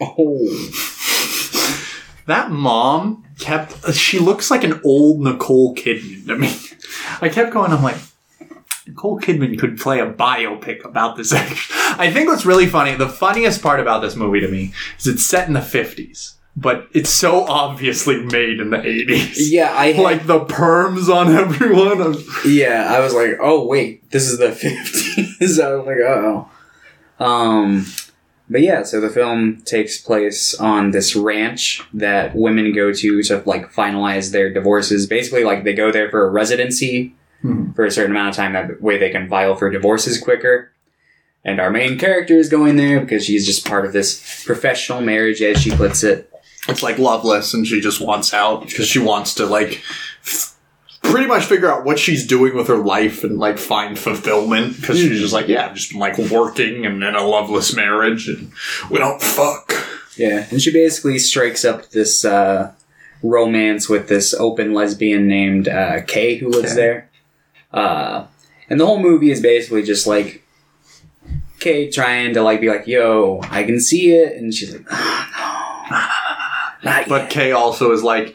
Oh, 0.00 0.46
That 2.26 2.50
mom 2.50 3.24
kept. 3.38 3.94
She 3.94 4.18
looks 4.18 4.50
like 4.50 4.64
an 4.64 4.80
old 4.84 5.20
Nicole 5.20 5.74
Kidman 5.74 6.26
to 6.26 6.36
me. 6.36 6.54
I 7.20 7.28
kept 7.28 7.52
going. 7.52 7.72
I'm 7.72 7.82
like, 7.82 7.96
Nicole 8.86 9.20
Kidman 9.20 9.58
could 9.58 9.78
play 9.78 10.00
a 10.00 10.10
biopic 10.12 10.84
about 10.84 11.16
this. 11.16 11.32
I 11.32 12.10
think 12.12 12.28
what's 12.28 12.44
really 12.44 12.66
funny, 12.66 12.94
the 12.94 13.08
funniest 13.08 13.62
part 13.62 13.80
about 13.80 14.00
this 14.00 14.16
movie 14.16 14.40
to 14.40 14.48
me, 14.48 14.72
is 14.98 15.06
it's 15.06 15.24
set 15.24 15.46
in 15.46 15.54
the 15.54 15.60
50s, 15.60 16.32
but 16.56 16.88
it's 16.94 17.10
so 17.10 17.44
obviously 17.44 18.22
made 18.22 18.60
in 18.60 18.70
the 18.70 18.78
80s. 18.78 19.34
yeah. 19.50 19.72
I 19.76 19.92
had, 19.92 20.02
Like 20.02 20.26
the 20.26 20.40
perms 20.46 21.08
on 21.14 21.28
everyone. 21.36 22.00
I'm- 22.00 22.24
yeah. 22.46 22.86
I 22.94 23.00
was 23.00 23.12
like, 23.14 23.32
oh 23.40 23.66
wait, 23.66 24.10
this 24.10 24.28
is 24.30 24.38
the 24.38 24.50
fifties. 24.52 25.60
I 25.60 25.74
was 25.74 25.86
like, 25.86 25.98
oh. 25.98 26.48
Um, 27.18 27.86
but 28.48 28.60
yeah. 28.60 28.82
So 28.84 29.00
the 29.00 29.10
film 29.10 29.62
takes 29.64 29.98
place 30.00 30.54
on 30.54 30.92
this 30.92 31.16
ranch 31.16 31.82
that 31.94 32.34
women 32.34 32.72
go 32.74 32.92
to 32.92 33.22
to 33.24 33.42
like 33.44 33.72
finalize 33.72 34.32
their 34.32 34.52
divorces. 34.52 35.06
Basically, 35.06 35.44
like 35.44 35.64
they 35.64 35.74
go 35.74 35.90
there 35.92 36.10
for 36.10 36.26
a 36.26 36.30
residency 36.30 37.14
Hmm. 37.42 37.72
for 37.72 37.84
a 37.84 37.90
certain 37.90 38.12
amount 38.12 38.30
of 38.30 38.34
time. 38.36 38.54
That 38.54 38.80
way 38.80 38.96
they 38.98 39.10
can 39.10 39.28
file 39.28 39.56
for 39.56 39.68
divorces 39.68 40.18
quicker. 40.18 40.72
And 41.44 41.60
our 41.60 41.70
main 41.70 41.98
character 41.98 42.34
is 42.38 42.48
going 42.48 42.76
there 42.76 42.98
because 42.98 43.24
she's 43.26 43.44
just 43.44 43.66
part 43.68 43.84
of 43.84 43.92
this 43.92 44.42
professional 44.46 45.02
marriage, 45.02 45.42
as 45.42 45.60
she 45.60 45.70
puts 45.70 46.02
it. 46.02 46.32
It's 46.68 46.82
like 46.82 46.98
Loveless, 46.98 47.54
and 47.54 47.66
she 47.66 47.80
just 47.80 48.00
wants 48.00 48.34
out 48.34 48.66
because 48.66 48.88
she 48.88 48.98
wants 48.98 49.34
to 49.34 49.46
like 49.46 49.82
f- 50.22 50.56
pretty 51.02 51.26
much 51.28 51.44
figure 51.44 51.70
out 51.70 51.84
what 51.84 51.98
she's 51.98 52.26
doing 52.26 52.56
with 52.56 52.66
her 52.68 52.78
life 52.78 53.22
and 53.22 53.38
like 53.38 53.58
find 53.58 53.96
fulfillment 53.98 54.76
because 54.80 54.98
she's 54.98 55.20
just 55.20 55.32
like, 55.32 55.46
yeah, 55.48 55.66
I've 55.66 55.74
just 55.74 55.90
been 55.90 56.00
like 56.00 56.18
working 56.18 56.84
and 56.84 57.02
in 57.02 57.14
a 57.14 57.22
loveless 57.22 57.74
marriage, 57.76 58.28
and 58.28 58.50
we 58.90 58.98
don't 58.98 59.22
fuck. 59.22 59.72
Yeah, 60.16 60.46
and 60.50 60.60
she 60.60 60.72
basically 60.72 61.18
strikes 61.18 61.64
up 61.64 61.90
this 61.90 62.24
uh, 62.24 62.72
romance 63.22 63.88
with 63.88 64.08
this 64.08 64.34
open 64.34 64.72
lesbian 64.74 65.28
named 65.28 65.68
uh, 65.68 66.02
Kay 66.02 66.36
who 66.36 66.48
lives 66.48 66.70
Kay. 66.70 66.76
there. 66.76 67.10
Uh, 67.72 68.26
and 68.68 68.80
the 68.80 68.86
whole 68.86 68.98
movie 69.00 69.30
is 69.30 69.40
basically 69.40 69.82
just 69.82 70.06
like 70.06 70.42
Kay 71.60 71.90
trying 71.90 72.34
to 72.34 72.42
like 72.42 72.60
be 72.60 72.68
like, 72.68 72.86
"Yo, 72.86 73.40
I 73.44 73.62
can 73.62 73.78
see 73.80 74.12
it," 74.12 74.36
and 74.36 74.52
she's 74.54 74.72
like, 74.72 74.86
"Oh, 74.90 75.86
no, 75.90 76.08
not 76.86 77.08
But 77.08 77.22
yet." 77.22 77.30
Kay 77.30 77.52
also 77.52 77.92
is 77.92 78.02
like, 78.02 78.34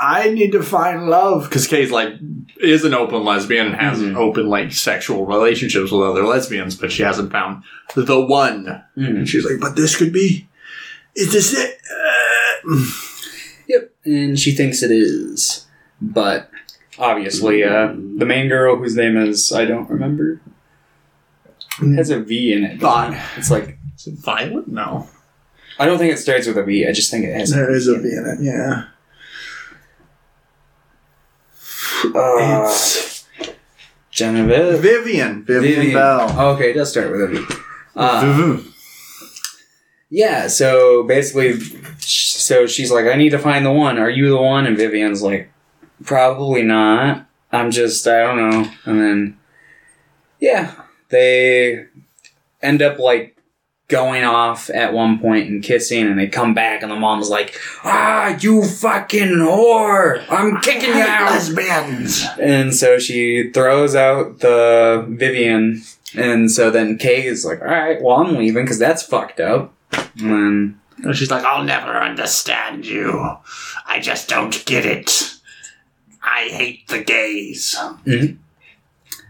I 0.00 0.30
need 0.30 0.52
to 0.52 0.62
find 0.62 1.06
love 1.08 1.44
because 1.44 1.66
Kay's 1.66 1.90
like 1.90 2.14
is 2.60 2.84
an 2.84 2.94
open 2.94 3.24
lesbian 3.24 3.66
and 3.66 3.76
has 3.76 3.98
Mhm. 4.00 4.16
open 4.16 4.46
like 4.48 4.72
sexual 4.72 5.26
relationships 5.26 5.90
with 5.90 6.02
other 6.02 6.24
lesbians, 6.24 6.74
but 6.76 6.90
she 6.92 7.02
hasn't 7.02 7.30
found 7.32 7.62
the 7.94 8.20
one. 8.20 8.82
Mm. 8.96 9.08
And 9.18 9.28
she's 9.28 9.44
like, 9.44 9.60
but 9.60 9.76
this 9.76 9.96
could 9.96 10.12
be. 10.12 10.48
Is 11.16 11.32
this 11.32 11.52
it? 11.54 11.78
Uh, 11.90 12.84
Yep, 13.68 13.92
and 14.06 14.38
she 14.38 14.52
thinks 14.52 14.82
it 14.82 14.90
is, 14.90 15.66
but 16.00 16.50
obviously, 16.98 17.62
uh, 17.64 17.88
the 18.16 18.24
main 18.24 18.48
girl 18.48 18.76
whose 18.76 18.96
name 18.96 19.16
is 19.16 19.52
I 19.52 19.64
don't 19.66 19.88
remember 19.90 20.40
has 21.96 22.08
a 22.10 22.20
V 22.20 22.52
in 22.54 22.64
it. 22.64 22.80
doesn't 22.80 23.14
it? 23.14 23.20
It's 23.36 23.50
like 23.50 23.78
is 23.96 24.06
it 24.06 24.14
Violet? 24.20 24.68
No. 24.68 25.06
I 25.78 25.86
don't 25.86 25.98
think 25.98 26.12
it 26.12 26.18
starts 26.18 26.46
with 26.46 26.58
a 26.58 26.64
V. 26.64 26.86
I 26.86 26.92
just 26.92 27.10
think 27.10 27.24
it 27.24 27.34
has. 27.34 27.50
There 27.50 27.70
is 27.72 27.86
a 27.86 27.98
V 27.98 28.08
in 28.08 28.26
it, 28.26 28.42
yeah. 28.42 28.84
Uh, 32.14 32.64
it's 32.66 33.26
Genevieve. 34.10 34.80
Vivian. 34.80 35.44
Vivian 35.44 35.92
Bell. 35.92 36.34
Oh, 36.36 36.50
okay, 36.54 36.70
it 36.70 36.74
does 36.74 36.90
start 36.90 37.10
with 37.12 37.22
a 37.22 37.26
V. 37.28 37.44
Uh, 37.94 38.58
yeah, 40.10 40.46
so 40.46 41.02
basically, 41.04 41.60
so 41.98 42.66
she's 42.66 42.90
like, 42.90 43.06
I 43.06 43.14
need 43.14 43.30
to 43.30 43.38
find 43.38 43.66
the 43.66 43.72
one. 43.72 43.98
Are 43.98 44.10
you 44.10 44.28
the 44.30 44.40
one? 44.40 44.66
And 44.66 44.76
Vivian's 44.76 45.22
like, 45.22 45.50
probably 46.04 46.62
not. 46.62 47.26
I'm 47.52 47.70
just, 47.70 48.06
I 48.06 48.22
don't 48.22 48.36
know. 48.36 48.70
And 48.84 49.00
then, 49.00 49.38
yeah, 50.40 50.74
they 51.10 51.86
end 52.62 52.82
up 52.82 52.98
like 52.98 53.36
going 53.88 54.22
off 54.22 54.68
at 54.70 54.92
one 54.92 55.18
point 55.18 55.48
and 55.48 55.62
kissing, 55.62 56.06
and 56.06 56.18
they 56.18 56.26
come 56.28 56.54
back, 56.54 56.82
and 56.82 56.92
the 56.92 56.96
mom's 56.96 57.30
like, 57.30 57.58
Ah, 57.84 58.36
you 58.38 58.62
fucking 58.64 59.28
whore! 59.38 60.24
I'm 60.28 60.60
kicking 60.60 60.90
you 60.90 61.02
out! 61.02 61.28
Of 61.28 61.34
lesbians. 61.34 62.24
And 62.40 62.74
so 62.74 62.98
she 62.98 63.50
throws 63.50 63.94
out 63.94 64.40
the 64.40 65.04
Vivian, 65.08 65.82
and 66.14 66.50
so 66.50 66.70
then 66.70 66.98
Kay 66.98 67.24
is 67.26 67.44
like, 67.44 67.60
"All 67.60 67.66
right, 67.66 68.00
well 68.02 68.16
I'm 68.16 68.36
leaving 68.36 68.64
because 68.64 68.78
that's 68.78 69.02
fucked 69.02 69.40
up." 69.40 69.74
And 69.92 70.30
then 70.30 70.80
And 71.04 71.16
she's 71.16 71.30
like, 71.30 71.44
I'll 71.44 71.64
never 71.64 71.96
understand 71.96 72.86
you. 72.86 73.36
I 73.86 74.00
just 74.00 74.28
don't 74.28 74.64
get 74.66 74.84
it. 74.84 75.34
I 76.22 76.48
hate 76.50 76.88
the 76.88 77.02
gays. 77.02 77.76
and 78.04 78.38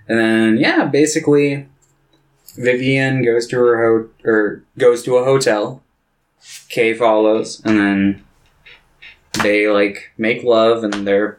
then 0.09 0.57
yeah, 0.57 0.85
basically, 0.87 1.67
Vivian 2.59 3.25
goes 3.25 3.47
to 3.47 3.57
her 3.57 3.79
ho- 3.79 4.11
or 4.29 4.65
goes 4.77 5.03
to 5.05 5.17
a 5.17 5.25
hotel. 5.25 5.83
Kay 6.69 6.93
follows, 6.93 7.63
and 7.65 7.79
then 7.79 8.25
they 9.43 9.69
like 9.69 10.11
make 10.19 10.43
love, 10.43 10.83
and 10.83 11.07
they're 11.07 11.39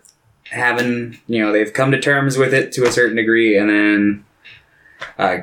having 0.51 1.19
you 1.27 1.43
know 1.43 1.51
they've 1.51 1.73
come 1.73 1.91
to 1.91 1.99
terms 1.99 2.37
with 2.37 2.53
it 2.53 2.71
to 2.73 2.85
a 2.85 2.91
certain 2.91 3.17
degree, 3.17 3.57
and 3.57 3.69
then 3.69 4.25
uh, 5.17 5.37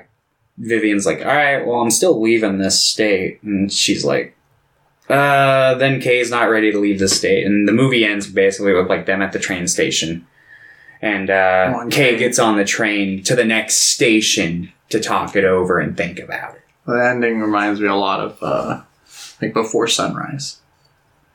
Vivian's 0.57 1.05
like, 1.05 1.21
"All 1.21 1.27
right, 1.27 1.67
well 1.67 1.81
I'm 1.81 1.91
still 1.91 2.21
leaving 2.21 2.59
this 2.59 2.83
state," 2.83 3.43
and 3.43 3.71
she's 3.73 4.05
like. 4.05 4.33
Uh, 5.09 5.75
then 5.75 6.01
Kay's 6.01 6.33
not 6.33 6.51
ready 6.51 6.73
to 6.73 6.81
leave 6.81 6.99
the 6.99 7.07
state, 7.07 7.47
and 7.47 7.69
the 7.69 7.73
movie 7.73 8.05
ends 8.05 8.27
basically 8.27 8.73
with 8.73 8.89
like 8.89 9.07
them 9.07 9.23
at 9.23 9.31
the 9.31 9.39
train 9.39 9.69
station, 9.69 10.27
and 11.03 11.31
uh, 11.31 11.75
On 11.77 11.91
Kay 11.91 12.17
gets 12.17 12.39
on 12.39 12.57
the 12.57 12.65
train 12.65 13.23
to 13.25 13.37
the 13.37 13.45
next 13.45 13.77
station 13.77 14.73
to 14.91 15.01
talk 15.01 15.37
it 15.37 15.45
over 15.45 15.79
and 15.79 15.97
think 15.97 16.19
about 16.19 16.55
it. 16.55 16.63
The 16.87 17.09
ending 17.11 17.41
reminds 17.41 17.81
me 17.81 17.89
a 17.89 17.95
lot 17.95 18.21
of, 18.21 18.43
uh, 18.43 18.83
like, 19.43 19.53
Before 19.53 19.89
Sunrise. 19.89 20.61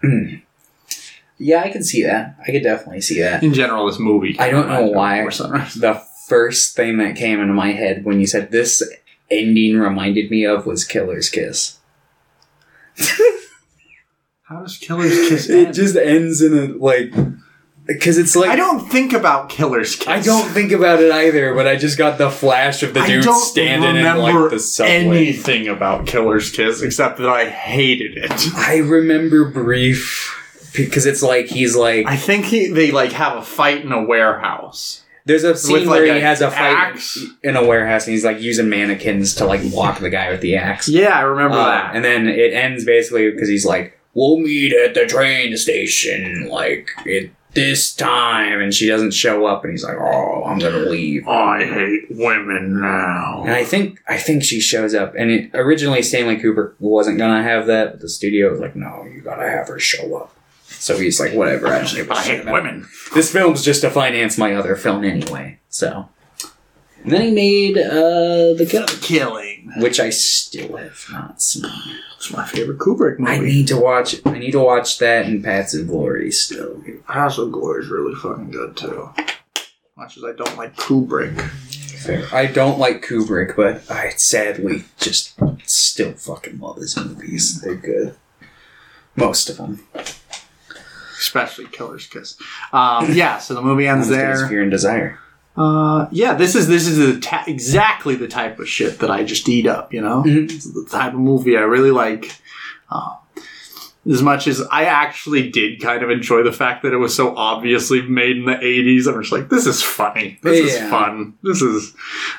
Yeah, 1.42 1.64
I 1.64 1.70
can 1.70 1.84
see 1.84 2.04
that. 2.04 2.36
I 2.48 2.52
could 2.52 2.62
definitely 2.62 3.02
see 3.02 3.20
that. 3.22 3.42
In 3.44 3.56
general, 3.56 3.88
this 3.88 3.98
movie. 3.98 4.40
I 4.40 4.52
don't 4.52 4.68
know 4.68 4.92
reminds 4.92 5.40
me 5.40 5.48
of 5.48 5.50
why. 5.50 5.70
The 5.76 6.04
first 6.28 6.76
thing 6.76 7.00
that 7.00 7.16
came 7.16 7.40
into 7.40 7.54
my 7.54 7.72
head 7.72 8.06
when 8.06 8.20
you 8.20 8.28
said 8.28 8.52
this 8.52 8.84
ending 9.32 9.80
reminded 9.80 10.30
me 10.30 10.46
of 10.46 10.68
was 10.68 10.86
Killer's 10.86 11.30
Kiss. 11.30 11.80
How 14.44 14.62
does 14.62 14.78
Killer's 14.78 15.30
Kiss 15.30 15.50
It 15.50 15.74
just 15.74 15.96
ends 15.96 16.44
in 16.44 16.56
a 16.56 16.68
like 16.78 17.12
because 17.94 18.18
it's 18.18 18.36
like 18.36 18.50
I 18.50 18.56
don't 18.56 18.90
think 18.90 19.14
about 19.14 19.50
Killer's 19.50 19.96
Kiss. 19.96 20.08
I 20.08 20.20
don't 20.22 20.50
think 20.50 20.72
about 20.72 21.02
it 21.02 21.12
either, 21.12 21.54
but 21.56 21.68
I 21.68 21.76
just 21.76 21.98
got 21.98 22.18
the 22.18 22.30
flash 22.30 22.84
of 22.84 22.94
the 22.94 23.02
dude 23.06 23.24
standing 23.24 23.96
in 23.96 24.18
like 24.18 24.50
the 24.52 24.60
subway. 24.60 24.92
anything 24.94 25.68
about 25.68 26.08
Killer's 26.08 26.50
Kiss 26.52 26.82
except 26.82 27.18
that 27.20 27.30
I 27.30 27.50
hated 27.50 28.18
it. 28.18 28.32
I 28.56 28.78
remember 28.78 29.46
brief 29.50 30.38
because 30.76 31.06
it's 31.06 31.22
like 31.22 31.48
he's 31.48 31.76
like 31.76 32.06
I 32.08 32.16
think 32.16 32.46
he 32.46 32.68
they 32.68 32.92
like 32.92 33.12
have 33.14 33.38
a 33.38 33.42
fight 33.42 33.84
in 33.84 33.92
a 33.92 34.04
warehouse. 34.04 35.04
there's 35.26 35.44
a 35.44 35.56
scene 35.56 35.86
like, 35.86 36.00
where 36.02 36.16
he 36.16 36.22
has 36.22 36.42
a 36.42 36.50
fight 36.50 36.76
axe. 36.78 37.20
in 37.44 37.56
a 37.56 37.66
warehouse 37.66 38.08
and 38.08 38.14
he's 38.14 38.24
like 38.26 38.40
using 38.40 38.70
mannequins 38.70 39.36
to 39.36 39.46
like 39.46 39.62
walk 39.66 40.00
the 40.00 40.10
guy 40.10 40.30
with 40.32 40.42
the 40.42 40.56
axe. 40.56 40.88
Yeah, 40.88 41.10
I 41.18 41.22
remember 41.22 41.58
Uh, 41.58 41.66
that. 41.66 41.96
and 41.96 42.04
then 42.06 42.28
it 42.28 42.54
ends 42.54 42.86
basically 42.86 43.30
because 43.32 43.50
he's 43.50 43.66
like, 43.66 43.98
"We'll 44.14 44.38
meet 44.38 44.74
at 44.74 44.94
the 44.94 45.06
train 45.06 45.56
station, 45.58 46.48
like 46.50 46.90
at 47.06 47.30
this 47.54 47.94
time," 47.94 48.62
and 48.62 48.74
she 48.74 48.88
doesn't 48.88 49.12
show 49.14 49.46
up, 49.46 49.64
and 49.64 49.72
he's 49.72 49.84
like, 49.84 49.98
"Oh, 49.98 50.44
I'm 50.46 50.60
gonna 50.60 50.78
leave." 50.78 51.28
I 51.28 51.66
hate 51.66 52.06
women 52.10 52.80
now. 52.82 53.44
And 53.46 53.52
I 53.54 53.64
think 53.64 54.02
I 54.08 54.18
think 54.18 54.44
she 54.44 54.60
shows 54.60 54.94
up, 54.94 55.14
and 55.18 55.32
it, 55.32 55.52
originally 55.54 56.02
Stanley 56.02 56.38
Kubrick 56.38 56.74
wasn't 56.80 57.18
gonna 57.18 57.44
have 57.44 57.68
that, 57.68 57.92
but 57.92 58.02
the 58.02 58.10
studio 58.10 58.52
was 58.52 58.60
like, 58.60 58.76
"No, 58.76 59.06
you 59.14 59.22
gotta 59.22 59.50
have 59.50 59.68
her 59.68 59.80
show 59.80 60.16
up." 60.16 60.36
So 60.68 60.98
he's 60.98 61.20
like, 61.20 61.34
"Whatever, 61.34 61.68
I 61.68 61.80
don't 61.80 61.94
give 61.94 62.10
a 62.10 62.14
I 62.14 62.24
shit 62.24 62.36
hate 62.38 62.42
about 62.42 62.54
women. 62.54 62.88
This 63.14 63.32
film's 63.32 63.64
just 63.64 63.82
to 63.82 63.90
finance 63.92 64.38
my 64.38 64.54
other 64.56 64.76
film 64.76 65.04
anyway." 65.04 65.60
So, 65.70 66.10
and 67.04 67.12
then 67.12 67.22
he 67.22 67.32
made 67.32 67.78
uh, 67.78 68.54
the 68.54 68.66
Kill, 68.68 68.88
Killing. 69.70 69.82
which 69.82 70.00
I 70.00 70.10
still 70.10 70.78
have 70.78 71.06
not 71.12 71.42
seen. 71.42 71.66
It's 72.18 72.32
my 72.32 72.46
favorite 72.46 72.78
Kubrick 72.80 73.20
movie. 73.20 73.32
I 73.32 73.40
need 73.40 73.68
to 73.70 73.78
watch. 73.80 74.16
I 74.26 74.38
need 74.40 74.52
to 74.52 74.60
watch 74.60 74.98
that 75.00 75.26
and 75.26 75.44
Paths 75.44 75.74
of 75.74 75.88
Glory 75.88 76.32
still. 76.32 76.84
House 77.06 77.38
of 77.38 77.52
Glory 77.52 77.84
is 77.84 77.90
really 77.90 78.16
fucking 78.16 78.52
good 78.52 78.78
too. 78.78 79.10
Much 79.98 80.18
as 80.18 80.24
I 80.24 80.34
don't 80.34 80.58
like 80.58 80.76
Kubrick. 80.76 81.40
Fair. 82.02 82.26
I 82.34 82.48
don't 82.48 82.80
like 82.80 83.06
Kubrick, 83.06 83.56
but 83.56 83.90
I 83.92 84.10
sadly 84.12 84.86
just 85.00 85.40
still 85.66 86.14
fucking 86.14 86.60
love 86.60 86.78
his 86.78 86.98
movies. 86.98 87.62
They're 87.62 87.76
good. 87.76 88.16
Most 89.16 89.50
of 89.50 89.58
them. 89.58 89.86
especially 91.20 91.66
Killer's 91.68 92.08
Kiss. 92.08 92.38
Um, 92.74 93.14
yeah, 93.14 93.38
so 93.38 93.54
the 93.54 93.62
movie 93.62 93.88
ends 93.88 94.10
Not 94.10 94.18
as 94.20 94.22
good 94.24 94.30
as 94.32 94.40
there. 94.40 94.50
Fear 94.50 94.62
and 94.64 94.72
Desire. 94.72 95.20
Uh, 95.58 96.08
yeah, 96.12 96.34
this 96.34 96.56
is 96.56 96.68
this 96.68 96.88
is 96.88 96.98
the 96.98 97.20
ta- 97.20 97.44
exactly 97.48 98.16
the 98.16 98.28
type 98.28 98.58
of 98.60 98.68
shit 98.70 99.00
that 99.00 99.12
I 99.12 99.24
just 99.24 99.48
eat 99.50 99.68
up. 99.68 99.94
You 99.94 100.02
know, 100.02 100.24
Mhm. 100.26 100.50
It's 100.52 100.66
the 100.72 100.86
type 100.90 101.14
of 101.14 101.20
movie 101.20 101.58
I 101.58 101.62
really 101.62 101.92
like. 101.92 102.36
Uh, 102.90 103.16
as 104.10 104.24
much 104.24 104.48
as 104.48 104.64
I 104.72 104.86
actually 104.86 105.52
did 105.52 105.80
kind 105.80 106.02
of 106.02 106.10
enjoy 106.10 106.42
the 106.42 106.52
fact 106.52 106.82
that 106.82 106.92
it 106.92 106.98
was 106.98 107.14
so 107.14 107.36
obviously 107.36 108.02
made 108.02 108.36
in 108.38 108.46
the 108.46 108.56
80s, 108.56 109.06
I'm 109.08 109.22
just 109.22 109.32
like, 109.32 109.50
this 109.50 109.68
is 109.68 109.84
funny. 109.84 110.40
This 110.42 110.60
is 110.66 110.90
fun. 110.90 111.36
This 111.44 111.62
is. 111.62 111.94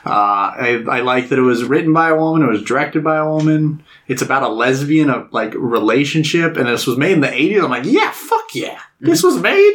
Uh, 0.04 0.08
I, 0.10 0.84
I 0.90 1.00
like 1.02 1.28
that 1.28 1.38
it 1.38 1.42
was 1.42 1.62
written 1.62 1.92
by 1.92 2.08
a 2.08 2.16
woman, 2.16 2.42
it 2.42 2.50
was 2.50 2.64
directed 2.64 3.04
by 3.04 3.16
a 3.18 3.28
woman. 3.28 3.84
It's 4.08 4.22
about 4.22 4.42
a 4.42 4.48
lesbian 4.48 5.08
uh, 5.08 5.26
like 5.30 5.54
relationship, 5.54 6.56
and 6.56 6.66
this 6.66 6.84
was 6.86 6.96
made 6.96 7.12
in 7.12 7.20
the 7.20 7.28
80s. 7.28 7.62
I'm 7.62 7.70
like, 7.70 7.84
yeah, 7.84 8.10
fuck 8.10 8.54
yeah. 8.54 8.80
This 9.00 9.22
was 9.22 9.38
made? 9.40 9.74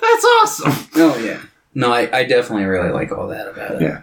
That's 0.00 0.24
awesome. 0.42 0.72
Oh 0.96 1.16
yeah. 1.18 1.38
No, 1.78 1.92
I, 1.92 2.08
I 2.18 2.24
definitely 2.24 2.64
really 2.64 2.90
like 2.90 3.12
all 3.12 3.28
that 3.28 3.48
about 3.48 3.76
it. 3.76 3.82
Yeah. 3.82 4.00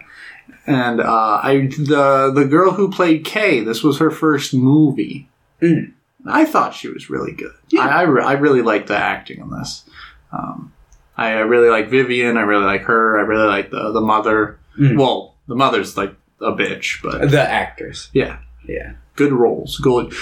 and 0.66 1.00
uh, 1.00 1.40
I 1.42 1.68
the 1.68 2.32
the 2.34 2.44
girl 2.44 2.72
who 2.72 2.90
played 2.90 3.24
Kay. 3.24 3.60
This 3.60 3.82
was 3.82 3.98
her 3.98 4.10
first 4.10 4.54
movie. 4.54 5.28
Mm. 5.60 5.92
I 6.26 6.44
thought 6.44 6.74
she 6.74 6.88
was 6.88 7.08
really 7.08 7.32
good. 7.32 7.52
I 7.78 7.88
I, 7.88 8.02
re- 8.02 8.24
I 8.24 8.32
really 8.32 8.62
liked 8.62 8.88
the 8.88 8.96
acting 8.96 9.40
in 9.40 9.50
this. 9.50 9.84
Um, 10.32 10.72
I, 11.16 11.28
I 11.32 11.40
really 11.40 11.68
like 11.70 11.88
Vivian. 11.88 12.36
I 12.36 12.42
really 12.42 12.64
like 12.64 12.82
her. 12.82 13.18
I 13.18 13.22
really 13.22 13.46
like 13.46 13.70
the 13.70 13.92
the 13.92 14.00
mother. 14.00 14.58
Mm. 14.78 14.98
Well, 14.98 15.34
the 15.48 15.54
mother's 15.54 15.96
like 15.96 16.14
a 16.40 16.52
bitch, 16.52 17.02
but 17.02 17.30
The 17.30 17.40
actors. 17.40 18.10
yeah, 18.12 18.38
Yeah. 18.66 18.94
good 19.14 19.32
roles, 19.32 19.78
good. 19.78 20.12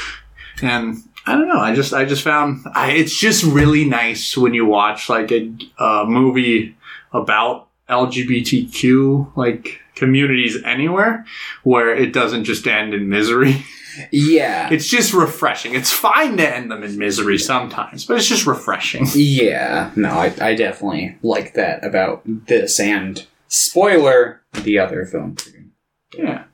And 0.62 0.98
I 1.26 1.32
don't 1.32 1.48
know. 1.48 1.58
I 1.58 1.74
just 1.74 1.92
I 1.92 2.04
just 2.04 2.22
found 2.22 2.64
I, 2.74 2.92
it's 2.92 3.18
just 3.18 3.42
really 3.44 3.84
nice 3.84 4.36
when 4.36 4.54
you 4.54 4.66
watch 4.66 5.08
like 5.08 5.32
a, 5.32 5.50
a 5.78 6.04
movie 6.06 6.76
about 7.14 7.68
LGBTQ 7.88 9.36
like 9.36 9.80
communities 9.94 10.62
anywhere 10.64 11.24
where 11.62 11.94
it 11.94 12.12
doesn't 12.12 12.44
just 12.44 12.66
end 12.66 12.92
in 12.92 13.08
misery. 13.08 13.64
Yeah. 14.10 14.70
It's 14.72 14.88
just 14.88 15.14
refreshing. 15.14 15.74
It's 15.74 15.92
fine 15.92 16.36
to 16.38 16.56
end 16.56 16.70
them 16.70 16.82
in 16.82 16.98
misery 16.98 17.38
sometimes, 17.38 18.04
but 18.04 18.16
it's 18.16 18.26
just 18.26 18.46
refreshing. 18.46 19.06
Yeah, 19.14 19.92
no, 19.94 20.10
I, 20.10 20.34
I 20.40 20.54
definitely 20.54 21.16
like 21.22 21.54
that 21.54 21.84
about 21.84 22.22
this 22.24 22.80
and 22.80 23.24
spoiler 23.48 24.42
the 24.64 24.78
other 24.78 25.06
film. 25.06 25.36
Too. 25.36 25.64
Yeah. 26.16 26.44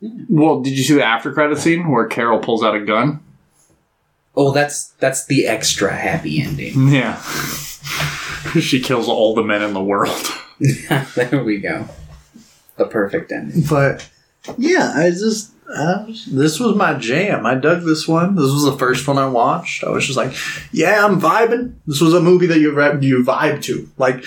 Well, 0.00 0.60
did 0.60 0.78
you 0.78 0.84
see 0.84 0.94
the 0.94 1.04
after 1.04 1.32
credit 1.32 1.58
scene 1.58 1.90
where 1.90 2.06
Carol 2.06 2.38
pulls 2.38 2.62
out 2.62 2.74
a 2.74 2.84
gun? 2.84 3.20
Oh, 4.36 4.52
that's 4.52 4.90
that's 5.00 5.26
the 5.26 5.46
extra 5.48 5.94
happy 5.94 6.40
ending. 6.40 6.88
Yeah. 6.88 7.20
she 8.60 8.80
kills 8.80 9.08
all 9.08 9.34
the 9.34 9.42
men 9.42 9.62
in 9.62 9.74
the 9.74 9.82
world. 9.82 10.26
there 11.14 11.44
we 11.44 11.58
go. 11.58 11.88
The 12.76 12.86
perfect 12.86 13.30
ending. 13.30 13.62
But 13.68 14.08
yeah, 14.56 14.92
I 14.94 15.10
just 15.10 15.52
I 15.68 16.04
was, 16.04 16.26
this 16.26 16.58
was 16.58 16.74
my 16.74 16.94
jam. 16.94 17.46
I 17.46 17.54
dug 17.54 17.84
this 17.84 18.08
one. 18.08 18.34
This 18.34 18.50
was 18.50 18.64
the 18.64 18.76
first 18.76 19.06
one 19.06 19.18
I 19.18 19.28
watched. 19.28 19.84
I 19.84 19.90
was 19.90 20.06
just 20.06 20.16
like, 20.16 20.34
yeah, 20.72 21.04
I'm 21.04 21.20
vibing. 21.20 21.74
This 21.86 22.00
was 22.00 22.14
a 22.14 22.20
movie 22.20 22.46
that 22.46 22.58
you 22.58 22.70
you 23.00 23.24
vibe 23.24 23.62
to. 23.64 23.88
Like 23.98 24.24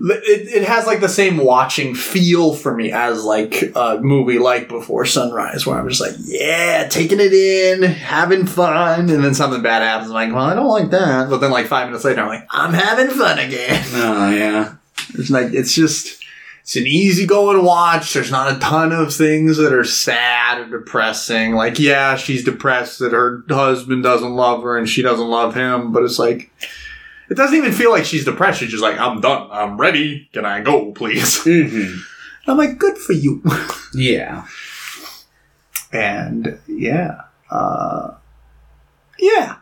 it, 0.00 0.62
it 0.62 0.64
has 0.64 0.86
like 0.86 1.00
the 1.00 1.08
same 1.08 1.38
watching 1.38 1.94
feel 1.94 2.54
for 2.54 2.74
me 2.74 2.92
as 2.92 3.24
like 3.24 3.72
a 3.74 3.98
movie 4.00 4.38
like 4.38 4.68
Before 4.68 5.04
Sunrise, 5.04 5.66
where 5.66 5.78
I'm 5.78 5.88
just 5.88 6.00
like, 6.00 6.14
yeah, 6.24 6.86
taking 6.88 7.20
it 7.20 7.32
in, 7.32 7.82
having 7.82 8.46
fun, 8.46 9.10
and 9.10 9.24
then 9.24 9.34
something 9.34 9.62
bad 9.62 9.82
happens. 9.82 10.10
I'm 10.10 10.14
like, 10.14 10.32
well, 10.34 10.44
I 10.44 10.54
don't 10.54 10.68
like 10.68 10.90
that. 10.90 11.30
But 11.30 11.38
then 11.38 11.50
like 11.50 11.66
five 11.66 11.88
minutes 11.88 12.04
later, 12.04 12.22
I'm 12.22 12.28
like, 12.28 12.46
I'm 12.50 12.72
having 12.72 13.08
fun 13.08 13.38
again. 13.38 13.84
Oh 13.98 14.30
yeah. 14.30 14.74
It's 15.14 15.30
like 15.30 15.52
it's 15.52 15.74
just 15.74 16.22
it's 16.68 16.76
an 16.76 16.86
easygoing 16.86 17.64
watch. 17.64 18.12
There's 18.12 18.30
not 18.30 18.54
a 18.54 18.58
ton 18.58 18.92
of 18.92 19.14
things 19.14 19.56
that 19.56 19.72
are 19.72 19.84
sad 19.84 20.60
or 20.60 20.78
depressing. 20.78 21.54
Like, 21.54 21.78
yeah, 21.78 22.16
she's 22.16 22.44
depressed 22.44 22.98
that 22.98 23.12
her 23.12 23.42
husband 23.48 24.02
doesn't 24.02 24.36
love 24.36 24.62
her 24.62 24.76
and 24.76 24.86
she 24.86 25.00
doesn't 25.00 25.28
love 25.28 25.54
him, 25.54 25.92
but 25.92 26.02
it's 26.02 26.18
like 26.18 26.52
it 27.30 27.34
doesn't 27.36 27.56
even 27.56 27.72
feel 27.72 27.90
like 27.90 28.04
she's 28.04 28.24
depressed. 28.24 28.60
She's 28.60 28.70
just 28.70 28.82
like, 28.82 28.98
I'm 28.98 29.20
done. 29.20 29.48
I'm 29.50 29.76
ready. 29.78 30.28
Can 30.32 30.44
I 30.44 30.60
go, 30.60 30.92
please? 30.92 31.42
hmm 31.44 31.96
I'm 32.46 32.56
like, 32.56 32.78
good 32.78 32.96
for 32.98 33.12
you. 33.12 33.42
Yeah. 33.94 34.46
and 35.92 36.58
yeah, 36.66 37.22
uh, 37.50 38.12
yeah, 39.18 39.56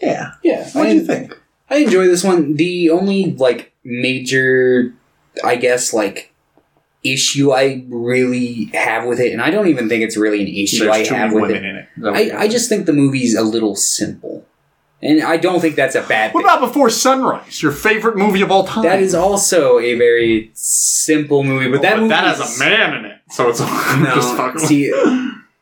yeah. 0.00 0.32
Yeah. 0.42 0.68
What 0.72 0.84
do 0.88 0.94
you 0.94 1.04
think? 1.04 1.38
I 1.70 1.76
enjoy 1.76 2.06
this 2.06 2.22
one. 2.22 2.56
The 2.56 2.90
only 2.90 3.32
like 3.32 3.72
major, 3.84 4.94
I 5.42 5.56
guess, 5.56 5.92
like 5.94 6.32
issue 7.02 7.52
I 7.52 7.84
really 7.88 8.66
have 8.74 9.06
with 9.06 9.18
it, 9.18 9.32
and 9.32 9.40
I 9.42 9.50
don't 9.50 9.68
even 9.68 9.88
think 9.88 10.02
it's 10.04 10.16
really 10.16 10.42
an 10.42 10.48
issue 10.48 10.88
I 10.90 10.98
There's 10.98 11.08
too 11.08 11.14
have 11.14 11.32
with 11.32 11.50
it. 11.50 11.64
it. 11.64 11.88
Is 11.96 12.02
that 12.02 12.12
what 12.12 12.24
you're 12.26 12.36
I, 12.38 12.42
I 12.42 12.48
just 12.48 12.68
think 12.68 12.86
the 12.86 12.92
movie's 12.92 13.34
a 13.34 13.42
little 13.42 13.74
simple, 13.74 14.44
and 15.02 15.22
I 15.22 15.36
don't 15.36 15.60
think 15.60 15.76
that's 15.76 15.94
a 15.94 16.02
bad 16.02 16.32
What 16.32 16.42
thing. 16.44 16.50
about 16.50 16.60
Before 16.60 16.88
Sunrise? 16.90 17.62
Your 17.62 17.72
favorite 17.72 18.16
movie 18.16 18.40
of 18.42 18.50
all 18.50 18.64
time? 18.66 18.84
That 18.84 19.00
is 19.00 19.14
also 19.14 19.78
a 19.78 19.96
very 19.96 20.50
simple 20.54 21.42
movie, 21.44 21.68
but 21.70 21.82
that 21.82 21.94
But 21.94 22.00
movie 22.00 22.08
that 22.10 22.32
is- 22.34 22.40
has 22.40 22.56
a 22.56 22.60
man 22.60 22.94
in 22.94 23.04
it, 23.06 23.18
so 23.30 23.48
it's 23.48 23.60
I'm 23.60 24.04
just 24.04 24.30
No, 24.30 24.36
fucking 24.36 24.60
see, 24.60 24.92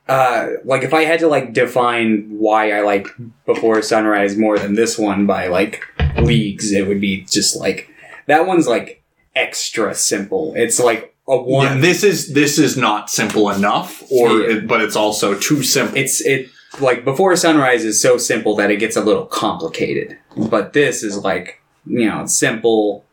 uh, 0.09 0.46
like 0.64 0.83
if 0.83 0.92
I 0.92 1.05
had 1.05 1.20
to 1.20 1.29
like 1.29 1.53
define 1.53 2.26
why 2.31 2.72
I 2.72 2.81
like 2.83 3.07
Before 3.46 3.81
Sunrise 3.83 4.37
more 4.37 4.59
than 4.59 4.74
this 4.74 4.98
one 4.98 5.26
by 5.26 5.46
like 5.46 5.83
leagues, 6.18 6.72
it 6.72 6.87
would 6.88 7.00
be 7.00 7.22
just 7.22 7.57
like 7.57 7.88
that 8.26 8.46
one's 8.46 8.66
like 8.68 9.03
extra 9.37 9.94
simple. 9.94 10.53
It's 10.57 10.81
like 10.81 11.14
a 11.29 11.37
one. 11.37 11.66
Yeah, 11.66 11.81
this 11.81 12.03
is 12.03 12.33
this 12.35 12.59
is 12.59 12.76
not 12.76 13.09
simple 13.09 13.50
enough, 13.50 14.03
or 14.11 14.40
Yeah. 14.40 14.57
it, 14.57 14.66
but 14.66 14.81
it's 14.81 14.96
also 14.96 15.35
too 15.38 15.62
simple. 15.62 15.96
it's 15.96 16.20
it 16.20 16.48
like 16.78 17.04
Before 17.04 17.35
Sunrise 17.37 17.85
is 17.85 18.00
so 18.00 18.16
simple 18.18 18.54
that 18.56 18.70
it 18.70 18.76
gets 18.76 18.96
a 18.96 19.00
little 19.00 19.26
complicated, 19.26 20.18
but 20.37 20.72
this 20.72 21.02
is 21.02 21.18
like 21.18 21.61
you 21.87 22.09
know 22.09 22.22
it's 22.22 22.38
simple 22.38 23.04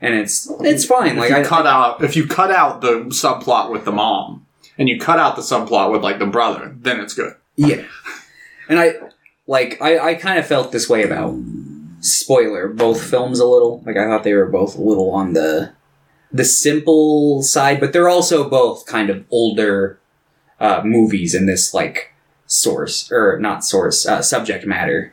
and 0.00 0.14
it's 0.14 0.50
it's 0.60 0.84
fine. 0.84 1.16
Like 1.16 1.30
if 1.30 1.36
you 1.36 1.42
I 1.42 1.44
cut 1.44 1.66
out 1.66 2.04
if 2.04 2.16
you 2.16 2.26
cut 2.26 2.50
out 2.50 2.80
the 2.80 3.04
subplot 3.06 3.70
with 3.70 3.84
the 3.84 3.92
mom 3.92 4.46
and 4.78 4.88
you 4.88 4.98
cut 5.00 5.18
out 5.18 5.36
the 5.36 5.42
subplot 5.42 5.90
with 5.90 6.02
like 6.02 6.18
the 6.18 6.26
brother, 6.26 6.74
then 6.78 7.00
it's 7.00 7.14
good. 7.14 7.34
Yeah. 7.56 7.84
And 8.68 8.78
I 8.78 8.94
like 9.46 9.80
I, 9.80 10.10
I 10.10 10.14
kind 10.14 10.38
of 10.38 10.46
felt 10.46 10.72
this 10.72 10.88
way 10.88 11.02
about 11.02 11.34
spoiler, 12.00 12.68
both 12.68 13.02
films 13.02 13.38
a 13.40 13.46
little. 13.46 13.82
Like 13.84 13.96
I 13.96 14.06
thought 14.06 14.24
they 14.24 14.34
were 14.34 14.46
both 14.46 14.76
a 14.76 14.82
little 14.82 15.10
on 15.10 15.32
the 15.32 15.72
the 16.32 16.44
simple 16.44 17.42
side, 17.42 17.78
but 17.80 17.92
they're 17.92 18.08
also 18.08 18.48
both 18.48 18.86
kind 18.86 19.10
of 19.10 19.24
older 19.30 20.00
uh, 20.58 20.82
movies 20.84 21.34
in 21.34 21.46
this 21.46 21.74
like 21.74 22.11
source 22.52 23.10
or 23.10 23.38
not 23.38 23.64
source 23.64 24.06
uh, 24.06 24.22
subject 24.22 24.66
matter. 24.66 25.12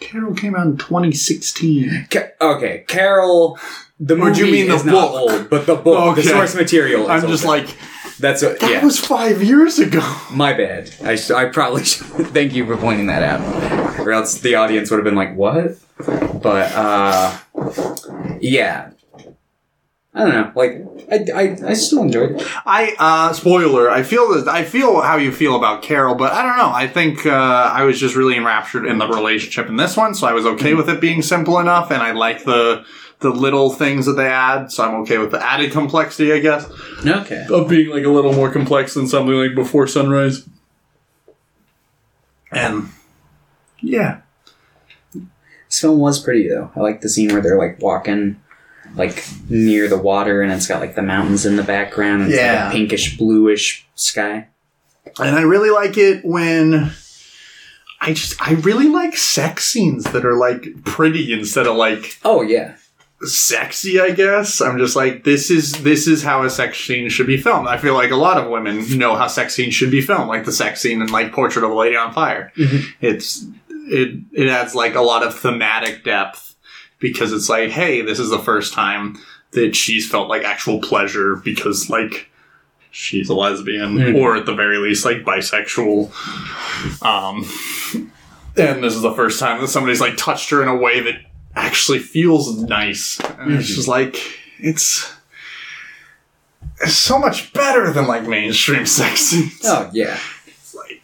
Carol 0.00 0.34
came 0.34 0.56
out 0.56 0.66
in 0.66 0.76
2016. 0.78 2.08
Ca- 2.10 2.30
okay, 2.40 2.84
Carol. 2.88 3.58
The 4.00 4.16
movie 4.16 4.40
you 4.40 4.46
mean 4.52 4.68
the 4.68 4.74
is 4.74 4.84
not 4.84 5.12
book? 5.12 5.30
old, 5.30 5.50
but 5.50 5.66
the 5.66 5.76
book, 5.76 6.16
the 6.16 6.24
source 6.24 6.56
material. 6.56 7.04
Is 7.04 7.08
I'm 7.24 7.28
just 7.30 7.44
older. 7.46 7.58
like 7.62 7.76
that's 8.18 8.42
what. 8.42 8.58
that 8.58 8.70
Yeah, 8.70 8.84
was 8.84 8.98
five 8.98 9.42
years 9.42 9.78
ago. 9.78 10.00
My 10.32 10.52
bad. 10.54 10.92
I, 11.04 11.16
I 11.34 11.44
probably 11.46 11.84
should. 11.84 12.06
Thank 12.34 12.52
you 12.54 12.66
for 12.66 12.76
pointing 12.76 13.06
that 13.06 13.22
out. 13.22 14.00
Or 14.00 14.10
else 14.10 14.40
the 14.40 14.56
audience 14.56 14.90
would 14.90 14.96
have 14.96 15.04
been 15.04 15.14
like, 15.14 15.36
what? 15.36 15.76
But, 16.42 16.72
uh, 16.74 17.38
yeah. 18.40 18.90
I 20.14 20.18
don't 20.24 20.30
know. 20.30 20.52
Like, 20.54 20.84
I, 21.10 21.24
I, 21.34 21.56
I 21.70 21.72
still 21.72 22.02
enjoyed 22.02 22.32
it. 22.32 22.46
I 22.66 22.94
uh 22.98 23.32
spoiler. 23.32 23.90
I 23.90 24.02
feel 24.02 24.28
that 24.34 24.46
I 24.46 24.62
feel 24.62 25.00
how 25.00 25.16
you 25.16 25.32
feel 25.32 25.56
about 25.56 25.82
Carol, 25.82 26.14
but 26.14 26.32
I 26.32 26.42
don't 26.42 26.58
know. 26.58 26.70
I 26.70 26.86
think 26.86 27.24
uh, 27.24 27.30
I 27.30 27.84
was 27.84 27.98
just 27.98 28.14
really 28.14 28.36
enraptured 28.36 28.84
in 28.86 28.98
the 28.98 29.06
relationship 29.08 29.68
in 29.68 29.76
this 29.76 29.96
one, 29.96 30.14
so 30.14 30.26
I 30.26 30.32
was 30.34 30.44
okay 30.44 30.74
with 30.74 30.90
it 30.90 31.00
being 31.00 31.22
simple 31.22 31.58
enough, 31.58 31.90
and 31.90 32.02
I 32.02 32.12
like 32.12 32.44
the 32.44 32.84
the 33.20 33.30
little 33.30 33.70
things 33.70 34.04
that 34.06 34.14
they 34.14 34.26
add, 34.26 34.70
so 34.70 34.84
I'm 34.84 34.96
okay 35.02 35.16
with 35.16 35.30
the 35.30 35.42
added 35.42 35.70
complexity, 35.72 36.32
I 36.32 36.40
guess, 36.40 36.68
Okay. 37.06 37.46
of 37.48 37.68
being 37.68 37.88
like 37.88 38.04
a 38.04 38.08
little 38.10 38.32
more 38.34 38.50
complex 38.50 38.94
than 38.94 39.06
something 39.06 39.32
like 39.32 39.54
Before 39.54 39.86
Sunrise. 39.86 40.44
And 42.50 42.88
yeah, 43.80 44.22
This 45.14 45.80
film 45.80 46.00
was 46.00 46.18
pretty, 46.20 46.48
though. 46.48 46.70
I 46.76 46.80
like 46.80 47.00
the 47.00 47.08
scene 47.08 47.32
where 47.32 47.40
they're, 47.40 47.56
like, 47.58 47.80
walking, 47.80 48.41
like, 48.96 49.24
near 49.48 49.88
the 49.88 49.98
water, 49.98 50.42
and 50.42 50.52
it's 50.52 50.66
got, 50.66 50.80
like, 50.80 50.94
the 50.94 51.02
mountains 51.02 51.46
in 51.46 51.56
the 51.56 51.62
background, 51.62 52.22
and 52.22 52.30
it's 52.32 52.40
Yeah. 52.40 52.64
like 52.66 52.74
a 52.74 52.76
pinkish, 52.76 53.16
bluish 53.16 53.86
sky. 53.94 54.48
And 55.20 55.36
I 55.36 55.42
really 55.42 55.70
like 55.70 55.96
it 55.98 56.24
when 56.24 56.92
I 58.00 58.12
just 58.14 58.40
I 58.40 58.52
really 58.54 58.88
like 58.88 59.16
sex 59.16 59.64
scenes 59.66 60.04
that 60.12 60.24
are 60.24 60.36
like 60.36 60.66
pretty 60.84 61.32
instead 61.32 61.66
of 61.66 61.76
like 61.76 62.18
Oh, 62.24 62.42
yeah. 62.42 62.74
sexy, 63.22 64.00
I 64.00 64.10
guess. 64.10 64.60
I'm 64.60 64.78
just 64.78 64.96
like, 64.96 65.24
this 65.24 65.50
is 65.50 65.82
this 65.82 66.06
is 66.08 66.22
how 66.22 66.42
a 66.44 66.50
sex 66.50 66.78
scene 66.78 67.08
should 67.08 67.26
be 67.26 67.36
filmed. 67.36 67.68
I 67.68 67.76
feel 67.76 67.94
like 67.94 68.10
a 68.10 68.16
lot 68.16 68.38
of 68.38 68.50
women 68.50 68.98
know 68.98 69.14
how 69.16 69.26
sex 69.26 69.54
scenes 69.54 69.74
should 69.74 69.90
be 69.90 70.00
filmed, 70.00 70.28
like 70.28 70.44
the 70.44 70.52
sex 70.52 70.80
scene 70.80 71.00
in 71.02 71.08
like 71.08 71.32
Portrait 71.32 71.64
of 71.64 71.70
a 71.70 71.74
Lady 71.74 71.96
on 71.96 72.12
Fire. 72.12 72.52
Mm-hmm. 72.56 72.88
It's 73.00 73.44
it 73.68 74.18
it 74.32 74.48
adds 74.48 74.74
like 74.74 74.94
a 74.94 75.00
lot 75.02 75.22
of 75.22 75.38
thematic 75.38 76.04
depth 76.04 76.51
because 77.02 77.32
it's 77.34 77.50
like, 77.50 77.68
hey, 77.70 78.00
this 78.00 78.18
is 78.18 78.30
the 78.30 78.38
first 78.38 78.72
time 78.72 79.18
that 79.50 79.76
she's 79.76 80.08
felt 80.10 80.28
like 80.30 80.44
actual 80.44 80.80
pleasure 80.80 81.36
because 81.36 81.90
like 81.90 82.30
she's 82.90 83.28
a 83.28 83.34
lesbian 83.34 83.96
Mhm. 83.96 84.14
or 84.16 84.36
at 84.36 84.46
the 84.46 84.54
very 84.54 84.78
least 84.78 85.04
like 85.04 85.24
bisexual. 85.24 86.10
Um 87.04 87.44
and 88.56 88.82
this 88.82 88.94
is 88.94 89.02
the 89.02 89.14
first 89.14 89.38
time 89.40 89.60
that 89.60 89.68
somebody's 89.68 90.00
like 90.00 90.16
touched 90.16 90.48
her 90.50 90.62
in 90.62 90.68
a 90.68 90.76
way 90.76 91.00
that 91.00 91.16
actually 91.54 91.98
feels 91.98 92.56
nice. 92.62 93.18
And 93.38 93.52
it's 93.54 93.68
just 93.68 93.88
like 93.88 94.16
it's 94.58 95.10
it's 96.80 96.94
so 96.94 97.18
much 97.18 97.52
better 97.52 97.92
than 97.92 98.06
like 98.06 98.26
mainstream 98.26 98.86
sex 98.86 99.20
scenes. 99.20 99.60
Oh 99.64 99.90
yeah. 99.92 100.18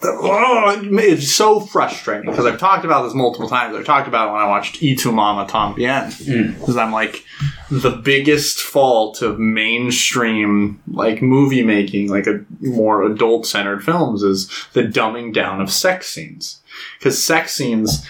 Oh, 0.00 0.80
it's 0.92 1.32
so 1.32 1.58
frustrating 1.58 2.30
because 2.30 2.46
I've 2.46 2.58
talked 2.60 2.84
about 2.84 3.02
this 3.02 3.14
multiple 3.14 3.48
times. 3.48 3.74
I've 3.76 3.84
talked 3.84 4.06
about 4.06 4.28
it 4.28 4.32
when 4.32 4.40
I 4.40 4.46
watched 4.46 4.80
E 4.82 4.94
Tu 4.94 5.10
Mama 5.10 5.44
Tambien 5.46 6.06
Mm. 6.24 6.58
because 6.58 6.76
I'm 6.76 6.92
like 6.92 7.24
the 7.70 7.90
biggest 7.90 8.60
fault 8.60 9.22
of 9.22 9.38
mainstream 9.40 10.80
like 10.86 11.20
movie 11.20 11.62
making, 11.64 12.08
like 12.10 12.26
a 12.26 12.44
more 12.60 13.02
adult 13.02 13.46
centered 13.46 13.82
films, 13.84 14.22
is 14.22 14.48
the 14.72 14.82
dumbing 14.82 15.32
down 15.34 15.60
of 15.60 15.70
sex 15.70 16.08
scenes 16.08 16.60
because 16.98 17.22
sex 17.22 17.52
scenes. 17.54 18.06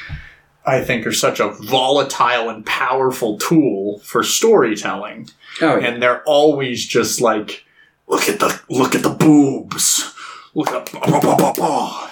I 0.66 0.84
think 0.84 1.06
are 1.06 1.12
such 1.12 1.40
a 1.40 1.48
volatile 1.48 2.50
and 2.50 2.66
powerful 2.66 3.38
tool 3.38 4.00
for 4.00 4.22
storytelling 4.22 5.30
Oh 5.62 5.76
yeah. 5.78 5.86
and 5.86 6.02
they're 6.02 6.22
always 6.24 6.86
just 6.86 7.22
like, 7.22 7.64
look 8.06 8.28
at 8.28 8.38
the 8.38 8.60
look 8.68 8.94
at 8.94 9.02
the 9.02 9.08
boobs, 9.08 10.14
look 10.58 10.70
at 10.70 10.90
blah, 10.92 11.00
blah, 11.06 11.20
blah, 11.20 11.36
blah, 11.36 11.52
blah. 11.52 12.10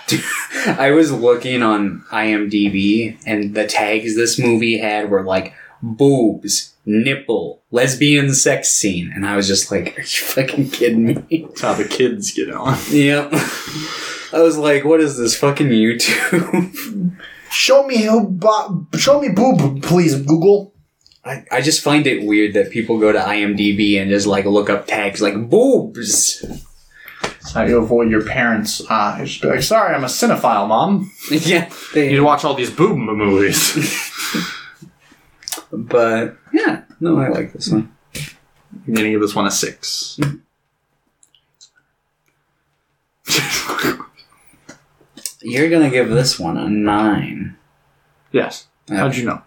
I 0.67 0.93
was 0.93 1.13
looking 1.13 1.63
on 1.63 2.05
IMDb, 2.11 3.19
and 3.27 3.55
the 3.55 3.67
tags 3.67 4.15
this 4.17 4.39
movie 4.39 4.79
had 4.79 5.11
were 5.11 5.25
like 5.25 5.53
boobs, 5.83 6.75
nipple, 6.87 7.63
lesbian 7.71 8.33
sex 8.33 8.71
scene, 8.71 9.13
and 9.15 9.27
I 9.27 9.37
was 9.37 9.49
just 9.49 9.71
like, 9.71 9.99
"Are 9.99 10.03
you 10.03 10.07
fucking 10.07 10.71
kidding 10.71 11.05
me?" 11.05 11.47
That's 11.49 11.61
how 11.61 11.75
the 11.75 11.85
kids 11.85 12.33
get 12.33 12.51
on. 12.51 12.79
yep. 12.91 13.29
I 14.33 14.41
was 14.41 14.57
like, 14.57 14.85
"What 14.85 15.01
is 15.01 15.19
this 15.19 15.37
fucking 15.37 15.69
YouTube?" 15.69 17.17
Show 17.51 17.87
me 17.87 18.03
who 18.03 18.29
bo- 18.29 18.87
show 18.99 19.21
me 19.21 19.29
boob, 19.29 19.81
please, 19.83 20.21
Google. 20.21 20.75
I, 21.25 21.45
I 21.51 21.61
just 21.61 21.83
find 21.83 22.07
it 22.07 22.27
weird 22.27 22.55
that 22.55 22.71
people 22.71 22.99
go 22.99 23.13
to 23.13 23.19
IMDb 23.19 24.01
and 24.01 24.11
just 24.11 24.27
like 24.27 24.45
look 24.45 24.69
up 24.69 24.87
tags 24.87 25.23
like 25.23 25.49
boobs. 25.49 26.45
That's 27.57 27.71
how 27.71 27.75
you 27.75 27.83
avoid 27.83 28.11
your 28.11 28.23
parents' 28.23 28.83
uh, 28.83 28.87
eyes. 28.91 29.31
Just 29.31 29.41
be 29.41 29.49
like, 29.49 29.63
sorry, 29.63 29.95
I'm 29.95 30.05
a 30.05 30.09
cinephile, 30.09 30.69
mom. 30.69 31.11
yeah, 31.31 31.71
You 31.71 31.75
they, 31.95 32.09
need 32.09 32.17
to 32.17 32.23
watch 32.23 32.45
all 32.45 32.53
these 32.53 32.71
boob 32.71 32.99
movies. 32.99 33.73
but 35.73 36.37
yeah, 36.53 36.83
no, 37.01 37.19
I 37.19 37.29
like 37.29 37.55
this 37.55 37.71
one. 37.71 37.91
I'm 38.87 38.93
gonna 38.93 39.09
give 39.09 39.23
this 39.23 39.35
one 39.35 39.47
a 39.47 39.51
six. 39.51 40.21
You're 45.41 45.71
gonna 45.71 45.89
give 45.89 46.11
this 46.11 46.39
one 46.39 46.59
a 46.59 46.69
nine. 46.69 47.57
yes. 48.33 48.67
How'd 48.91 49.17
you 49.17 49.25
know? 49.25 49.41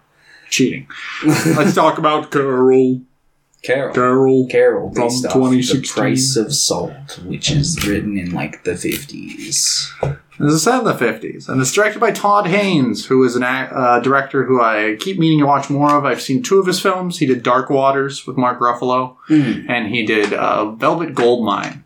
Cheating. 0.48 0.88
Let's 1.24 1.76
talk 1.76 1.98
about 1.98 2.32
Carol. 2.32 3.02
Carol. 3.62 3.94
Carol. 3.94 4.46
Carol 4.48 4.92
From 4.94 5.08
based 5.08 5.26
off 5.26 5.32
the 5.50 5.82
Price 6.00 6.36
of 6.36 6.54
Salt, 6.54 7.18
which 7.26 7.50
is 7.50 7.86
written 7.86 8.16
in 8.16 8.32
like 8.32 8.64
the 8.64 8.76
fifties. 8.76 9.92
This 10.38 10.54
is 10.54 10.62
set 10.62 10.78
in 10.78 10.84
the 10.86 10.94
50s, 10.94 11.50
and 11.50 11.60
it's 11.60 11.70
directed 11.74 11.98
by 11.98 12.12
Todd 12.12 12.46
Haynes, 12.46 13.04
who 13.04 13.22
is 13.24 13.36
an 13.36 13.42
a- 13.42 13.46
uh, 13.70 14.00
director 14.00 14.44
who 14.44 14.58
I 14.62 14.96
keep 14.98 15.18
meaning 15.18 15.40
to 15.40 15.44
watch 15.44 15.68
more 15.68 15.92
of. 15.94 16.06
I've 16.06 16.22
seen 16.22 16.42
two 16.42 16.58
of 16.58 16.66
his 16.66 16.80
films. 16.80 17.18
He 17.18 17.26
did 17.26 17.42
Dark 17.42 17.68
Waters 17.68 18.26
with 18.26 18.38
Mark 18.38 18.58
Ruffalo, 18.58 19.16
and 19.68 19.88
he 19.88 20.06
did 20.06 20.32
uh, 20.32 20.70
Velvet 20.70 21.14
Goldmine, 21.14 21.84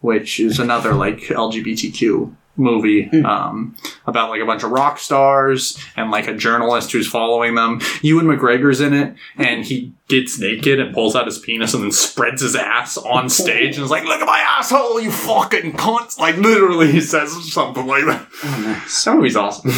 which 0.00 0.38
is 0.38 0.60
another 0.60 0.94
like 0.94 1.18
LGBTQ 1.22 2.32
movie 2.58 3.08
um, 3.22 3.76
about 4.06 4.30
like 4.30 4.40
a 4.40 4.46
bunch 4.46 4.62
of 4.62 4.70
rock 4.70 4.98
stars 4.98 5.78
and 5.96 6.10
like 6.10 6.26
a 6.26 6.34
journalist 6.34 6.92
who's 6.92 7.06
following 7.06 7.54
them. 7.54 7.80
Ewan 8.02 8.26
McGregor's 8.26 8.80
in 8.80 8.92
it, 8.92 9.14
and 9.36 9.64
he 9.64 9.92
gets 10.08 10.38
naked 10.38 10.80
and 10.80 10.94
pulls 10.94 11.14
out 11.14 11.26
his 11.26 11.38
penis 11.38 11.74
and 11.74 11.82
then 11.82 11.92
spreads 11.92 12.42
his 12.42 12.56
ass 12.56 12.96
on 12.96 13.28
stage 13.30 13.76
and 13.76 13.84
is 13.84 13.90
like, 13.90 14.04
"Look 14.04 14.20
at 14.20 14.26
my 14.26 14.38
asshole, 14.38 15.00
you 15.00 15.10
fucking 15.10 15.74
cunt!" 15.74 16.18
Like 16.18 16.36
literally, 16.36 16.90
he 16.92 17.00
says 17.00 17.32
something 17.52 17.86
like 17.86 18.04
that. 18.06 18.26
Oh, 18.44 18.60
nice. 18.64 19.04
That 19.08 19.16
movie's 19.16 19.36
awesome. 19.36 19.72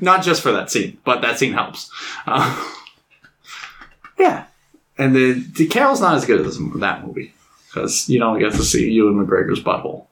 Not 0.00 0.22
just 0.22 0.42
for 0.42 0.52
that 0.52 0.70
scene, 0.70 0.98
but 1.04 1.22
that 1.22 1.38
scene 1.38 1.52
helps. 1.52 1.90
Uh, 2.26 2.72
yeah, 4.18 4.46
and 4.98 5.14
the, 5.14 5.32
the 5.32 5.66
Carol's 5.66 6.00
not 6.00 6.14
as 6.14 6.24
good 6.24 6.44
as 6.46 6.58
that 6.76 7.06
movie 7.06 7.32
because 7.68 8.08
you 8.08 8.18
don't 8.18 8.38
get 8.38 8.52
to 8.52 8.62
see 8.62 8.90
Ewan 8.90 9.14
McGregor's 9.14 9.62
butthole. 9.62 10.06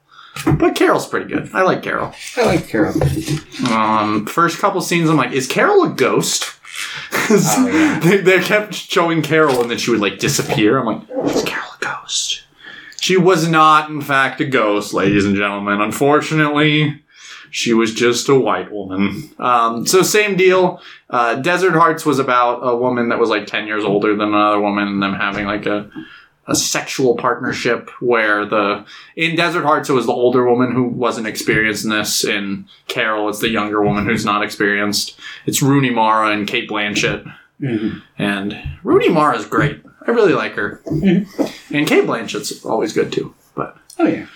But 0.44 0.74
Carol's 0.74 1.06
pretty 1.06 1.26
good. 1.26 1.50
I 1.52 1.62
like 1.62 1.82
Carol. 1.82 2.14
I 2.36 2.44
like 2.46 2.68
Carol. 2.68 2.94
Um, 3.70 4.26
first 4.26 4.58
couple 4.58 4.80
scenes, 4.80 5.10
I'm 5.10 5.16
like, 5.16 5.32
is 5.32 5.46
Carol 5.46 5.84
a 5.84 5.90
ghost? 5.90 6.44
Oh, 7.12 7.68
yeah. 7.68 8.00
they, 8.02 8.18
they 8.18 8.40
kept 8.40 8.74
showing 8.74 9.22
Carol, 9.22 9.60
and 9.60 9.70
then 9.70 9.78
she 9.78 9.90
would 9.90 10.00
like 10.00 10.18
disappear. 10.18 10.78
I'm 10.78 10.86
like, 10.86 11.02
is 11.34 11.42
Carol 11.44 11.68
a 11.80 11.84
ghost? 11.84 12.44
She 13.00 13.16
was 13.16 13.48
not, 13.48 13.90
in 13.90 14.00
fact, 14.00 14.40
a 14.40 14.44
ghost, 14.44 14.94
ladies 14.94 15.24
and 15.24 15.34
gentlemen. 15.36 15.80
Unfortunately, 15.80 17.02
she 17.50 17.72
was 17.72 17.92
just 17.92 18.28
a 18.28 18.34
white 18.34 18.70
woman. 18.70 19.30
Um, 19.38 19.86
so 19.86 20.02
same 20.02 20.36
deal. 20.36 20.80
Uh, 21.08 21.36
Desert 21.36 21.72
Hearts 21.72 22.06
was 22.06 22.18
about 22.18 22.60
a 22.60 22.76
woman 22.76 23.08
that 23.08 23.18
was 23.18 23.28
like 23.30 23.46
ten 23.46 23.66
years 23.66 23.84
older 23.84 24.16
than 24.16 24.28
another 24.28 24.60
woman, 24.60 24.86
and 24.86 25.02
them 25.02 25.14
having 25.14 25.46
like 25.46 25.66
a 25.66 25.90
a 26.50 26.54
sexual 26.54 27.16
partnership 27.16 27.88
where 28.00 28.44
the 28.44 28.84
in 29.16 29.36
Desert 29.36 29.62
Hearts 29.62 29.88
it 29.88 29.92
was 29.94 30.04
the 30.06 30.12
older 30.12 30.44
woman 30.44 30.72
who 30.72 30.84
wasn't 30.84 31.26
experienced 31.26 31.84
in 31.84 31.90
this. 31.90 32.24
In 32.24 32.66
Carol, 32.88 33.28
it's 33.28 33.38
the 33.38 33.48
younger 33.48 33.80
woman 33.82 34.04
who's 34.04 34.24
not 34.24 34.42
experienced. 34.42 35.18
It's 35.46 35.62
Rooney 35.62 35.90
Mara 35.90 36.30
and 36.32 36.46
Cate 36.46 36.68
Blanchett, 36.68 37.24
Mhm. 37.62 38.02
and 38.18 38.58
Rooney 38.84 39.08
Mara 39.08 39.36
is 39.38 39.46
great. 39.46 39.80
I 40.06 40.10
really 40.10 40.32
like 40.34 40.54
her, 40.54 40.80
and 40.86 41.86
Cate 41.86 42.04
Blanchett's 42.06 42.64
always 42.64 42.92
good 42.92 43.12
too. 43.12 43.32
But 43.54 43.76
Oh 43.98 44.06
yeah. 44.06 44.26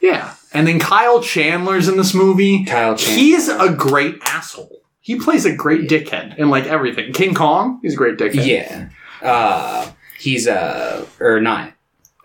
yeah, 0.00 0.34
and 0.52 0.66
then 0.68 0.78
Kyle 0.78 1.20
Chandler's 1.22 1.88
in 1.88 1.96
this 1.96 2.14
movie. 2.14 2.64
Kyle 2.64 2.94
Chandler. 2.96 3.18
He's 3.18 3.48
a 3.48 3.70
great 3.70 4.18
asshole. 4.22 4.80
He 5.00 5.16
plays 5.18 5.44
a 5.44 5.52
great 5.54 5.88
dickhead 5.88 6.38
in 6.38 6.50
like 6.50 6.64
everything. 6.66 7.12
King 7.12 7.34
Kong, 7.34 7.78
he's 7.82 7.94
a 7.94 7.96
great 7.96 8.16
dickhead. 8.16 8.46
Yeah. 8.46 8.88
Uh, 9.22 9.86
he's 10.18 10.46
uh 10.48 11.06
or 11.20 11.40
not. 11.40 11.72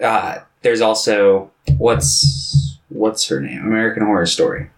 Uh, 0.01 0.39
there's 0.61 0.81
also 0.81 1.51
what's 1.77 2.77
what's 2.89 3.27
her 3.27 3.39
name? 3.39 3.59
American 3.59 4.03
Horror 4.03 4.25
Story. 4.25 4.69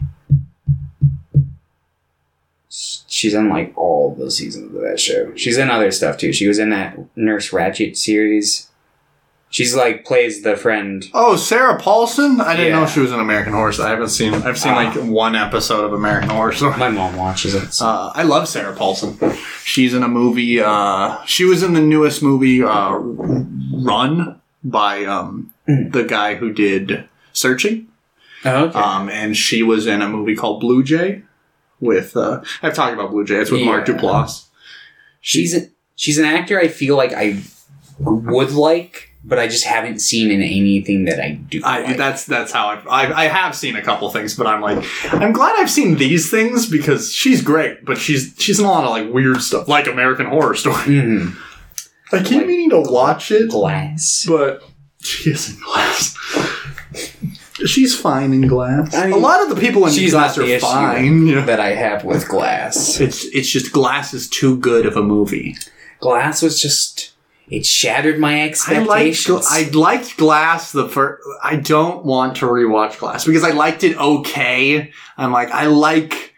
She's 2.70 3.34
in 3.34 3.50
like 3.50 3.78
all 3.78 4.16
the 4.16 4.32
seasons 4.32 4.74
of 4.74 4.82
that 4.82 5.00
show. 5.00 5.36
She's 5.36 5.58
in 5.58 5.70
other 5.70 5.92
stuff 5.92 6.18
too. 6.18 6.34
She 6.34 6.48
was 6.48 6.58
in 6.58 6.70
that 6.70 6.98
Nurse 7.16 7.52
Ratched 7.52 7.98
series. 7.98 8.71
She's 9.52 9.76
like 9.76 10.06
plays 10.06 10.42
the 10.44 10.56
friend. 10.56 11.06
Oh, 11.14 11.36
Sarah 11.36 11.78
Paulson? 11.78 12.40
I 12.42 12.56
didn't 12.56 12.72
Yeah. 12.72 12.80
know 12.80 12.88
she 12.88 13.02
was 13.02 13.12
in 13.12 13.20
American 13.20 13.52
Horror 13.54 13.74
Story. 13.74 13.90
I 13.90 13.92
haven't 13.92 14.10
seen. 14.10 14.34
I've 14.34 14.58
seen 14.58 14.72
Ah. 14.72 14.76
like 14.78 14.94
one 14.96 15.36
episode 15.36 15.84
of 15.84 15.94
American 15.94 16.30
Horror 16.30 16.54
Story. 16.54 16.78
My 16.78 16.88
mom 16.90 17.18
watches 17.18 17.54
it. 17.54 17.74
so- 17.74 17.86
Uh, 17.86 18.12
I 18.16 18.24
love 18.24 18.48
Sarah 18.48 18.74
Paulson. 18.74 19.18
She's 19.66 19.94
in 19.94 20.04
a 20.04 20.08
movie. 20.08 20.62
Uh, 20.62 21.18
she 21.26 21.44
was 21.46 21.64
in 21.64 21.74
the 21.74 21.82
newest 21.82 22.24
movie, 22.24 22.64
uh, 22.64 22.94
Run, 23.74 24.40
by 24.64 25.04
um, 25.06 25.52
Mm. 25.68 25.92
the 25.92 26.04
guy 26.04 26.36
who 26.36 26.52
did 26.54 27.04
Searching. 27.34 27.88
oh, 28.46 28.66
okay. 28.66 28.80
Um, 28.80 29.10
and 29.10 29.36
she 29.38 29.64
was 29.64 29.86
in 29.86 30.02
a 30.02 30.08
movie 30.10 30.36
called 30.36 30.60
Blue 30.62 30.82
Jay 30.84 31.24
with. 31.80 32.16
Uh, 32.18 32.42
I've 32.64 32.74
talked 32.74 32.94
about 32.94 33.12
Blue 33.12 33.24
Jay. 33.26 33.36
It's 33.36 33.52
with 33.52 33.62
Mark 33.64 33.88
Yeah. 33.88 33.96
Duplass. 33.96 34.46
she's 35.20 35.54
a, 35.56 35.68
she's 35.96 36.18
an 36.18 36.26
actor 36.26 36.58
I 36.60 36.68
feel 36.68 36.96
like 36.96 37.14
I 37.14 37.38
would 38.00 38.52
like, 38.54 39.11
but 39.24 39.38
I 39.40 39.48
just 39.48 39.66
haven't 39.66 40.00
seen 40.00 40.32
in 40.32 40.42
anything 40.42 41.06
that 41.06 41.20
I 41.24 41.32
do. 41.34 41.62
I, 41.64 41.82
like. 41.84 41.98
that's 41.98 42.26
that's 42.26 42.52
how 42.52 42.68
I've, 42.70 42.88
I 42.88 43.12
I 43.14 43.24
have 43.26 43.56
seen 43.56 43.76
a 43.76 43.82
couple 43.82 44.10
things, 44.10 44.36
but 44.36 44.48
I'm 44.48 44.62
like 44.62 44.84
I'm 45.14 45.32
glad 45.32 45.56
I've 45.60 45.70
seen 45.70 45.96
these 45.98 46.30
things 46.32 46.68
because 46.70 47.14
she's 47.14 47.42
great, 47.42 47.86
but 47.86 47.98
she's 47.98 48.34
she's 48.40 48.60
in 48.60 48.66
a 48.66 48.70
lot 48.70 48.84
of 48.84 48.90
like 48.90 49.14
weird 49.14 49.42
stuff, 49.42 49.68
like 49.68 49.88
American 49.88 50.26
Horror 50.28 50.56
Story. 50.56 50.76
Mhm. 50.86 51.36
I 52.14 52.22
keep 52.24 52.40
Like 52.40 52.48
meaning 52.48 52.70
to 52.72 52.82
watch 52.82 53.32
it, 53.32 53.50
Glass. 53.50 54.26
but 54.28 54.62
she 55.02 55.32
is 55.32 55.50
in 55.56 55.60
Glass. 55.64 56.18
She's 57.66 57.96
fine 57.98 58.34
in 58.34 58.48
Glass. 58.48 58.94
I 58.96 59.06
mean, 59.06 59.14
a 59.14 59.18
lot 59.18 59.42
of 59.44 59.50
the 59.50 59.56
people 59.62 59.86
in 59.86 59.94
she's 59.94 60.12
Glass 60.14 60.38
are 60.38 60.60
fine. 60.60 61.28
Yeah. 61.28 61.46
that 61.46 61.60
I 61.60 61.70
have 61.76 62.04
with 62.04 62.28
Glass. 62.28 63.00
It's 63.00 63.24
it's 63.26 63.50
just 63.50 63.72
Glass 63.72 64.14
is 64.14 64.28
too 64.28 64.58
good 64.58 64.86
of 64.86 64.98
a 64.98 65.04
movie. 65.04 65.56
Glass 66.00 66.42
was 66.42 66.60
just 66.60 67.11
it 67.52 67.66
shattered 67.66 68.18
my 68.18 68.32
I 68.32 68.46
liked 68.46 68.52
expectations. 68.52 69.48
I 69.50 69.70
liked 69.72 70.18
Glass 70.18 70.72
the 70.72 70.88
first. 70.88 71.22
I 71.44 71.58
don't 71.58 72.06
want 72.06 72.38
to 72.38 72.46
rewatch 72.46 72.98
Glass 72.98 73.26
because 73.26 73.44
I 73.44 73.52
liked 73.52 73.84
it 73.84 73.98
okay. 73.98 74.92
I'm 75.18 75.34
like 75.34 75.52
I 75.52 75.66
like 75.66 76.34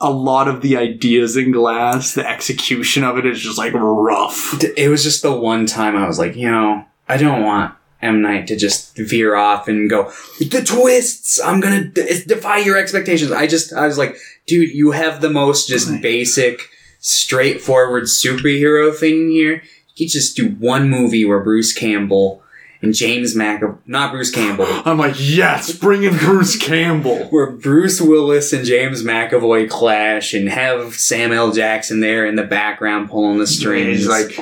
a 0.00 0.10
lot 0.10 0.48
of 0.48 0.60
the 0.60 0.76
ideas 0.76 1.36
in 1.36 1.52
Glass. 1.52 2.14
The 2.14 2.28
execution 2.28 3.04
of 3.04 3.16
it 3.16 3.26
is 3.26 3.40
just 3.40 3.58
like 3.58 3.72
rough. 3.74 4.60
It 4.76 4.88
was 4.88 5.04
just 5.04 5.22
the 5.22 5.32
one 5.32 5.66
time 5.66 5.96
I 5.96 6.08
was 6.08 6.18
like, 6.18 6.34
you 6.34 6.50
know, 6.50 6.84
I 7.08 7.16
don't 7.16 7.44
want 7.44 7.72
M 8.02 8.20
Night 8.20 8.48
to 8.48 8.56
just 8.56 8.96
veer 8.96 9.36
off 9.36 9.68
and 9.68 9.88
go 9.88 10.12
the 10.40 10.64
twists. 10.66 11.40
I'm 11.40 11.60
gonna 11.60 11.84
d- 11.84 12.24
defy 12.26 12.58
your 12.58 12.76
expectations. 12.76 13.30
I 13.30 13.46
just 13.46 13.72
I 13.72 13.86
was 13.86 13.98
like, 13.98 14.16
dude, 14.46 14.74
you 14.74 14.90
have 14.90 15.20
the 15.20 15.30
most 15.30 15.68
just 15.68 16.02
basic, 16.02 16.70
straightforward 16.98 18.04
superhero 18.04 18.92
thing 18.92 19.30
here. 19.30 19.62
Could 19.98 20.08
just 20.08 20.36
do 20.36 20.50
one 20.50 20.88
movie 20.88 21.24
where 21.24 21.40
Bruce 21.40 21.72
Campbell 21.72 22.42
and 22.82 22.94
James 22.94 23.36
Mac, 23.36 23.62
not 23.86 24.10
Bruce 24.10 24.30
Campbell, 24.30 24.64
I'm 24.86 24.96
like 24.98 25.14
yes, 25.18 25.72
bring 25.72 26.04
in 26.04 26.16
Bruce 26.16 26.56
Campbell. 26.56 27.26
where 27.26 27.50
Bruce 27.50 28.00
Willis 28.00 28.52
and 28.54 28.64
James 28.64 29.02
McAvoy 29.02 29.68
clash 29.68 30.32
and 30.32 30.48
have 30.48 30.94
Sam 30.94 31.32
L. 31.32 31.52
Jackson 31.52 32.00
there 32.00 32.24
in 32.26 32.36
the 32.36 32.44
background 32.44 33.10
pulling 33.10 33.38
the 33.38 33.46
strings. 33.46 33.98
He's 33.98 34.08
like 34.08 34.32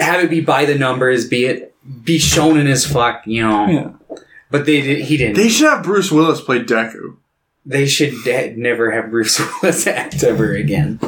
have 0.00 0.24
it 0.24 0.30
be 0.30 0.40
by 0.40 0.64
the 0.64 0.76
numbers, 0.76 1.28
be 1.28 1.44
it 1.46 1.74
be 2.04 2.18
shown 2.18 2.58
in 2.58 2.66
as 2.66 2.84
fuck, 2.84 3.22
you 3.26 3.42
know. 3.46 3.66
Yeah. 3.68 4.16
But 4.50 4.66
they 4.66 4.80
did, 4.80 5.02
he 5.04 5.16
didn't. 5.16 5.36
they 5.36 5.44
They, 5.44 5.48
should 5.48 5.68
have 5.70 5.84
Bruce 5.84 6.10
Willis 6.10 6.40
play 6.40 6.58
Deku. 6.64 7.16
They 7.64 7.86
should 7.86 8.14
de- 8.24 8.54
never 8.56 8.90
have 8.90 9.10
Bruce 9.10 9.38
Willis 9.62 9.86
act 9.86 10.24
ever 10.24 10.54
again. 10.54 10.98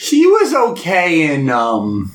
He 0.00 0.26
was 0.26 0.54
okay 0.54 1.34
in 1.34 1.50
um. 1.50 2.12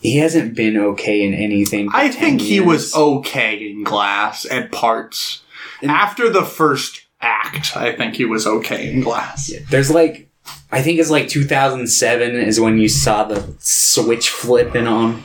He 0.00 0.16
hasn't 0.16 0.54
been 0.54 0.76
okay 0.76 1.22
in 1.22 1.34
anything. 1.34 1.88
I 1.92 2.08
10 2.08 2.20
think 2.20 2.40
he 2.40 2.60
was 2.60 2.94
okay 2.94 3.70
in 3.70 3.84
Glass 3.84 4.46
at 4.50 4.72
parts. 4.72 5.42
After 5.82 6.30
the 6.30 6.42
first 6.42 7.02
act, 7.20 7.76
I 7.76 7.92
think 7.92 8.14
he 8.14 8.24
was 8.24 8.46
okay 8.46 8.90
in 8.92 9.00
Glass. 9.00 9.52
There's 9.68 9.90
like, 9.90 10.28
I 10.72 10.80
think 10.82 10.98
it's 10.98 11.10
like 11.10 11.28
2007 11.28 12.34
is 12.34 12.58
when 12.58 12.78
you 12.78 12.88
saw 12.88 13.24
the 13.24 13.54
switch 13.58 14.30
flipping 14.30 14.86
on, 14.86 15.22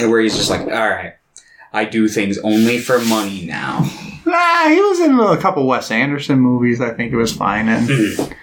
and 0.00 0.10
where 0.10 0.20
he's 0.20 0.36
just 0.36 0.50
like, 0.50 0.62
all 0.62 0.68
right, 0.68 1.14
I 1.72 1.84
do 1.84 2.08
things 2.08 2.38
only 2.38 2.78
for 2.78 2.98
money 3.00 3.44
now. 3.44 3.80
Nah, 4.24 4.68
he 4.68 4.80
was 4.80 5.00
in 5.00 5.18
a 5.18 5.36
couple 5.36 5.66
Wes 5.66 5.90
Anderson 5.90 6.40
movies. 6.40 6.80
I 6.80 6.94
think 6.94 7.12
it 7.12 7.16
was 7.16 7.36
fine. 7.36 7.68
And 7.68 8.34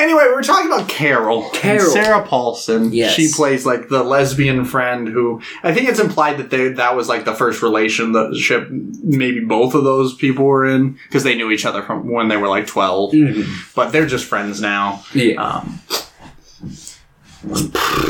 anyway, 0.00 0.24
we're 0.32 0.42
talking 0.42 0.70
about 0.72 0.88
Carol. 0.88 1.48
Carol. 1.50 1.90
Sarah 1.90 2.26
Paulson. 2.26 2.92
Yes. 2.92 3.14
She 3.14 3.30
plays 3.34 3.64
like 3.66 3.88
the 3.88 4.02
lesbian 4.02 4.64
friend 4.64 5.06
who 5.08 5.40
I 5.62 5.72
think 5.74 5.88
it's 5.88 6.00
implied 6.00 6.38
that 6.38 6.50
they 6.50 6.68
that 6.70 6.96
was 6.96 7.08
like 7.08 7.24
the 7.24 7.34
first 7.34 7.62
relationship 7.62 8.68
maybe 8.70 9.40
both 9.40 9.74
of 9.74 9.84
those 9.84 10.14
people 10.14 10.44
were 10.44 10.66
in 10.66 10.92
because 11.08 11.22
they 11.24 11.34
knew 11.34 11.50
each 11.50 11.64
other 11.64 11.82
from 11.82 12.10
when 12.10 12.28
they 12.28 12.36
were 12.36 12.48
like 12.48 12.66
12 12.66 13.12
Mhm. 13.12 13.74
but 13.74 13.92
they're 13.92 14.06
just 14.06 14.24
friends 14.24 14.60
now. 14.60 15.02
Yeah. 15.14 15.34
Um, 15.42 15.80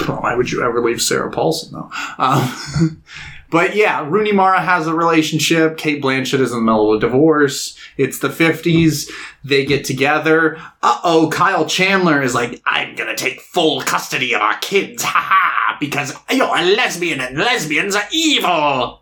why 0.06 0.34
would 0.34 0.50
you 0.50 0.62
ever 0.62 0.80
leave 0.82 1.00
Sarah 1.00 1.30
Paulson 1.30 1.72
though? 1.72 1.90
Um, 2.18 3.02
but 3.50 3.74
yeah, 3.74 4.06
Rooney 4.08 4.32
Mara 4.32 4.60
has 4.60 4.86
a 4.86 4.94
relationship. 4.94 5.76
Cate 5.76 6.02
Blanchett 6.02 6.40
is 6.40 6.52
in 6.52 6.58
the 6.58 6.62
middle 6.62 6.92
of 6.92 6.98
a 6.98 7.00
divorce. 7.00 7.76
It's 7.96 8.20
the 8.20 8.28
50s. 8.28 9.10
They 9.44 9.64
get 9.64 9.84
together. 9.84 10.56
Uh 10.82 11.00
oh, 11.04 11.30
Kyle 11.30 11.66
Chandler 11.66 12.22
is 12.22 12.34
like, 12.34 12.60
I'm 12.64 12.94
gonna 12.94 13.16
take 13.16 13.40
full 13.40 13.82
custody 13.82 14.34
of 14.34 14.40
our 14.40 14.58
kids. 14.58 15.02
Ha 15.02 15.10
ha! 15.10 15.76
Because 15.80 16.14
you're 16.30 16.56
a 16.56 16.62
lesbian 16.62 17.20
and 17.20 17.36
lesbians 17.38 17.96
are 17.96 18.06
evil. 18.12 18.99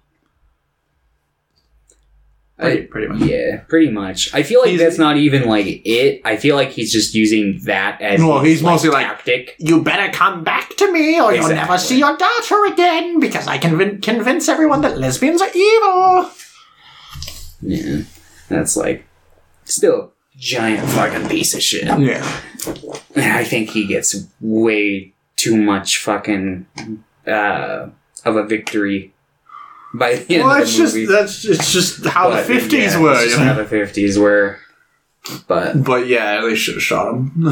Pretty, 2.58 2.86
pretty 2.88 3.06
much. 3.06 3.20
Yeah, 3.20 3.58
pretty 3.68 3.88
much. 3.90 4.34
I 4.34 4.42
feel 4.42 4.60
like 4.60 4.70
He's- 4.70 4.80
that's 4.80 4.98
not 4.98 5.16
even 5.16 5.44
like 5.48 5.66
it. 5.84 6.20
I 6.24 6.36
feel 6.36 6.56
like 6.56 6.70
he's 6.70 6.92
just 6.92 7.14
using 7.14 7.60
that 7.64 8.00
as 8.00 8.18
Well, 8.20 8.40
his, 8.40 8.54
he's 8.58 8.62
mostly 8.64 8.90
like- 8.90 9.06
tactic. 9.06 9.54
You 9.58 9.80
better 9.82 10.10
come 10.12 10.42
back 10.42 10.70
to 10.76 10.92
me 10.92 11.20
or 11.20 11.32
you'll 11.32 11.48
never 11.50 11.78
see 11.78 11.98
your 11.98 12.16
daughter 12.16 12.64
again 12.66 13.20
because 13.20 13.46
I 13.46 13.58
can 13.58 13.70
convin- 13.78 14.00
convince 14.00 14.48
everyone 14.48 14.80
that 14.80 14.98
lesbians 14.98 15.40
are 15.40 15.50
evil. 15.54 16.30
Yeah, 17.62 18.02
that's 18.48 18.76
like 18.76 19.04
still 19.64 20.12
giant 20.36 20.88
fucking 20.90 21.28
piece 21.28 21.54
of 21.54 21.62
shit. 21.62 21.84
Yeah. 21.84 22.40
And 23.14 23.24
I 23.32 23.44
think 23.44 23.70
he 23.70 23.86
gets 23.86 24.26
way 24.40 25.12
too 25.36 25.56
much 25.56 25.98
fucking 25.98 26.66
uh, 27.26 27.88
of 28.24 28.36
a 28.36 28.44
victory 28.44 29.12
by 29.94 30.14
the 30.16 30.34
end 30.34 30.44
Well, 30.44 30.52
of 30.52 30.58
that's 30.58 30.72
the 30.76 30.82
just 30.82 30.94
movie. 30.94 31.06
that's 31.06 31.44
it's 31.44 31.72
just 31.72 32.04
how 32.06 32.30
But, 32.30 32.46
the 32.46 32.54
fifties 32.54 32.94
yeah, 32.94 33.00
were. 33.00 33.12
it's 33.12 33.22
You 33.22 33.26
just 33.28 33.38
know? 33.40 33.44
how 33.46 33.54
the 33.54 33.64
fifties 33.64 34.18
were. 34.18 34.58
But 35.46 35.82
But 35.84 36.06
yeah, 36.06 36.40
they 36.42 36.54
should 36.54 36.74
have 36.74 36.82
shot 36.82 37.14
him. 37.14 37.32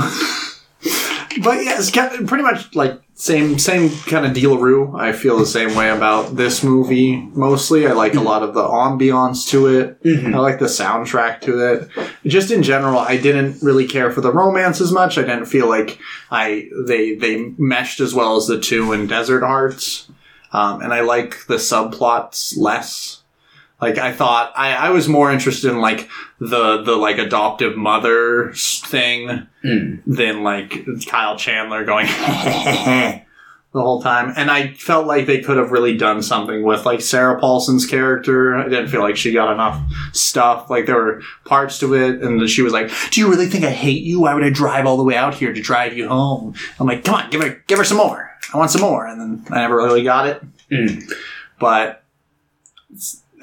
but 1.42 1.64
yeah, 1.64 1.76
it's 1.78 1.90
kind 1.90 2.14
of 2.14 2.26
pretty 2.26 2.42
much 2.44 2.74
like 2.74 3.00
same 3.14 3.58
same 3.58 3.90
kind 4.06 4.24
of 4.26 4.32
dealaroo. 4.32 4.98
I 4.98 5.12
feel 5.12 5.38
the 5.38 5.46
same 5.46 5.74
way 5.74 5.90
about 5.90 6.36
this 6.36 6.62
movie. 6.62 7.16
Mostly, 7.34 7.86
I 7.86 7.92
like 7.92 8.14
a 8.14 8.20
lot 8.20 8.42
of 8.42 8.54
the 8.54 8.62
ambiance 8.62 9.48
to 9.50 9.66
it. 9.66 10.02
Mhm. 10.02 10.34
I 10.34 10.38
like 10.38 10.58
the 10.58 10.66
soundtrack 10.66 11.40
to 11.42 11.58
it. 11.72 11.88
Just 12.26 12.50
in 12.50 12.62
general, 12.62 12.98
I 12.98 13.16
didn't 13.16 13.62
really 13.62 13.86
care 13.86 14.10
for 14.10 14.20
the 14.20 14.32
romance 14.32 14.80
as 14.80 14.92
much. 14.92 15.18
I 15.18 15.22
didn't 15.22 15.46
feel 15.46 15.66
like 15.68 15.98
I 16.30 16.68
they 16.86 17.14
they 17.14 17.52
meshed 17.58 18.00
as 18.00 18.14
well 18.14 18.36
as 18.36 18.46
the 18.46 18.60
two 18.60 18.92
in 18.92 19.06
Desert 19.06 19.42
Hearts. 19.42 20.08
Um, 20.56 20.80
and 20.80 20.94
I 20.94 21.00
like 21.00 21.46
the 21.48 21.56
subplots 21.56 22.56
less. 22.56 23.22
Like 23.78 23.98
I 23.98 24.10
thought, 24.10 24.54
I, 24.56 24.72
I 24.72 24.88
was 24.88 25.06
more 25.06 25.30
interested 25.30 25.70
in 25.70 25.82
like 25.82 26.08
the 26.40 26.82
the 26.82 26.96
like 26.96 27.18
adoptive 27.18 27.76
mother 27.76 28.52
thing 28.54 29.46
mm, 29.62 30.02
than 30.06 30.42
like 30.42 30.86
Kyle 31.06 31.36
Chandler 31.36 31.84
going 31.84 32.06
the 33.76 33.82
whole 33.82 34.02
time. 34.02 34.32
And 34.36 34.50
I 34.50 34.72
felt 34.72 35.06
like 35.06 35.26
they 35.26 35.40
could 35.40 35.56
have 35.56 35.70
really 35.70 35.96
done 35.96 36.22
something 36.22 36.64
with 36.64 36.84
like 36.84 37.00
Sarah 37.00 37.38
Paulson's 37.38 37.86
character. 37.86 38.56
I 38.56 38.64
didn't 38.64 38.88
feel 38.88 39.02
like 39.02 39.16
she 39.16 39.32
got 39.32 39.52
enough 39.52 39.80
stuff. 40.12 40.68
Like 40.68 40.86
there 40.86 40.96
were 40.96 41.22
parts 41.44 41.78
to 41.80 41.94
it, 41.94 42.22
and 42.22 42.48
she 42.50 42.62
was 42.62 42.72
like, 42.72 42.90
"Do 43.10 43.20
you 43.20 43.30
really 43.30 43.46
think 43.46 43.64
I 43.64 43.70
hate 43.70 44.02
you? 44.02 44.22
Why 44.22 44.34
would 44.34 44.44
I 44.44 44.50
drive 44.50 44.86
all 44.86 44.96
the 44.96 45.04
way 45.04 45.16
out 45.16 45.34
here 45.34 45.52
to 45.52 45.60
drive 45.60 45.96
you 45.96 46.08
home?" 46.08 46.54
I'm 46.80 46.86
like, 46.86 47.04
"Come 47.04 47.14
on, 47.14 47.30
give 47.30 47.42
her 47.42 47.62
give 47.66 47.78
her 47.78 47.84
some 47.84 47.98
more. 47.98 48.30
I 48.52 48.58
want 48.58 48.70
some 48.70 48.82
more." 48.82 49.06
And 49.06 49.20
then 49.20 49.52
I 49.52 49.60
never 49.60 49.76
really 49.76 50.02
got 50.02 50.26
it 50.26 50.42
mm. 50.70 51.12
but 51.58 52.02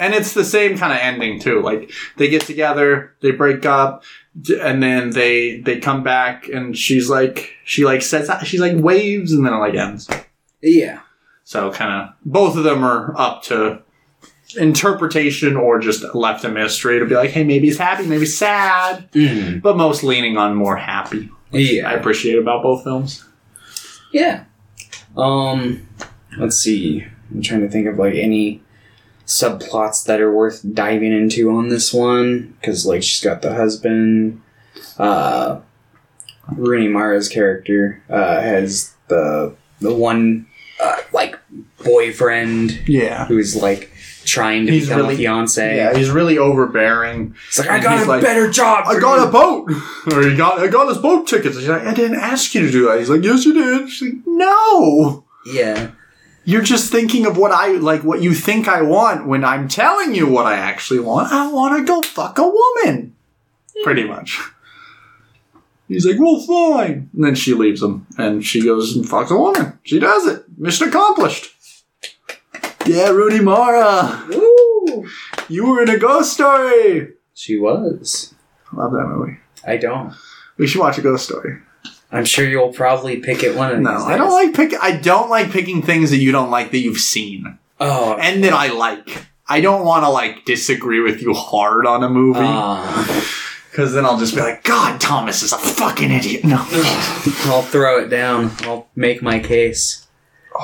and 0.04 0.14
it's 0.14 0.34
the 0.34 0.44
same 0.46 0.78
kind 0.78 0.94
of 0.94 1.00
ending 1.00 1.40
too 1.40 1.62
like 1.62 1.92
they 2.18 2.28
get 2.30 2.42
together 2.44 3.14
they 3.22 3.32
break 3.32 3.66
up 3.66 4.04
and 4.62 4.82
then 4.84 5.12
they 5.12 5.60
they 5.62 5.80
come 5.80 6.04
back 6.04 6.48
and 6.50 6.78
she's 6.78 7.10
like 7.10 7.52
she 7.66 7.86
like 7.86 8.02
says 8.02 8.30
she's 8.44 8.60
like 8.62 8.76
waves 8.78 9.32
and 9.32 9.46
then 9.46 9.54
it 9.54 9.58
like 9.58 9.76
ends 9.76 10.10
yeah. 10.62 11.00
so 11.44 11.72
kind 11.72 11.92
of 12.10 12.16
both 12.26 12.56
of 12.58 12.64
them 12.64 12.84
are 12.84 13.14
up 13.18 13.44
to 13.44 13.82
interpretation 14.58 15.56
or 15.56 15.80
just 15.80 16.04
left 16.16 16.44
a 16.44 16.50
mystery 16.50 17.00
to 17.00 17.06
be 17.06 17.16
like 17.16 17.32
hey 17.32 17.44
maybe 17.44 17.68
he's 17.68 17.78
happy 17.78 18.04
maybe 18.04 18.20
he's 18.22 18.38
sad 18.38 19.10
Mm. 19.12 19.62
but 19.62 19.78
most 19.78 20.04
leaning 20.04 20.38
on 20.38 20.56
more 20.56 20.76
happy 20.78 21.30
i 21.54 21.58
Yeah. 21.58 21.92
appreciate 21.94 22.38
about 22.38 22.62
both 22.64 22.84
films 22.84 23.26
Yeah. 24.12 24.46
Um, 25.18 25.88
let's 26.38 26.58
see. 26.58 27.04
I'm 27.32 27.42
trying 27.42 27.62
to 27.62 27.70
think 27.70 27.88
of 27.88 27.98
like 28.00 28.14
any 28.16 28.62
subplots 29.26 30.06
that 30.06 30.20
are 30.22 30.32
worth 30.34 30.62
diving 30.74 31.12
into 31.14 31.50
on 31.52 31.70
this 31.70 31.94
one 31.94 32.56
because 32.60 32.86
like 32.86 33.04
she's 33.04 33.24
got 33.24 33.42
the 33.42 33.54
husband. 33.54 34.42
Uh, 34.98 35.60
Rooney 36.52 36.88
Mara's 36.90 37.30
character 37.30 38.04
uh, 38.10 38.42
has 38.42 38.94
the 39.08 39.56
the 39.80 39.94
one 39.94 40.48
uh, 40.82 40.98
like 41.14 41.38
boyfriend 41.84 42.88
yeah 42.88 43.26
who's 43.28 43.56
like 43.56 43.92
trying 44.26 44.66
to 44.66 44.72
He's 44.72 44.88
become 44.88 45.02
really- 45.02 45.16
a 45.16 45.18
fiance. 45.18 45.76
yeah 45.76 45.96
he's 45.96 46.10
really 46.10 46.38
overbearing 46.38 47.36
It's 47.50 47.60
like 47.60 47.70
I 47.70 47.80
got 47.80 48.04
a 48.04 48.06
like, 48.06 48.22
better 48.22 48.50
job. 48.50 48.86
I 48.88 49.00
got 49.00 49.20
you." 49.22 49.28
a 49.28 49.32
boat, 49.32 49.70
or 50.14 50.22
he 50.30 50.36
got 50.36 50.60
I 50.60 50.68
got 50.68 50.88
his 50.88 50.98
boat 50.98 51.28
tickets. 51.28 51.58
She's 51.58 51.68
like, 51.68 51.84
I 51.84 51.94
didn't 51.94 52.20
ask 52.20 52.54
you 52.56 52.62
to 52.66 52.72
do 52.72 52.86
that. 52.88 53.00
He's 53.00 53.10
like, 53.10 53.24
Yes, 53.24 53.46
you 53.46 53.54
did. 53.54 53.90
She's 53.90 54.14
like, 54.14 54.22
No, 54.26 55.24
Yeah. 55.46 55.92
You're 56.46 56.62
just 56.62 56.92
thinking 56.92 57.26
of 57.26 57.38
what 57.38 57.52
I 57.52 57.74
like, 57.74 58.04
what 58.04 58.22
you 58.22 58.34
think 58.34 58.68
I 58.68 58.82
want. 58.82 59.28
When 59.28 59.46
I'm 59.46 59.68
telling 59.68 60.14
you 60.14 60.28
what 60.28 60.46
I 60.46 60.56
actually 60.56 61.00
want, 61.00 61.32
I 61.32 61.50
want 61.52 61.78
to 61.80 61.86
go 61.86 62.02
fuck 62.02 62.38
a 62.38 62.48
woman. 62.48 63.16
Pretty 63.84 64.04
much. 64.04 64.40
He's 65.88 66.06
like, 66.06 66.20
Well, 66.20 66.42
fine. 66.42 67.10
And 67.14 67.24
then 67.24 67.36
she 67.36 67.54
leaves 67.54 67.82
him, 67.82 68.08
and 68.18 68.44
she 68.44 68.64
goes 68.64 68.96
and 68.96 69.06
fucks 69.06 69.32
a 69.32 69.38
woman. 69.38 69.80
She 69.84 70.00
does 70.00 70.28
it. 70.28 70.44
Mission 70.58 70.90
accomplished. 70.90 71.52
Yeah, 72.86 73.10
Rooney 73.10 73.40
Mara, 73.40 74.26
Woo! 74.28 75.08
you 75.48 75.66
were 75.66 75.82
in 75.84 75.90
a 75.90 75.98
ghost 75.98 76.34
story. 76.34 77.14
She 77.34 77.58
was. 77.58 78.34
I 78.72 78.76
love 78.76 78.92
that 78.92 79.08
movie. 79.08 79.38
I 79.66 79.78
don't. 79.78 80.14
We 80.58 80.68
should 80.68 80.82
watch 80.82 80.98
a 80.98 81.02
ghost 81.02 81.26
story. 81.26 81.60
I'm 82.14 82.26
sure 82.26 82.48
you'll 82.48 82.72
probably 82.72 83.18
pick 83.20 83.44
it 83.44 83.56
one 83.56 83.72
of 83.72 83.80
No, 83.80 83.92
these 83.98 84.08
I 84.08 84.18
don't 84.18 84.32
like 84.32 84.54
pick. 84.56 84.74
I 84.82 84.96
don't 84.98 85.30
like 85.30 85.52
picking 85.52 85.82
things 85.82 86.12
that 86.12 86.18
you 86.18 86.32
don't 86.32 86.52
like 86.52 86.72
that 86.72 86.78
you've 86.80 87.00
seen. 87.00 87.58
Oh, 87.80 88.16
and 88.16 88.44
that 88.44 88.54
I 88.54 88.68
like. 88.72 89.26
I 89.48 89.60
don't 89.62 89.84
want 89.86 90.06
to 90.06 90.10
like 90.10 90.46
disagree 90.46 91.02
with 91.02 91.22
you 91.22 91.34
hard 91.34 91.86
on 91.86 92.04
a 92.04 92.10
movie 92.10 92.40
uh, 92.44 93.22
because 93.72 93.94
then 93.94 94.06
I'll 94.06 94.18
just 94.20 94.36
be 94.36 94.42
like, 94.42 94.64
God, 94.64 95.02
Thomas 95.02 95.42
is 95.44 95.52
a 95.52 95.58
fucking 95.58 96.12
idiot. 96.12 96.44
No, 96.46 96.58
I'll 97.46 97.62
throw 97.64 98.00
it 98.00 98.10
down. 98.10 98.52
I'll 98.62 98.88
make 98.96 99.22
my 99.22 99.40
case. 99.40 100.08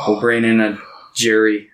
We'll 0.08 0.20
bring 0.22 0.46
in 0.46 0.62
a 0.62 0.78
jury. 1.16 1.70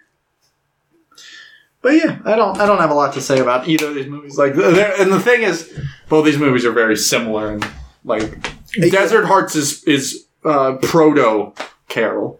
but 1.81 1.89
yeah, 1.93 2.19
I 2.25 2.35
don't. 2.35 2.57
I 2.59 2.65
don't 2.65 2.79
have 2.79 2.89
a 2.91 2.95
lot 2.95 3.13
to 3.13 3.21
say 3.21 3.39
about 3.39 3.67
either 3.67 3.89
of 3.89 3.95
these 3.95 4.07
movies. 4.07 4.37
Like, 4.37 4.53
and 4.55 5.11
the 5.11 5.19
thing 5.19 5.43
is, 5.43 5.77
both 6.09 6.25
these 6.25 6.37
movies 6.39 6.65
are 6.65 6.71
very 6.71 6.95
similar. 6.95 7.51
And 7.51 7.67
like, 8.03 8.49
Desert 8.79 9.25
Hearts 9.25 9.55
is 9.55 9.83
is 9.85 10.25
uh, 10.43 10.73
proto 10.81 11.53
Carol. 11.87 12.39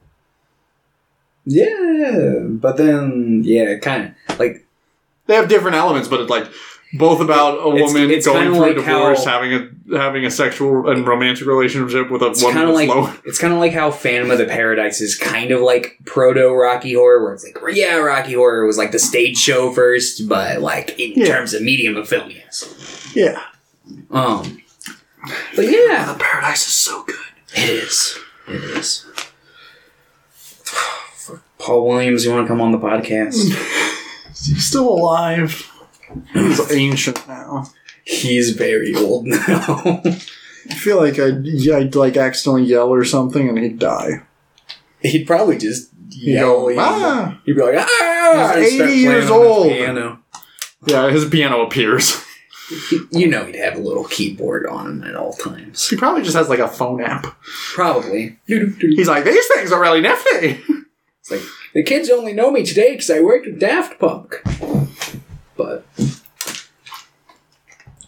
Yeah, 1.46 2.40
but 2.44 2.78
then 2.78 3.42
yeah, 3.46 3.78
kind 3.78 4.16
of 4.30 4.40
like 4.40 4.66
They 5.28 5.36
have 5.36 5.48
different 5.48 5.76
elements, 5.76 6.08
but 6.08 6.22
it's 6.22 6.30
like 6.30 6.48
both 6.94 7.20
about 7.20 7.60
a 7.60 7.76
It's- 7.76 7.94
woman 7.94 8.10
it's 8.10 8.26
going 8.26 8.48
through 8.54 8.56
a 8.64 8.74
like 8.74 8.78
how- 8.78 8.94
divorce, 9.00 9.26
having 9.26 9.54
a 9.54 9.98
having 9.98 10.26
a 10.26 10.32
sexual 10.32 10.90
and 10.90 11.06
romantic 11.08 11.46
relationship 11.46 12.10
with 12.10 12.24
a 12.24 12.28
it's 12.28 12.42
woman 12.42 12.58
kind 12.58 12.70
of 12.70 12.76
like 12.76 12.90
low. 12.90 13.14
it's 13.26 13.38
kind 13.38 13.54
of 13.54 13.60
like 13.60 13.74
how 13.74 13.92
Phantom 13.92 14.32
of 14.32 14.40
the 14.40 14.46
Paradise 14.46 15.02
is 15.02 15.16
kind 15.16 15.52
of 15.52 15.62
like 15.62 16.00
proto 16.06 16.50
Rocky 16.52 16.94
Horror, 16.94 17.24
where 17.24 17.34
it's 17.34 17.44
like 17.44 17.58
yeah, 17.76 17.96
Rocky 17.98 18.34
Horror 18.34 18.66
was 18.66 18.78
like 18.80 18.92
the 18.92 19.00
stage 19.00 19.38
show 19.38 19.72
first, 19.72 20.28
but 20.28 20.62
like 20.62 20.98
in 21.00 21.14
Yeah. 21.16 21.28
terms 21.28 21.54
of 21.54 21.62
medium 21.62 21.96
of 21.96 22.08
film, 22.10 22.32
yes. 22.32 23.12
Yeah, 23.14 23.40
Um, 24.10 24.62
but 25.56 25.66
yeah, 25.66 26.12
the 26.12 26.18
Paradise 26.20 26.68
is 26.68 26.74
so 26.74 27.03
good. 27.03 27.16
it 27.56 27.70
is. 27.70 28.18
It 28.47 28.64
is. 28.64 29.06
Paul 31.58 31.88
Williams, 31.88 32.26
you 32.26 32.32
want 32.32 32.45
to 32.45 32.47
come 32.47 32.62
on 32.62 32.72
the 32.72 32.78
podcast? 32.78 33.34
He's 34.30 34.66
still 34.66 34.88
alive. 34.89 35.72
He's 36.34 36.72
ancient 36.72 37.28
now. 37.28 37.66
He's 38.03 38.51
very 38.51 38.93
old 38.95 39.26
now. 39.28 40.01
I 40.06 40.74
feel 40.76 40.97
like 40.97 41.18
I'd, 41.20 41.45
I'd 41.70 41.95
like 41.95 42.18
accidentally 42.18 42.64
yell 42.70 42.89
or 42.89 43.03
something 43.03 43.49
and 43.49 43.58
he'd 43.58 43.80
die. 43.80 44.22
He'd 45.01 45.26
probably 45.26 45.58
just 45.58 45.89
He'd 46.12 46.34
yell. 46.34 46.68
go, 46.70 46.76
ah! 46.80 47.39
He'd 47.45 47.56
be 47.56 47.62
like, 47.62 47.76
ah! 47.78 48.53
He's 48.58 48.80
80 48.80 48.93
years 48.93 49.03
playing 49.03 49.08
on 49.16 49.22
his 49.22 49.32
old. 49.32 49.68
Piano. 49.70 50.20
Yeah, 50.86 51.10
his 51.10 51.26
piano 51.26 51.62
appears. 51.66 52.24
You 53.11 53.28
know 53.28 53.45
he'd 53.45 53.55
have 53.55 53.76
a 53.76 53.80
little 53.80 54.05
keyboard 54.05 54.66
on 54.66 54.88
him 54.88 55.03
at 55.03 55.16
all 55.16 55.34
times. 55.34 55.88
He 55.88 55.95
probably 55.95 56.24
just 56.24 56.36
has 56.36 56.49
like 56.49 56.59
a 56.59 56.68
phone 56.68 57.01
app. 57.01 57.26
Probably. 57.74 58.39
He's 58.47 59.07
like, 59.07 59.24
these 59.24 59.47
things 59.53 59.72
are 59.72 59.80
really 59.80 60.01
nifty. 60.01 60.59
It's 61.20 61.32
like, 61.32 61.41
the 61.74 61.84
kids 61.84 62.09
only 62.09 62.34
know 62.34 62.51
me 62.51 62.63
today 62.66 62.93
because 62.93 63.09
I 63.09 63.20
worked 63.20 63.45
with 63.45 63.59
Daft 63.59 63.99
Punk. 63.99 64.41
But. 65.55 65.86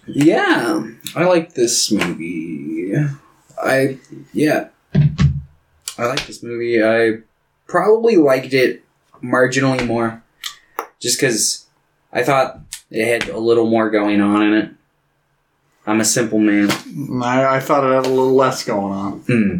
Yeah, 0.08 0.88
I 1.16 1.26
like 1.26 1.54
this 1.54 1.92
movie. 1.92 2.94
I. 3.62 4.00
Yeah. 4.34 4.70
I 6.00 6.06
like 6.06 6.26
this 6.26 6.42
movie. 6.42 6.84
I 6.84 7.20
probably 7.68 8.18
liked 8.18 8.54
it 8.54 8.84
marginally 9.24 9.86
more. 9.86 10.24
Just 11.00 11.20
because 11.20 11.66
I 12.12 12.24
thought 12.24 12.62
it 12.92 13.22
had 13.24 13.30
a 13.30 13.38
little 13.40 13.66
more 13.68 13.90
going 13.90 14.22
on 14.22 14.44
in 14.44 14.54
it. 14.54 14.70
I'm 15.86 16.00
a 16.02 16.06
simple 16.06 16.40
man. 16.40 16.70
I, 17.24 17.56
I 17.56 17.60
thought 17.60 17.84
it 17.90 17.96
had 17.96 18.06
a 18.06 18.10
little 18.10 18.34
less 18.34 18.64
going 18.66 18.94
on. 18.94 19.20
Hmm. 19.22 19.58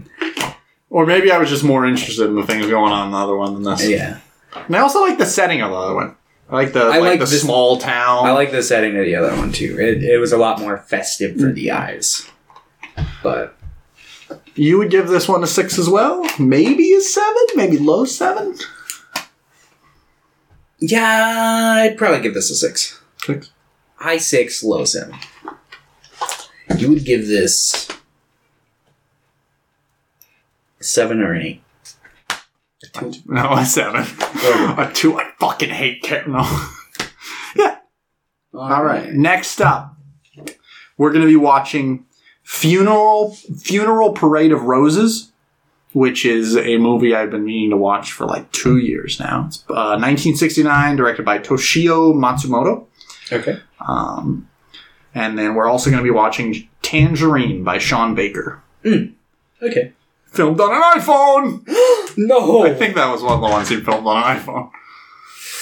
Or 0.90 1.06
maybe 1.06 1.32
I 1.32 1.38
was 1.38 1.50
just 1.50 1.64
more 1.64 1.86
interested 1.86 2.28
in 2.28 2.36
the 2.36 2.46
things 2.46 2.66
going 2.68 2.92
on 2.92 3.08
in 3.08 3.12
the 3.12 3.18
other 3.18 3.36
one 3.36 3.54
than 3.54 3.64
this. 3.64 3.88
Yeah. 3.88 4.20
And 4.56 4.76
I 4.76 4.80
also 4.80 5.02
like 5.02 5.18
the 5.18 5.26
setting 5.26 5.62
of 5.62 5.72
the 5.72 5.78
other 5.78 5.94
one. 5.96 6.16
I 6.50 6.56
like 6.56 6.74
the 6.74 6.80
I 6.82 6.88
like, 6.98 7.02
like 7.02 7.20
the 7.20 7.26
this- 7.26 7.42
small 7.42 7.78
town. 7.78 8.26
I 8.26 8.32
like 8.32 8.52
the 8.52 8.64
setting 8.64 8.98
of 8.98 9.06
the 9.06 9.16
other 9.16 9.36
one 9.36 9.52
too. 9.52 9.78
It, 9.80 10.04
it 10.04 10.18
was 10.18 10.32
a 10.32 10.38
lot 10.38 10.60
more 10.60 10.78
festive 10.78 11.40
for 11.40 11.52
the 11.52 11.72
eyes. 11.72 12.30
But 13.22 13.58
You 14.56 14.78
would 14.80 14.90
give 14.90 15.08
this 15.10 15.28
one 15.28 15.44
a 15.44 15.48
six 15.48 15.78
as 15.78 15.90
well? 15.90 16.26
Maybe 16.40 16.94
a 16.94 17.02
seven? 17.02 17.44
Maybe 17.56 17.78
low 17.78 18.06
seven? 18.06 18.58
yeah, 20.80 21.82
I'd 21.84 21.98
probably 21.98 22.22
give 22.22 22.34
this 22.34 22.50
a 22.50 22.56
six. 22.56 23.00
Six. 23.28 23.52
High 23.96 24.18
six, 24.20 24.64
low 24.64 24.86
seven. 24.86 25.16
You 26.78 26.90
would 26.90 27.04
give 27.04 27.28
this 27.28 27.90
seven 30.80 31.22
or 31.22 31.34
an 31.34 31.42
eight. 31.42 31.62
No, 33.26 33.52
a 33.52 33.66
seven. 33.66 34.02
a 34.02 34.90
two. 34.94 35.20
I 35.20 35.30
fucking 35.42 35.70
hate 35.70 36.02
Cat. 36.04 36.28
No. 36.28 36.44
Yeah. 37.56 37.78
All 38.54 38.84
right. 38.84 39.12
Next 39.12 39.60
up, 39.62 39.96
we're 40.98 41.12
going 41.12 41.24
to 41.24 41.28
be 41.28 41.36
watching 41.36 42.06
Funeral 42.44 43.32
Funeral 43.60 44.12
Parade 44.14 44.52
of 44.52 44.62
Roses, 44.64 45.32
which 45.94 46.24
is 46.26 46.56
a 46.56 46.78
movie 46.78 47.16
I've 47.16 47.32
been 47.32 47.46
meaning 47.46 47.72
to 47.72 47.78
watch 47.78 48.12
for 48.12 48.26
like 48.26 48.52
two 48.52 48.78
years 48.78 49.20
now. 49.20 49.46
It's 49.48 49.64
uh, 49.70 49.98
1969, 50.00 50.96
directed 50.98 51.26
by 51.26 51.40
Toshio 51.40 52.14
Matsumoto. 52.14 52.87
Okay. 53.32 53.60
Um, 53.86 54.50
and 55.14 55.38
then 55.38 55.56
we're 55.56 55.68
also 55.68 55.90
going 55.90 56.02
to 56.02 56.04
be 56.04 56.12
watching 56.12 56.68
Tangerine 56.82 57.64
by 57.64 57.78
Sean 57.78 58.16
Baker. 58.16 58.62
Okay. 58.86 59.94
Filmed 60.28 60.60
on 60.62 60.74
an 60.76 60.82
iPhone! 61.02 61.68
No. 62.20 62.64
I 62.66 62.74
think 62.74 62.96
that 62.96 63.12
was 63.12 63.22
one 63.22 63.34
of 63.36 63.42
the 63.42 63.48
ones 63.48 63.70
he 63.70 63.80
filmed 63.80 64.08
on 64.08 64.18
an 64.18 64.40
iPhone. 64.40 64.72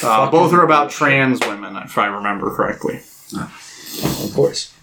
Uh, 0.02 0.32
both 0.32 0.54
are 0.54 0.64
about 0.64 0.90
trans 0.90 1.42
women, 1.42 1.76
if 1.76 1.98
I 1.98 2.06
remember 2.06 2.50
correctly. 2.56 3.02
of 3.36 4.32
course. 4.34 4.74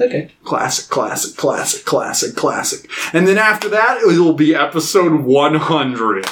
Okay. 0.00 0.32
Classic, 0.42 0.88
classic, 0.90 1.36
classic, 1.36 1.84
classic, 1.84 2.34
classic. 2.34 2.90
And 3.12 3.28
then 3.28 3.38
after 3.38 3.68
that, 3.68 3.98
it 4.02 4.06
will 4.06 4.32
be 4.32 4.56
episode 4.56 5.20
100. 5.20 6.26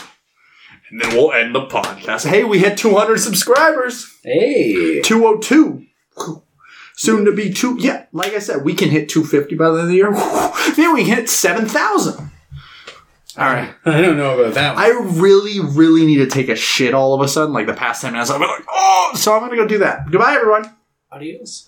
And 0.90 1.00
then 1.00 1.14
we'll 1.14 1.32
end 1.32 1.54
the 1.54 1.66
podcast. 1.66 2.26
Hey, 2.28 2.42
we 2.42 2.58
hit 2.58 2.78
200 2.78 3.18
subscribers. 3.18 4.18
Hey. 4.24 5.00
202. 5.02 5.86
Soon 6.96 7.24
to 7.26 7.32
be 7.32 7.52
two. 7.52 7.76
Yeah, 7.78 8.06
like 8.12 8.32
I 8.32 8.40
said, 8.40 8.64
we 8.64 8.74
can 8.74 8.90
hit 8.90 9.08
250 9.08 9.54
by 9.54 9.68
the 9.68 9.74
end 9.74 9.80
of 9.82 9.88
the 9.88 9.94
year. 9.94 10.10
Then 10.74 10.94
we 10.94 11.04
can 11.04 11.16
hit 11.16 11.28
7,000. 11.28 12.30
All 13.38 13.44
right. 13.44 13.72
I 13.84 14.00
don't 14.00 14.16
know 14.16 14.38
about 14.38 14.54
that 14.54 14.74
one. 14.74 14.84
I 14.84 14.88
really, 15.20 15.60
really 15.60 16.04
need 16.04 16.16
to 16.16 16.26
take 16.26 16.48
a 16.48 16.56
shit 16.56 16.94
all 16.94 17.14
of 17.14 17.20
a 17.20 17.28
sudden. 17.28 17.52
Like 17.52 17.66
the 17.66 17.74
past 17.74 18.02
10 18.02 18.12
minutes, 18.12 18.30
I've 18.30 18.40
been 18.40 18.48
like, 18.48 18.64
oh, 18.68 19.12
so 19.14 19.32
I'm 19.32 19.40
going 19.40 19.52
to 19.52 19.56
go 19.56 19.66
do 19.66 19.78
that. 19.78 20.10
Goodbye, 20.10 20.34
everyone. 20.34 20.74
Adios. 21.12 21.66